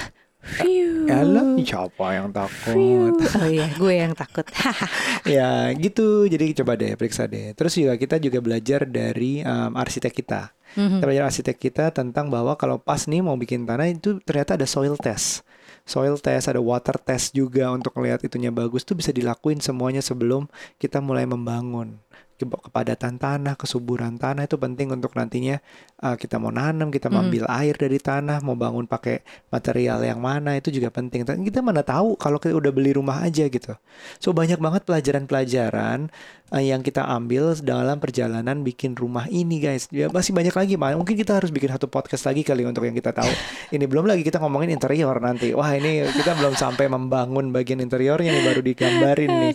Alah, 1.07 1.55
siapa 1.59 2.05
yang 2.11 2.35
takut? 2.35 2.75
Fiu. 2.75 3.15
Oh 3.15 3.47
iya, 3.47 3.67
gue 3.73 3.93
yang 3.95 4.11
takut. 4.11 4.43
ya 5.27 5.71
gitu 5.75 6.25
jadi 6.25 6.55
coba 6.63 6.79
deh 6.79 6.95
periksa 6.95 7.27
deh 7.27 7.51
terus 7.51 7.75
juga 7.75 7.95
kita 7.95 8.15
juga 8.17 8.39
belajar 8.39 8.87
dari 8.87 9.43
um, 9.43 9.75
arsitek 9.75 10.13
kita 10.13 10.41
Mhm. 10.75 10.99
kita 10.99 11.05
belajar 11.07 11.25
arsitek 11.31 11.57
kita 11.57 11.85
tentang 11.95 12.27
bahwa 12.27 12.53
kalau 12.59 12.75
pas 12.75 13.07
nih 13.07 13.23
mau 13.23 13.39
bikin 13.39 13.63
tanah 13.63 13.87
itu 13.87 14.19
ternyata 14.21 14.59
ada 14.59 14.67
soil 14.67 14.99
test 14.99 15.41
soil 15.87 16.19
test 16.19 16.51
ada 16.51 16.59
water 16.59 16.99
test 16.99 17.31
juga 17.31 17.71
untuk 17.71 17.95
lihat 18.03 18.19
itunya 18.21 18.51
bagus 18.51 18.83
tuh 18.83 18.99
bisa 18.99 19.09
dilakuin 19.09 19.63
semuanya 19.63 20.03
sebelum 20.03 20.45
kita 20.75 20.99
mulai 20.99 21.23
membangun 21.23 22.03
kepadatan 22.45 23.17
tanah, 23.17 23.57
kesuburan 23.57 24.21
tanah 24.21 24.45
itu 24.45 24.53
penting 24.61 24.93
untuk 24.93 25.17
nantinya 25.17 25.57
uh, 26.05 26.13
kita 26.13 26.37
mau 26.37 26.53
nanam, 26.53 26.93
kita 26.93 27.09
mau 27.09 27.25
Mhm. 27.25 27.27
ambil 27.33 27.43
air 27.49 27.73
dari 27.73 27.97
tanah, 27.97 28.45
mau 28.45 28.53
bangun 28.53 28.85
pakai 28.85 29.25
material 29.49 30.05
yang 30.05 30.21
mana 30.21 30.53
itu 30.53 30.69
juga 30.69 30.93
penting. 30.93 31.25
Kita 31.25 31.65
mana 31.65 31.81
tahu 31.81 32.13
kalau 32.21 32.37
kita 32.37 32.53
udah 32.53 32.69
beli 32.69 32.93
rumah 32.93 33.25
aja 33.25 33.49
gitu. 33.49 33.73
So 34.21 34.37
banyak 34.37 34.61
banget 34.61 34.85
pelajaran-pelajaran 34.85 36.13
uh, 36.51 36.63
yang 36.63 36.81
kita 36.83 37.03
ambil 37.03 37.55
dalam 37.59 37.99
perjalanan 37.99 38.63
bikin 38.63 38.95
rumah 38.95 39.27
ini 39.27 39.59
guys. 39.59 39.91
Ya 39.91 40.07
masih 40.07 40.31
banyak 40.31 40.55
lagi, 40.55 40.73
mungkin 40.77 41.15
kita 41.15 41.37
harus 41.39 41.51
bikin 41.51 41.71
satu 41.71 41.91
podcast 41.91 42.27
lagi 42.27 42.43
kali 42.43 42.63
untuk 42.63 42.87
yang 42.87 42.95
kita 42.95 43.11
tahu. 43.11 43.29
ini 43.75 43.85
belum 43.87 44.07
lagi 44.07 44.23
kita 44.23 44.39
ngomongin 44.39 44.71
interior 44.71 45.17
nanti. 45.19 45.51
Wah 45.51 45.71
ini 45.75 46.07
kita 46.07 46.37
belum 46.39 46.55
sampai 46.55 46.87
membangun 46.87 47.51
bagian 47.51 47.83
interiornya 47.83 48.31
nih 48.31 48.43
baru 48.43 48.61
digambarin 48.63 49.31
nih. 49.31 49.53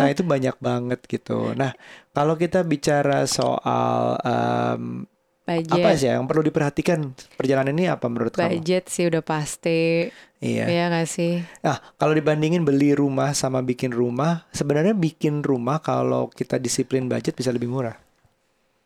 Nah 0.00 0.08
itu 0.08 0.22
banyak 0.24 0.56
banget 0.58 1.00
gitu. 1.06 1.52
Nah 1.52 1.76
kalau 2.12 2.36
kita 2.36 2.64
bicara 2.64 3.24
soal 3.28 4.16
um, 4.24 5.04
budget. 5.46 5.82
Apa 5.82 5.88
sih 5.98 6.08
yang 6.08 6.26
perlu 6.26 6.42
diperhatikan 6.46 7.12
perjalanan 7.34 7.74
ini 7.74 7.90
apa 7.90 8.06
menurut 8.06 8.34
budget 8.34 8.42
kamu? 8.42 8.58
Budget 8.58 8.84
sih 8.88 9.04
udah 9.10 9.22
pasti. 9.22 9.80
Iya. 10.42 10.64
Iya 10.66 10.84
gak 10.90 11.06
sih? 11.06 11.38
Nah, 11.62 11.78
kalau 11.98 12.14
dibandingin 12.14 12.66
beli 12.66 12.98
rumah 12.98 13.30
sama 13.34 13.62
bikin 13.62 13.94
rumah, 13.94 14.46
sebenarnya 14.50 14.94
bikin 14.94 15.46
rumah 15.46 15.78
kalau 15.78 16.26
kita 16.26 16.58
disiplin 16.58 17.06
budget 17.06 17.38
bisa 17.38 17.54
lebih 17.54 17.70
murah. 17.70 17.94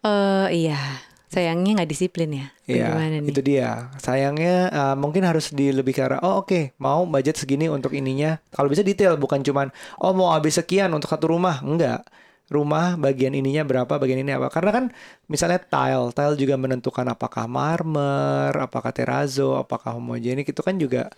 Eh 0.05 0.09
uh, 0.09 0.47
iya. 0.53 0.79
Sayangnya 1.27 1.83
nggak 1.83 1.91
disiplin 1.91 2.31
ya. 2.31 2.47
Iya, 2.71 3.19
itu 3.19 3.43
dia. 3.43 3.91
Sayangnya 3.99 4.71
uh, 4.71 4.97
mungkin 4.97 5.27
harus 5.27 5.51
di 5.51 5.75
lebih 5.75 5.93
ke 5.93 6.07
arah, 6.07 6.23
oh 6.23 6.41
oke, 6.41 6.49
okay, 6.49 6.65
mau 6.79 7.03
budget 7.03 7.35
segini 7.35 7.67
untuk 7.67 7.93
ininya. 7.99 8.39
Kalau 8.55 8.71
bisa 8.71 8.87
detail, 8.87 9.19
bukan 9.19 9.43
cuman, 9.43 9.75
oh 9.99 10.15
mau 10.15 10.31
habis 10.31 10.55
sekian 10.55 10.95
untuk 10.95 11.11
satu 11.11 11.35
rumah. 11.35 11.61
Enggak 11.67 12.07
rumah 12.47 12.95
bagian 12.95 13.35
ininya 13.35 13.67
berapa, 13.67 13.99
bagian 13.99 14.23
ini 14.23 14.33
apa. 14.35 14.49
Karena 14.51 14.71
kan 14.71 14.85
misalnya 15.27 15.59
tile, 15.63 16.15
tile 16.15 16.37
juga 16.39 16.55
menentukan 16.55 17.07
apakah 17.11 17.51
marmer, 17.51 18.55
apakah 18.55 18.91
terrazzo, 18.95 19.59
apakah 19.59 19.99
homogenik 19.99 20.47
itu 20.51 20.63
kan 20.63 20.79
juga 20.79 21.11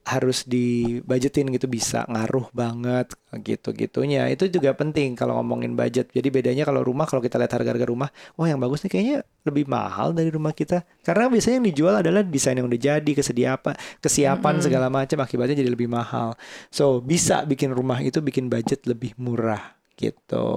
harus 0.00 0.48
dibudgetin 0.48 1.52
gitu 1.52 1.68
bisa 1.68 2.08
ngaruh 2.08 2.48
banget 2.56 3.12
gitu 3.44 3.70
gitunya 3.76 4.26
itu 4.32 4.48
juga 4.48 4.72
penting 4.74 5.14
kalau 5.14 5.38
ngomongin 5.38 5.76
budget. 5.76 6.10
Jadi 6.10 6.28
bedanya 6.32 6.64
kalau 6.66 6.80
rumah 6.82 7.04
kalau 7.06 7.20
kita 7.20 7.36
lihat 7.36 7.52
harga-harga 7.52 7.86
rumah 7.86 8.08
wah 8.34 8.48
yang 8.48 8.58
bagus 8.58 8.82
nih 8.82 8.90
kayaknya 8.90 9.18
lebih 9.44 9.68
mahal 9.68 10.10
dari 10.16 10.32
rumah 10.32 10.50
kita. 10.56 10.82
Karena 11.04 11.30
biasanya 11.30 11.62
yang 11.62 11.68
dijual 11.70 11.94
adalah 12.00 12.22
desain 12.26 12.56
yang 12.56 12.66
udah 12.66 12.80
jadi 12.80 13.12
kesiapan 13.12 13.74
kesiapan 14.00 14.40
mm 14.40 14.58
-hmm. 14.58 14.66
segala 14.66 14.86
macam 14.88 15.18
akibatnya 15.20 15.56
jadi 15.62 15.70
lebih 15.70 15.86
mahal. 15.86 16.34
So 16.72 16.98
bisa 17.04 17.44
bikin 17.44 17.70
rumah 17.70 18.00
itu 18.02 18.18
bikin 18.24 18.48
budget 18.50 18.88
lebih 18.88 19.14
murah 19.20 19.79
gitu. 20.00 20.48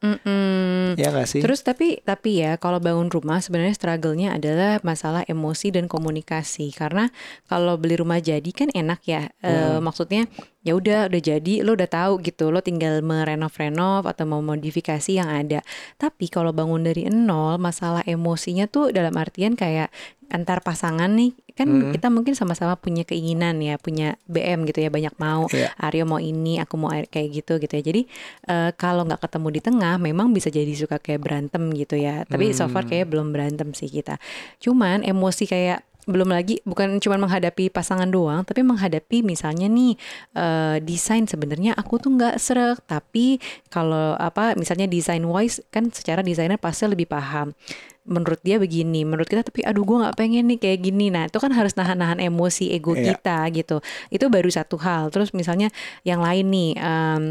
Mm-mm. 0.00 0.96
Ya 0.96 1.12
gak 1.12 1.28
sih? 1.28 1.44
Terus 1.44 1.60
tapi 1.60 2.00
tapi 2.00 2.40
ya 2.40 2.56
kalau 2.56 2.80
bangun 2.80 3.12
rumah 3.12 3.44
sebenarnya 3.44 3.76
struggle-nya 3.76 4.40
adalah 4.40 4.80
masalah 4.80 5.28
emosi 5.28 5.76
dan 5.76 5.84
komunikasi 5.84 6.72
karena 6.72 7.12
kalau 7.44 7.76
beli 7.76 8.00
rumah 8.00 8.18
jadi 8.24 8.48
kan 8.48 8.72
enak 8.72 9.00
ya. 9.04 9.28
Hmm. 9.44 9.78
E, 9.78 9.84
maksudnya 9.84 10.24
ya 10.66 10.74
udah 10.74 11.06
udah 11.06 11.22
jadi 11.22 11.62
lo 11.62 11.78
udah 11.78 11.88
tahu 11.88 12.20
gitu 12.22 12.50
lo 12.50 12.58
tinggal 12.60 12.98
merenov-renov 13.00 14.04
atau 14.04 14.24
mau 14.26 14.42
modifikasi 14.42 15.10
yang 15.14 15.30
ada. 15.30 15.62
Tapi 15.96 16.26
kalau 16.28 16.50
bangun 16.50 16.82
dari 16.82 17.06
nol 17.08 17.56
masalah 17.62 18.02
emosinya 18.04 18.66
tuh 18.66 18.90
dalam 18.90 19.14
artian 19.14 19.54
kayak 19.54 19.88
antar 20.28 20.60
pasangan 20.60 21.08
nih 21.08 21.32
kan 21.56 21.66
hmm. 21.66 21.90
kita 21.90 22.06
mungkin 22.12 22.38
sama-sama 22.38 22.78
punya 22.78 23.02
keinginan 23.02 23.58
ya 23.58 23.80
punya 23.82 24.14
BM 24.30 24.62
gitu 24.68 24.84
ya 24.84 24.92
banyak 24.92 25.10
mau 25.18 25.50
yeah. 25.50 25.74
Aryo 25.80 26.06
mau 26.06 26.22
ini 26.22 26.62
aku 26.62 26.78
mau 26.78 26.94
kayak 26.94 27.28
gitu 27.34 27.58
gitu 27.58 27.72
ya 27.74 27.82
jadi 27.82 28.02
uh, 28.46 28.70
kalau 28.78 29.02
nggak 29.08 29.26
ketemu 29.26 29.48
di 29.58 29.60
tengah 29.64 29.96
memang 29.98 30.30
bisa 30.30 30.54
jadi 30.54 30.70
suka 30.70 31.02
kayak 31.02 31.24
berantem 31.24 31.66
gitu 31.74 31.98
ya 31.98 32.22
tapi 32.28 32.52
hmm. 32.52 32.54
so 32.54 32.70
far 32.70 32.86
hmm. 32.86 32.90
kayak 32.94 33.06
belum 33.10 33.34
berantem 33.34 33.74
sih 33.74 33.90
kita 33.90 34.22
cuman 34.62 35.02
emosi 35.02 35.50
kayak 35.50 35.82
belum 36.08 36.32
lagi 36.32 36.64
bukan 36.64 36.96
cuma 37.04 37.20
menghadapi 37.20 37.68
pasangan 37.68 38.08
doang 38.08 38.40
tapi 38.42 38.64
menghadapi 38.64 39.20
misalnya 39.20 39.68
nih 39.68 39.92
uh, 40.32 40.80
desain 40.80 41.28
sebenarnya 41.28 41.76
aku 41.76 42.00
tuh 42.00 42.16
nggak 42.16 42.40
serak 42.40 42.80
tapi 42.88 43.36
kalau 43.68 44.16
apa 44.16 44.56
misalnya 44.56 44.88
desain 44.88 45.22
wise 45.28 45.60
kan 45.68 45.92
secara 45.92 46.24
desainer 46.24 46.56
pasti 46.56 46.88
lebih 46.88 47.06
paham. 47.06 47.52
Menurut 48.08 48.40
dia 48.40 48.56
begini 48.56 49.04
menurut 49.04 49.28
kita 49.28 49.44
tapi 49.44 49.60
aduh 49.68 49.84
gue 49.84 50.00
nggak 50.00 50.16
pengen 50.16 50.48
nih 50.48 50.58
kayak 50.58 50.80
gini. 50.80 51.12
Nah 51.12 51.28
itu 51.28 51.36
kan 51.36 51.52
harus 51.52 51.76
nahan-nahan 51.76 52.24
emosi 52.24 52.72
ego 52.72 52.96
yeah. 52.96 53.12
kita 53.12 53.44
gitu. 53.52 53.76
Itu 54.08 54.32
baru 54.32 54.48
satu 54.48 54.80
hal. 54.80 55.12
Terus 55.12 55.36
misalnya 55.36 55.68
yang 56.08 56.24
lain 56.24 56.48
nih 56.48 56.70
um, 56.80 57.22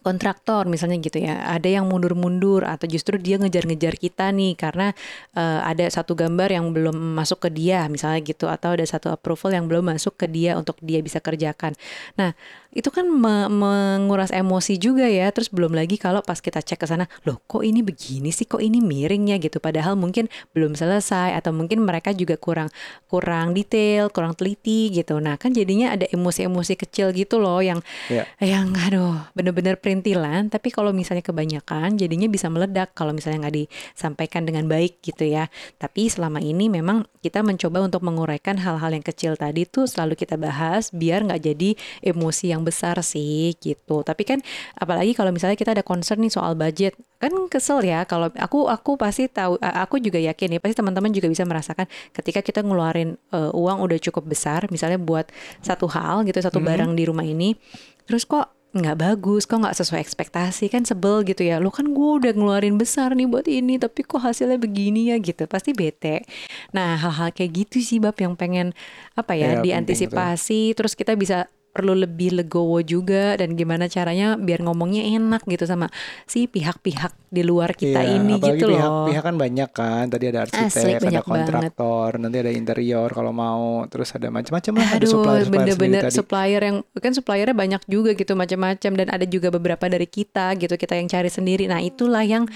kontraktor 0.00 0.66
misalnya 0.66 0.98
gitu 1.00 1.20
ya. 1.20 1.44
Ada 1.46 1.80
yang 1.80 1.88
mundur-mundur 1.88 2.64
atau 2.64 2.88
justru 2.88 3.20
dia 3.20 3.36
ngejar-ngejar 3.40 3.96
kita 4.00 4.32
nih 4.32 4.56
karena 4.56 4.92
uh, 5.36 5.60
ada 5.64 5.86
satu 5.88 6.16
gambar 6.16 6.48
yang 6.52 6.72
belum 6.72 6.96
masuk 7.16 7.46
ke 7.46 7.50
dia 7.52 7.86
misalnya 7.86 8.20
gitu 8.24 8.48
atau 8.48 8.74
ada 8.74 8.84
satu 8.84 9.12
approval 9.12 9.52
yang 9.56 9.66
belum 9.68 9.92
masuk 9.92 10.16
ke 10.16 10.26
dia 10.26 10.56
untuk 10.56 10.76
dia 10.80 11.00
bisa 11.04 11.20
kerjakan. 11.20 11.76
Nah 12.16 12.32
itu 12.70 12.86
kan 12.94 13.06
me 13.10 13.50
menguras 13.50 14.30
emosi 14.30 14.78
juga 14.78 15.10
ya. 15.10 15.26
Terus 15.34 15.50
belum 15.50 15.74
lagi 15.74 15.98
kalau 15.98 16.22
pas 16.22 16.38
kita 16.38 16.62
cek 16.62 16.78
ke 16.78 16.86
sana 16.86 17.10
loh 17.26 17.42
kok 17.44 17.66
ini 17.66 17.82
begini 17.82 18.30
sih? 18.30 18.46
Kok 18.46 18.62
ini 18.62 18.78
miring 18.78 19.34
ya 19.34 19.36
gitu. 19.42 19.58
Padahal 19.58 19.98
mungkin 19.98 20.30
belum 20.54 20.78
selesai 20.78 21.34
atau 21.34 21.50
mungkin 21.50 21.82
mereka 21.82 22.14
juga 22.14 22.38
kurang 22.38 22.70
kurang 23.10 23.52
detail 23.52 24.08
kurang 24.14 24.38
teliti 24.38 24.94
gitu. 24.94 25.18
Nah 25.18 25.34
kan 25.34 25.50
jadinya 25.50 25.94
ada 25.94 26.06
emosi-emosi 26.06 26.78
kecil 26.78 27.10
gitu 27.10 27.42
loh 27.42 27.58
yang 27.58 27.82
yeah. 28.06 28.26
yang 28.38 28.70
aduh 28.78 29.18
bener-bener 29.34 29.74
perintilan. 29.74 30.46
Tapi 30.46 30.70
kalau 30.70 30.94
misalnya 30.94 31.26
kebanyakan 31.26 31.98
jadinya 31.98 32.30
bisa 32.30 32.46
meledak 32.46 32.94
kalau 32.94 33.10
misalnya 33.10 33.50
nggak 33.50 33.56
disampaikan 33.66 34.46
dengan 34.46 34.70
baik 34.70 35.02
gitu 35.02 35.26
ya. 35.26 35.50
Tapi 35.82 36.06
selama 36.06 36.38
ini 36.38 36.70
memang 36.70 37.02
kita 37.20 37.42
mencoba 37.42 37.84
untuk 37.84 38.00
menguraikan 38.06 38.56
hal-hal 38.62 38.94
yang 38.94 39.04
kecil 39.04 39.34
tadi 39.34 39.66
tuh 39.66 39.90
selalu 39.90 40.16
kita 40.16 40.40
bahas 40.40 40.88
biar 40.94 41.26
nggak 41.26 41.42
jadi 41.52 41.70
emosi 42.00 42.52
yang 42.52 42.59
yang 42.60 42.68
besar 42.68 43.00
sih 43.00 43.56
gitu. 43.56 44.04
Tapi 44.04 44.22
kan 44.28 44.38
apalagi 44.76 45.16
kalau 45.16 45.32
misalnya 45.32 45.56
kita 45.56 45.72
ada 45.72 45.80
concern 45.80 46.20
nih 46.20 46.28
soal 46.28 46.52
budget, 46.52 46.92
kan 47.16 47.32
kesel 47.48 47.80
ya 47.80 48.04
kalau 48.04 48.28
aku 48.36 48.68
aku 48.68 49.00
pasti 49.00 49.32
tahu 49.32 49.56
aku 49.60 49.96
juga 49.96 50.20
yakin 50.20 50.56
nih 50.56 50.60
pasti 50.60 50.76
teman-teman 50.76 51.08
juga 51.08 51.32
bisa 51.32 51.48
merasakan 51.48 51.88
ketika 52.12 52.44
kita 52.44 52.60
ngeluarin 52.60 53.16
uh, 53.32 53.50
uang 53.56 53.80
udah 53.80 53.98
cukup 53.98 54.28
besar 54.28 54.68
misalnya 54.68 55.00
buat 55.00 55.32
satu 55.64 55.88
hal 55.88 56.28
gitu, 56.28 56.36
satu 56.44 56.60
mm 56.60 56.62
-hmm. 56.62 56.68
barang 56.68 56.90
di 56.92 57.04
rumah 57.08 57.24
ini. 57.24 57.56
Terus 58.04 58.28
kok 58.28 58.60
nggak 58.70 58.96
bagus, 59.02 59.50
kok 59.50 59.58
nggak 59.58 59.74
sesuai 59.74 59.98
ekspektasi 59.98 60.70
kan 60.70 60.86
sebel 60.86 61.26
gitu 61.26 61.42
ya. 61.42 61.58
Lo 61.58 61.74
kan 61.74 61.90
gue 61.90 62.10
udah 62.22 62.30
ngeluarin 62.30 62.78
besar 62.78 63.18
nih 63.18 63.26
buat 63.26 63.50
ini, 63.50 63.82
tapi 63.82 64.06
kok 64.06 64.22
hasilnya 64.22 64.62
begini 64.62 65.10
ya 65.10 65.18
gitu, 65.18 65.50
pasti 65.50 65.74
bete. 65.74 66.22
Nah 66.70 66.94
hal-hal 66.94 67.34
kayak 67.34 67.66
gitu 67.66 67.82
sih 67.82 67.98
bab 67.98 68.14
yang 68.22 68.38
pengen 68.38 68.70
apa 69.18 69.34
ya, 69.34 69.58
ya 69.58 69.62
diantisipasi, 69.66 70.78
terus 70.78 70.94
kita 70.94 71.18
bisa 71.18 71.50
perlu 71.70 71.94
lebih 71.94 72.34
legowo 72.34 72.82
juga 72.82 73.38
dan 73.38 73.54
gimana 73.54 73.86
caranya 73.86 74.34
biar 74.34 74.66
ngomongnya 74.66 75.06
enak 75.06 75.46
gitu 75.46 75.64
sama 75.66 75.86
si 76.26 76.50
pihak-pihak 76.50 77.14
di 77.30 77.46
luar 77.46 77.78
kita 77.78 78.02
iya, 78.02 78.18
ini 78.18 78.42
gitu 78.42 78.66
pihak, 78.66 78.82
loh. 78.82 79.06
Pihak 79.06 79.22
kan 79.22 79.36
banyak 79.38 79.70
kan. 79.70 80.04
Tadi 80.10 80.24
ada 80.34 80.50
arsitek, 80.50 80.66
Asli, 80.66 80.92
ada 80.98 81.22
kontraktor, 81.22 82.18
banget. 82.18 82.22
nanti 82.26 82.36
ada 82.42 82.50
interior 82.50 83.08
kalau 83.14 83.30
mau, 83.30 83.86
terus 83.86 84.10
ada 84.18 84.34
macam-macam 84.34 84.72
lah. 84.82 84.88
Aduh, 84.90 84.98
ada 84.98 85.06
supplier, 85.06 85.46
bener-bener 85.46 86.02
supplier 86.10 86.62
yang 86.66 86.76
kan 86.98 87.12
suppliernya 87.14 87.54
banyak 87.54 87.82
juga 87.86 88.18
gitu 88.18 88.34
macam-macam 88.34 88.92
dan 88.98 89.08
ada 89.14 89.24
juga 89.30 89.54
beberapa 89.54 89.86
dari 89.86 90.10
kita 90.10 90.58
gitu 90.58 90.74
kita 90.74 90.98
yang 90.98 91.06
cari 91.06 91.30
sendiri. 91.30 91.70
Nah 91.70 91.78
itulah 91.78 92.26
yang 92.26 92.50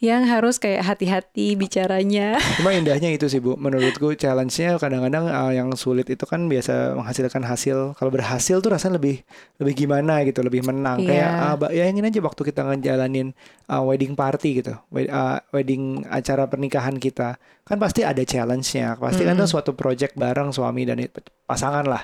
yang 0.00 0.24
harus 0.24 0.56
kayak 0.56 0.80
hati-hati 0.84 1.56
bicaranya. 1.60 2.40
Cuma 2.60 2.72
indahnya 2.72 3.12
itu 3.12 3.28
sih 3.28 3.40
bu, 3.40 3.56
menurutku 3.60 4.16
challenge-nya 4.16 4.80
kadang-kadang 4.80 5.28
uh, 5.28 5.52
yang 5.52 5.68
sulit 5.76 6.08
itu 6.08 6.24
kan 6.24 6.48
biasa 6.48 6.96
menghasilkan 6.96 7.44
hasil. 7.44 7.96
Kalau 8.00 8.10
berhasil 8.10 8.49
tuh 8.58 8.74
rasanya 8.74 8.98
lebih 8.98 9.22
lebih 9.62 9.86
gimana 9.86 10.26
gitu, 10.26 10.42
lebih 10.42 10.66
menang. 10.66 10.98
Yeah. 11.06 11.06
Kayak 11.06 11.30
uh, 11.62 11.70
ya 11.70 11.84
ingin 11.86 12.10
aja 12.10 12.18
waktu 12.18 12.42
kita 12.50 12.60
ngejalanin 12.66 13.30
uh, 13.70 13.86
wedding 13.86 14.18
party 14.18 14.58
gitu, 14.58 14.74
uh, 14.74 15.38
wedding 15.54 16.02
acara 16.10 16.50
pernikahan 16.50 16.98
kita, 16.98 17.38
kan 17.62 17.78
pasti 17.78 18.02
ada 18.02 18.26
challenge-nya. 18.26 18.98
Pasti 18.98 19.22
kan 19.22 19.38
mm. 19.38 19.38
kan 19.38 19.46
itu 19.46 19.54
suatu 19.54 19.78
project 19.78 20.18
bareng 20.18 20.50
suami 20.50 20.82
dan 20.82 20.98
pasangan 21.46 21.86
lah. 21.86 22.02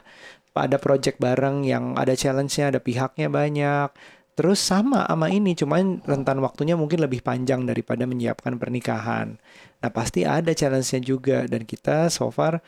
Ada 0.54 0.78
project 0.78 1.18
bareng 1.18 1.66
yang 1.66 1.98
ada 1.98 2.14
challenge-nya, 2.14 2.70
ada 2.70 2.78
pihaknya 2.78 3.26
banyak. 3.26 3.90
Terus 4.36 4.60
sama 4.60 5.08
sama 5.08 5.32
ini, 5.32 5.56
cuman 5.56 6.04
rentan 6.04 6.44
waktunya 6.44 6.76
mungkin 6.76 7.00
lebih 7.00 7.24
panjang 7.24 7.64
daripada 7.64 8.04
menyiapkan 8.04 8.60
pernikahan. 8.60 9.40
Nah 9.80 9.90
pasti 9.90 10.28
ada 10.28 10.52
challenge-nya 10.52 11.00
juga 11.00 11.48
dan 11.48 11.64
kita 11.64 12.12
so 12.12 12.28
far 12.28 12.60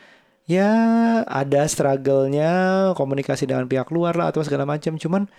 ya 0.49 0.69
ada 1.29 1.61
struggle-nya 1.69 2.51
komunikasi 2.97 3.45
dengan 3.45 3.69
pihak 3.69 3.93
luar 3.93 4.17
lah 4.17 4.33
atau 4.33 4.41
segala 4.41 4.65
macam. 4.65 4.97
Cuman 4.97 5.29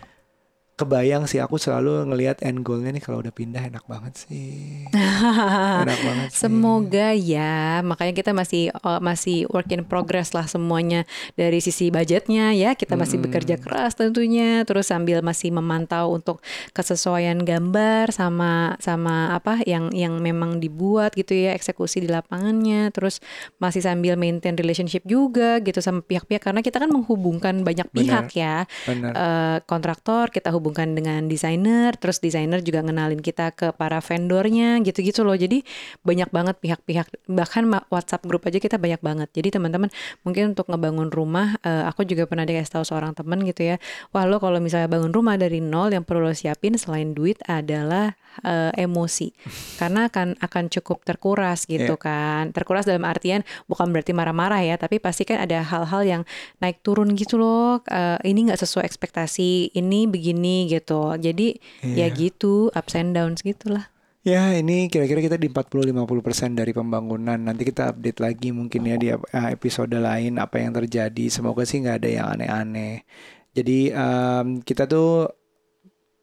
kebayang 0.80 1.28
sih 1.28 1.36
aku 1.44 1.60
selalu 1.60 2.08
ngelihat 2.08 2.40
end 2.40 2.64
goalnya 2.64 2.96
nih 2.96 3.04
kalau 3.04 3.20
udah 3.20 3.28
pindah 3.28 3.60
enak 3.68 3.84
banget 3.84 4.24
sih 4.24 4.88
enak 5.84 6.00
banget 6.00 6.28
sih. 6.32 6.40
semoga 6.48 7.12
ya 7.12 7.84
makanya 7.84 8.14
kita 8.16 8.32
masih 8.32 8.72
uh, 8.80 8.96
masih 9.04 9.44
work 9.52 9.68
in 9.68 9.84
progress 9.84 10.32
lah 10.32 10.48
semuanya 10.48 11.04
dari 11.36 11.60
sisi 11.60 11.92
budgetnya 11.92 12.56
ya 12.56 12.72
kita 12.72 12.96
masih 12.96 13.20
hmm. 13.20 13.26
bekerja 13.28 13.56
keras 13.60 14.00
tentunya 14.00 14.64
terus 14.64 14.88
sambil 14.88 15.20
masih 15.20 15.52
memantau 15.52 16.16
untuk 16.16 16.40
kesesuaian 16.72 17.36
gambar 17.44 18.08
sama 18.14 18.80
sama 18.80 19.36
apa 19.36 19.60
yang 19.68 19.92
yang 19.92 20.16
memang 20.24 20.62
dibuat 20.62 21.12
gitu 21.12 21.36
ya 21.36 21.52
eksekusi 21.52 22.00
di 22.00 22.08
lapangannya 22.08 22.88
terus 22.94 23.20
masih 23.60 23.84
sambil 23.84 24.16
maintain 24.16 24.56
relationship 24.56 25.04
juga 25.04 25.60
gitu 25.60 25.82
sama 25.84 26.00
pihak-pihak 26.00 26.40
karena 26.40 26.64
kita 26.64 26.80
kan 26.80 26.88
menghubungkan 26.88 27.60
banyak 27.60 27.86
pihak 27.92 28.32
Bener. 28.32 28.40
ya 28.40 28.56
Bener. 28.88 29.12
Uh, 29.12 29.58
kontraktor 29.68 30.32
kita 30.32 30.48
hubung 30.54 30.69
menghubungkan 30.70 30.94
dengan 30.94 31.26
desainer, 31.26 31.90
terus 31.98 32.22
desainer 32.22 32.62
juga 32.62 32.86
ngenalin 32.86 33.18
kita 33.18 33.50
ke 33.50 33.74
para 33.74 33.98
vendornya 33.98 34.78
gitu-gitu 34.86 35.26
loh. 35.26 35.34
Jadi 35.34 35.66
banyak 36.06 36.30
banget 36.30 36.62
pihak-pihak 36.62 37.26
bahkan 37.26 37.66
WhatsApp 37.90 38.22
grup 38.30 38.46
aja 38.46 38.62
kita 38.62 38.78
banyak 38.78 39.02
banget. 39.02 39.28
Jadi 39.34 39.58
teman-teman 39.58 39.90
mungkin 40.22 40.54
untuk 40.54 40.70
ngebangun 40.70 41.10
rumah 41.10 41.58
uh, 41.66 41.90
aku 41.90 42.06
juga 42.06 42.30
pernah 42.30 42.46
dikasih 42.46 42.78
tahu 42.78 42.84
seorang 42.86 43.18
teman 43.18 43.42
gitu 43.42 43.74
ya. 43.74 43.76
Wah, 44.14 44.24
lo 44.30 44.38
kalau 44.38 44.62
misalnya 44.62 44.86
bangun 44.86 45.10
rumah 45.10 45.34
dari 45.34 45.58
nol 45.58 45.90
yang 45.90 46.06
perlu 46.06 46.30
lo 46.30 46.34
siapin 46.36 46.78
selain 46.78 47.10
duit 47.10 47.42
adalah 47.50 48.14
uh, 48.46 48.70
emosi. 48.78 49.34
Karena 49.80 50.06
akan 50.06 50.38
akan 50.38 50.64
cukup 50.70 51.02
terkuras 51.02 51.66
gitu 51.66 51.98
yeah. 51.98 52.00
kan. 52.00 52.44
Terkuras 52.54 52.86
dalam 52.86 53.02
artian 53.02 53.42
bukan 53.66 53.90
berarti 53.90 54.14
marah-marah 54.14 54.62
ya, 54.62 54.78
tapi 54.78 55.02
pasti 55.02 55.26
kan 55.26 55.42
ada 55.42 55.64
hal-hal 55.64 56.02
yang 56.06 56.22
naik 56.62 56.84
turun 56.84 57.16
gitu 57.18 57.40
loh. 57.40 57.82
Uh, 57.88 58.20
ini 58.22 58.50
nggak 58.50 58.60
sesuai 58.60 58.84
ekspektasi, 58.84 59.72
ini 59.74 60.04
begini 60.04 60.59
gitu. 60.68 61.14
Jadi 61.16 61.56
yeah. 61.80 62.10
ya 62.10 62.12
gitu, 62.12 62.68
ups 62.74 62.94
and 62.98 63.16
downs 63.16 63.40
gitulah. 63.40 63.88
Ya, 64.20 64.52
ini 64.52 64.92
kira-kira 64.92 65.24
kita 65.24 65.36
di 65.40 65.48
40-50% 65.48 66.52
dari 66.52 66.76
pembangunan. 66.76 67.40
Nanti 67.40 67.64
kita 67.64 67.96
update 67.96 68.20
lagi 68.20 68.52
mungkin 68.52 68.84
ya 68.84 68.96
di 69.00 69.08
episode 69.32 69.96
lain 69.96 70.36
apa 70.36 70.60
yang 70.60 70.76
terjadi. 70.76 71.32
Semoga 71.32 71.64
sih 71.64 71.80
nggak 71.80 72.04
ada 72.04 72.08
yang 72.12 72.26
aneh-aneh. 72.36 73.08
Jadi 73.56 73.88
um, 73.96 74.60
kita 74.60 74.84
tuh 74.84 75.24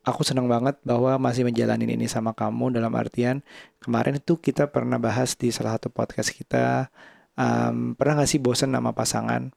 aku 0.07 0.23
senang 0.23 0.47
banget 0.47 0.79
bahwa 0.87 1.19
masih 1.19 1.43
menjalani 1.43 1.83
ini 1.83 2.07
sama 2.07 2.31
kamu 2.31 2.71
dalam 2.71 2.95
artian 2.95 3.43
kemarin 3.83 4.15
itu 4.15 4.39
kita 4.39 4.71
pernah 4.71 4.95
bahas 4.95 5.35
di 5.35 5.51
salah 5.51 5.75
satu 5.75 5.91
podcast 5.91 6.31
kita 6.31 6.87
um, 7.35 7.91
pernah 7.99 8.23
nggak 8.23 8.31
sih 8.31 8.39
bosen 8.39 8.71
sama 8.71 8.95
pasangan 8.95 9.51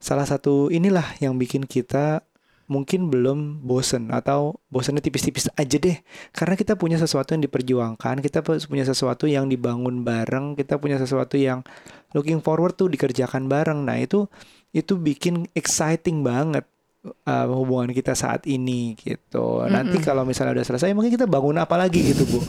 salah 0.00 0.24
satu 0.24 0.72
inilah 0.72 1.04
yang 1.20 1.36
bikin 1.36 1.68
kita 1.68 2.24
mungkin 2.70 3.10
belum 3.10 3.66
bosen 3.66 4.14
atau 4.14 4.62
bosennya 4.70 5.02
tipis-tipis 5.02 5.50
aja 5.58 5.76
deh. 5.76 5.98
Karena 6.30 6.54
kita 6.54 6.78
punya 6.78 6.96
sesuatu 7.02 7.34
yang 7.34 7.42
diperjuangkan 7.42 8.22
kita 8.22 8.46
punya 8.46 8.86
sesuatu 8.86 9.26
yang 9.26 9.50
dibangun 9.50 10.06
bareng 10.06 10.54
kita 10.54 10.78
punya 10.78 10.96
sesuatu 10.96 11.34
yang 11.34 11.66
looking 12.14 12.38
forward 12.38 12.78
tuh 12.78 12.86
dikerjakan 12.86 13.50
bareng. 13.50 13.82
Nah 13.82 13.98
itu 13.98 14.30
itu 14.70 14.94
bikin 14.94 15.50
exciting 15.58 16.22
banget 16.22 16.62
uh, 17.04 17.46
hubungan 17.48 17.90
kita 17.96 18.12
saat 18.12 18.44
ini 18.44 18.96
gitu. 18.98 19.60
Mm-hmm. 19.60 19.72
Nanti 19.72 19.96
kalau 20.04 20.28
misalnya 20.28 20.60
udah 20.60 20.66
selesai 20.66 20.92
mungkin 20.92 21.12
kita 21.14 21.24
bangun 21.24 21.56
apa 21.56 21.76
lagi 21.80 22.12
gitu, 22.12 22.24
Bu. 22.32 22.40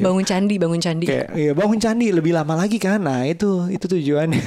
bangun 0.00 0.24
candi, 0.24 0.60
bangun 0.60 0.80
candi. 0.80 1.06
Kayak 1.08 1.28
iya, 1.36 1.52
bangun 1.56 1.80
candi 1.80 2.12
lebih 2.12 2.36
lama 2.36 2.54
lagi 2.56 2.76
kan. 2.76 3.00
Nah, 3.00 3.24
itu 3.24 3.68
itu 3.72 3.88
tujuannya. 3.88 4.44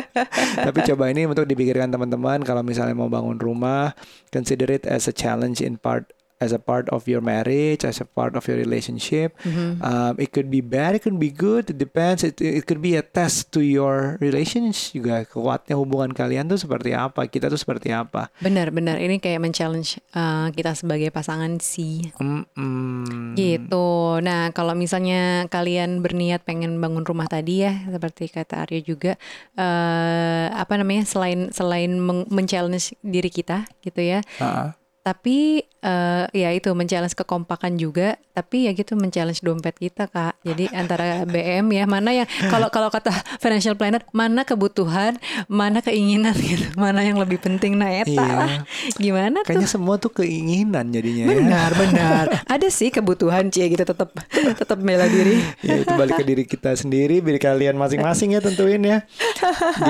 Tapi 0.66 0.78
coba 0.92 1.04
ini 1.12 1.28
untuk 1.28 1.44
dipikirkan 1.44 1.92
teman-teman 1.92 2.40
kalau 2.44 2.64
misalnya 2.64 2.96
mau 2.96 3.12
bangun 3.12 3.36
rumah, 3.36 3.92
consider 4.32 4.68
it 4.72 4.88
as 4.88 5.08
a 5.08 5.14
challenge 5.14 5.60
in 5.60 5.76
part 5.76 6.08
as 6.42 6.50
a 6.50 6.58
part 6.58 6.90
of 6.90 7.06
your 7.06 7.22
marriage, 7.22 7.86
as 7.86 8.02
a 8.02 8.08
part 8.08 8.34
of 8.34 8.42
your 8.50 8.58
relationship. 8.58 9.38
Mm-hmm. 9.46 9.78
Um, 9.78 10.14
it 10.18 10.34
could 10.34 10.50
be 10.50 10.58
bad, 10.58 10.98
it 10.98 11.06
could 11.06 11.22
be 11.22 11.30
good. 11.30 11.70
It 11.70 11.78
depends. 11.78 12.26
It, 12.26 12.42
it 12.42 12.66
could 12.66 12.82
be 12.82 12.98
a 12.98 13.04
test 13.06 13.54
to 13.54 13.62
your 13.62 14.18
relationship 14.18 14.98
juga. 14.98 15.22
Kuatnya 15.22 15.78
hubungan 15.78 16.10
kalian 16.10 16.50
tuh 16.50 16.58
seperti 16.58 16.90
apa? 16.90 17.30
Kita 17.30 17.46
tuh 17.46 17.60
seperti 17.60 17.94
apa? 17.94 18.34
Benar, 18.42 18.74
benar. 18.74 18.98
Ini 18.98 19.22
kayak 19.22 19.38
men-challenge 19.38 20.02
uh, 20.18 20.50
kita 20.50 20.74
sebagai 20.74 21.14
pasangan 21.14 21.62
sih. 21.62 22.10
Mm-mm. 22.18 23.38
Gitu. 23.38 23.88
Nah, 24.26 24.50
kalau 24.50 24.74
misalnya 24.74 25.46
kalian 25.46 26.02
berniat 26.02 26.42
pengen 26.42 26.82
bangun 26.82 27.06
rumah 27.06 27.30
tadi 27.30 27.62
ya, 27.62 27.86
seperti 27.86 28.26
kata 28.26 28.66
Arya 28.66 28.82
juga, 28.82 29.12
uh, 29.54 30.50
apa 30.50 30.74
namanya? 30.74 31.06
Selain 31.06 31.54
selain 31.54 31.94
men-challenge 32.26 32.98
diri 33.04 33.30
kita, 33.30 33.68
gitu 33.86 34.02
ya. 34.02 34.20
Uh-uh 34.42 34.81
tapi 35.02 35.66
uh, 35.82 36.30
ya 36.30 36.54
itu 36.54 36.70
men-challenge 36.70 37.18
kekompakan 37.18 37.74
juga. 37.74 38.14
Tapi 38.32 38.64
ya 38.64 38.72
gitu 38.72 38.94
men-challenge 38.94 39.42
dompet 39.42 39.76
kita 39.76 40.06
kak. 40.06 40.38
Jadi 40.46 40.70
antara 40.72 41.20
BM 41.34 41.74
ya 41.74 41.84
mana 41.90 42.14
yang 42.14 42.28
kalau 42.48 42.70
kalau 42.70 42.88
kata 42.88 43.10
financial 43.42 43.74
planner 43.74 44.06
mana 44.14 44.46
kebutuhan 44.46 45.18
mana 45.50 45.82
keinginan 45.82 46.32
gitu. 46.38 46.70
Mana 46.78 47.02
yang 47.02 47.18
lebih 47.18 47.42
penting 47.42 47.76
nah 47.76 47.90
eta. 47.90 48.14
Iya. 48.14 48.32
lah 48.32 48.52
gimana 48.96 49.42
kayaknya 49.42 49.68
tuh? 49.68 49.74
semua 49.74 49.98
tuh 49.98 50.14
keinginan 50.14 50.94
jadinya 50.94 51.26
benar 51.28 51.70
ya. 51.74 51.78
benar 51.82 52.24
ada 52.54 52.68
sih 52.70 52.94
kebutuhan 52.94 53.50
cie 53.50 53.66
gitu. 53.66 53.82
Tetap 53.82 54.14
tetap 54.32 54.78
bela 54.78 55.10
diri. 55.10 55.42
Ya 55.66 55.82
itu 55.82 55.92
balik 55.98 56.22
ke 56.22 56.24
diri 56.24 56.44
kita 56.46 56.78
sendiri 56.78 57.18
diri 57.18 57.42
kalian 57.42 57.74
masing-masing 57.74 58.38
ya 58.38 58.40
tentuin 58.40 58.80
ya. 58.80 59.02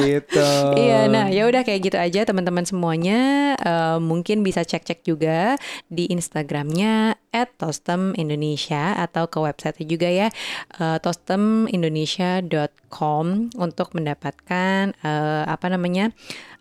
Gitu. 0.01 0.51
Iya 0.81 1.07
nah 1.13 1.29
ya 1.29 1.45
udah 1.45 1.63
kayak 1.63 1.93
gitu 1.93 1.97
aja 2.01 2.25
teman-teman 2.25 2.65
semuanya. 2.65 3.53
Uh, 3.61 4.01
mungkin 4.01 4.41
bisa 4.41 4.65
cek-cek 4.65 5.02
juga 5.05 5.57
di 5.91 6.07
Instagramnya 6.11 7.15
@tostemindonesia 7.59 8.95
atau 9.01 9.27
ke 9.29 9.41
website 9.41 9.77
juga 9.89 10.09
ya 10.09 10.31
uh, 10.79 10.99
tostemindonesia.com 11.01 13.51
untuk 13.57 13.95
mendapatkan 13.97 14.93
uh, 15.01 15.45
apa 15.49 15.69
namanya 15.73 16.13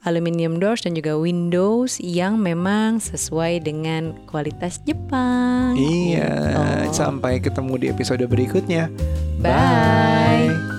aluminium 0.01 0.57
doors 0.57 0.81
dan 0.81 0.97
juga 0.97 1.13
windows 1.17 2.01
yang 2.01 2.41
memang 2.41 2.97
sesuai 2.97 3.61
dengan 3.61 4.17
kualitas 4.25 4.81
Jepang. 4.81 5.77
Iya, 5.77 6.89
gitu. 6.89 6.97
sampai 6.97 7.37
ketemu 7.37 7.73
di 7.77 7.85
episode 7.93 8.25
berikutnya. 8.25 8.89
Bye. 9.41 10.49
Bye. 10.49 10.70